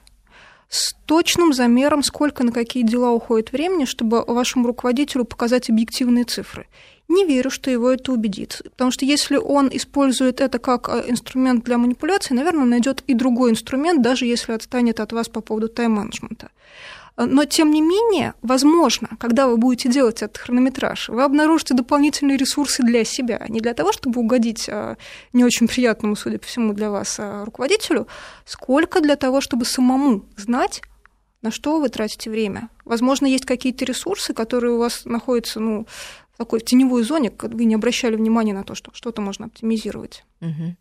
с 0.68 0.94
точным 1.06 1.52
замером, 1.52 2.02
сколько 2.02 2.44
на 2.44 2.52
какие 2.52 2.82
дела 2.82 3.10
уходит 3.12 3.52
времени, 3.52 3.84
чтобы 3.84 4.24
вашему 4.24 4.66
руководителю 4.66 5.24
показать 5.24 5.70
объективные 5.70 6.24
цифры. 6.24 6.66
Не 7.08 7.24
верю, 7.24 7.50
что 7.50 7.70
его 7.70 7.90
это 7.90 8.12
убедит. 8.12 8.62
Потому 8.64 8.90
что 8.90 9.04
если 9.04 9.36
он 9.36 9.68
использует 9.72 10.40
это 10.40 10.58
как 10.58 10.88
э, 10.88 11.04
инструмент 11.08 11.64
для 11.64 11.78
манипуляции, 11.78 12.34
наверное, 12.34 12.62
он 12.62 12.70
найдет 12.70 13.02
и 13.06 13.14
другой 13.14 13.50
инструмент, 13.50 14.02
даже 14.02 14.26
если 14.26 14.52
отстанет 14.52 15.00
от 15.00 15.12
вас 15.12 15.28
по 15.28 15.40
поводу 15.40 15.68
тайм-менеджмента. 15.68 16.50
Но, 17.16 17.44
тем 17.44 17.70
не 17.70 17.80
менее, 17.80 18.34
возможно, 18.42 19.08
когда 19.20 19.46
вы 19.46 19.56
будете 19.56 19.88
делать 19.88 20.22
этот 20.22 20.36
хронометраж, 20.38 21.08
вы 21.08 21.22
обнаружите 21.22 21.72
дополнительные 21.74 22.36
ресурсы 22.36 22.82
для 22.82 23.04
себя, 23.04 23.44
не 23.48 23.60
для 23.60 23.72
того, 23.72 23.92
чтобы 23.92 24.20
угодить 24.20 24.68
а, 24.68 24.96
не 25.32 25.44
очень 25.44 25.68
приятному, 25.68 26.16
судя 26.16 26.38
по 26.38 26.46
всему, 26.46 26.72
для 26.72 26.90
вас 26.90 27.16
а, 27.20 27.44
руководителю, 27.44 28.08
сколько 28.44 29.00
для 29.00 29.14
того, 29.14 29.40
чтобы 29.40 29.64
самому 29.64 30.24
знать, 30.36 30.82
на 31.40 31.52
что 31.52 31.78
вы 31.78 31.88
тратите 31.88 32.30
время. 32.30 32.68
Возможно, 32.84 33.26
есть 33.26 33.44
какие-то 33.44 33.84
ресурсы, 33.84 34.34
которые 34.34 34.72
у 34.72 34.78
вас 34.78 35.04
находятся 35.04 35.60
ну, 35.60 35.86
в 36.34 36.38
такой 36.38 36.60
теневой 36.60 37.04
зоне, 37.04 37.32
вы 37.40 37.64
не 37.64 37.76
обращали 37.76 38.16
внимания 38.16 38.52
на 38.52 38.64
то, 38.64 38.74
что 38.74 38.90
что-то 38.92 39.22
можно 39.22 39.46
оптимизировать. 39.46 40.24
Угу. 40.44 40.76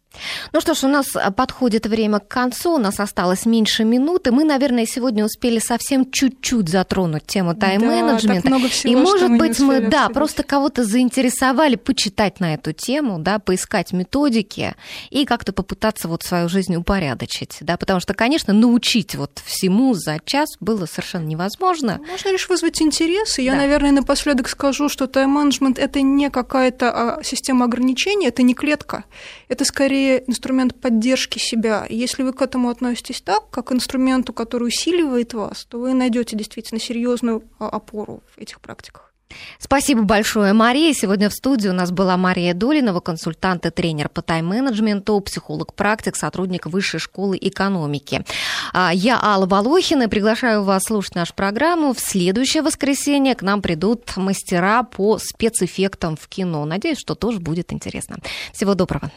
Ну 0.51 0.61
что 0.61 0.73
ж, 0.73 0.83
у 0.83 0.87
нас 0.87 1.15
а, 1.15 1.31
подходит 1.31 1.87
время 1.87 2.19
к 2.19 2.27
концу, 2.27 2.75
у 2.75 2.77
нас 2.77 2.99
осталось 2.99 3.45
меньше 3.45 3.83
минуты. 3.83 4.31
Мы, 4.31 4.43
наверное, 4.43 4.85
сегодня 4.85 5.25
успели 5.25 5.59
совсем 5.59 6.11
чуть-чуть 6.11 6.69
затронуть 6.69 7.25
тему 7.25 7.55
тайм-менеджмента. 7.55 8.49
Да, 8.49 8.67
всего, 8.67 8.93
и, 8.93 8.95
может 8.95 9.29
мы 9.29 9.37
быть, 9.37 9.59
мы, 9.59 9.79
да, 9.81 10.01
обсудить. 10.01 10.13
просто 10.13 10.43
кого-то 10.43 10.83
заинтересовали 10.83 11.75
почитать 11.75 12.39
на 12.39 12.53
эту 12.53 12.73
тему, 12.73 13.19
да, 13.19 13.39
поискать 13.39 13.91
методики 13.91 14.75
и 15.09 15.25
как-то 15.25 15.51
попытаться 15.51 16.07
вот 16.07 16.23
свою 16.23 16.47
жизнь 16.47 16.75
упорядочить, 16.75 17.57
да, 17.61 17.77
потому 17.77 17.99
что, 17.99 18.13
конечно, 18.13 18.53
научить 18.53 19.15
вот 19.15 19.41
всему 19.45 19.93
за 19.95 20.19
час 20.23 20.49
было 20.59 20.85
совершенно 20.85 21.25
невозможно. 21.25 21.99
Можно 22.07 22.29
лишь 22.29 22.49
вызвать 22.49 22.81
интерес, 22.81 23.39
и 23.39 23.43
я, 23.43 23.53
да. 23.53 23.59
наверное, 23.59 23.91
напоследок 23.91 24.47
скажу, 24.47 24.89
что 24.89 25.07
тайм-менеджмент– 25.07 25.79
это 25.79 26.01
не 26.01 26.29
какая-то 26.29 27.17
а, 27.17 27.23
система 27.23 27.65
ограничений, 27.65 28.27
это 28.27 28.43
не 28.43 28.53
клетка, 28.53 29.05
это 29.53 29.65
скорее 29.65 30.23
инструмент 30.27 30.79
поддержки 30.81 31.37
себя. 31.37 31.85
Если 31.87 32.23
вы 32.23 32.33
к 32.33 32.41
этому 32.41 32.69
относитесь 32.69 33.21
так, 33.21 33.49
как 33.51 33.67
к 33.67 33.71
инструменту, 33.71 34.33
который 34.33 34.67
усиливает 34.67 35.33
вас, 35.33 35.65
то 35.65 35.79
вы 35.79 35.93
найдете 35.93 36.35
действительно 36.35 36.79
серьезную 36.79 37.43
а, 37.59 37.69
опору 37.69 38.23
в 38.35 38.41
этих 38.41 38.59
практиках. 38.59 39.13
Спасибо 39.59 40.03
большое, 40.03 40.53
Мария. 40.53 40.93
Сегодня 40.93 41.29
в 41.29 41.33
студии 41.33 41.67
у 41.67 41.73
нас 41.73 41.91
была 41.91 42.17
Мария 42.17 42.53
Долинова, 42.53 42.99
консультант 42.99 43.65
и 43.65 43.69
тренер 43.69 44.09
по 44.09 44.21
тайм-менеджменту, 44.21 45.19
психолог-практик, 45.21 46.15
сотрудник 46.15 46.65
Высшей 46.65 46.99
школы 46.99 47.37
экономики. 47.39 48.25
А, 48.73 48.91
я 48.93 49.19
Алла 49.21 49.45
Волохина, 49.45 50.09
приглашаю 50.09 50.63
вас 50.63 50.83
слушать 50.83 51.15
нашу 51.15 51.33
программу. 51.35 51.93
В 51.93 51.99
следующее 51.99 52.63
воскресенье 52.63 53.35
к 53.35 53.43
нам 53.43 53.61
придут 53.61 54.17
мастера 54.17 54.83
по 54.83 55.19
спецэффектам 55.19 56.15
в 56.15 56.27
кино. 56.27 56.65
Надеюсь, 56.65 56.99
что 56.99 57.15
тоже 57.15 57.39
будет 57.39 57.71
интересно. 57.71 58.17
Всего 58.51 58.73
доброго. 58.73 59.11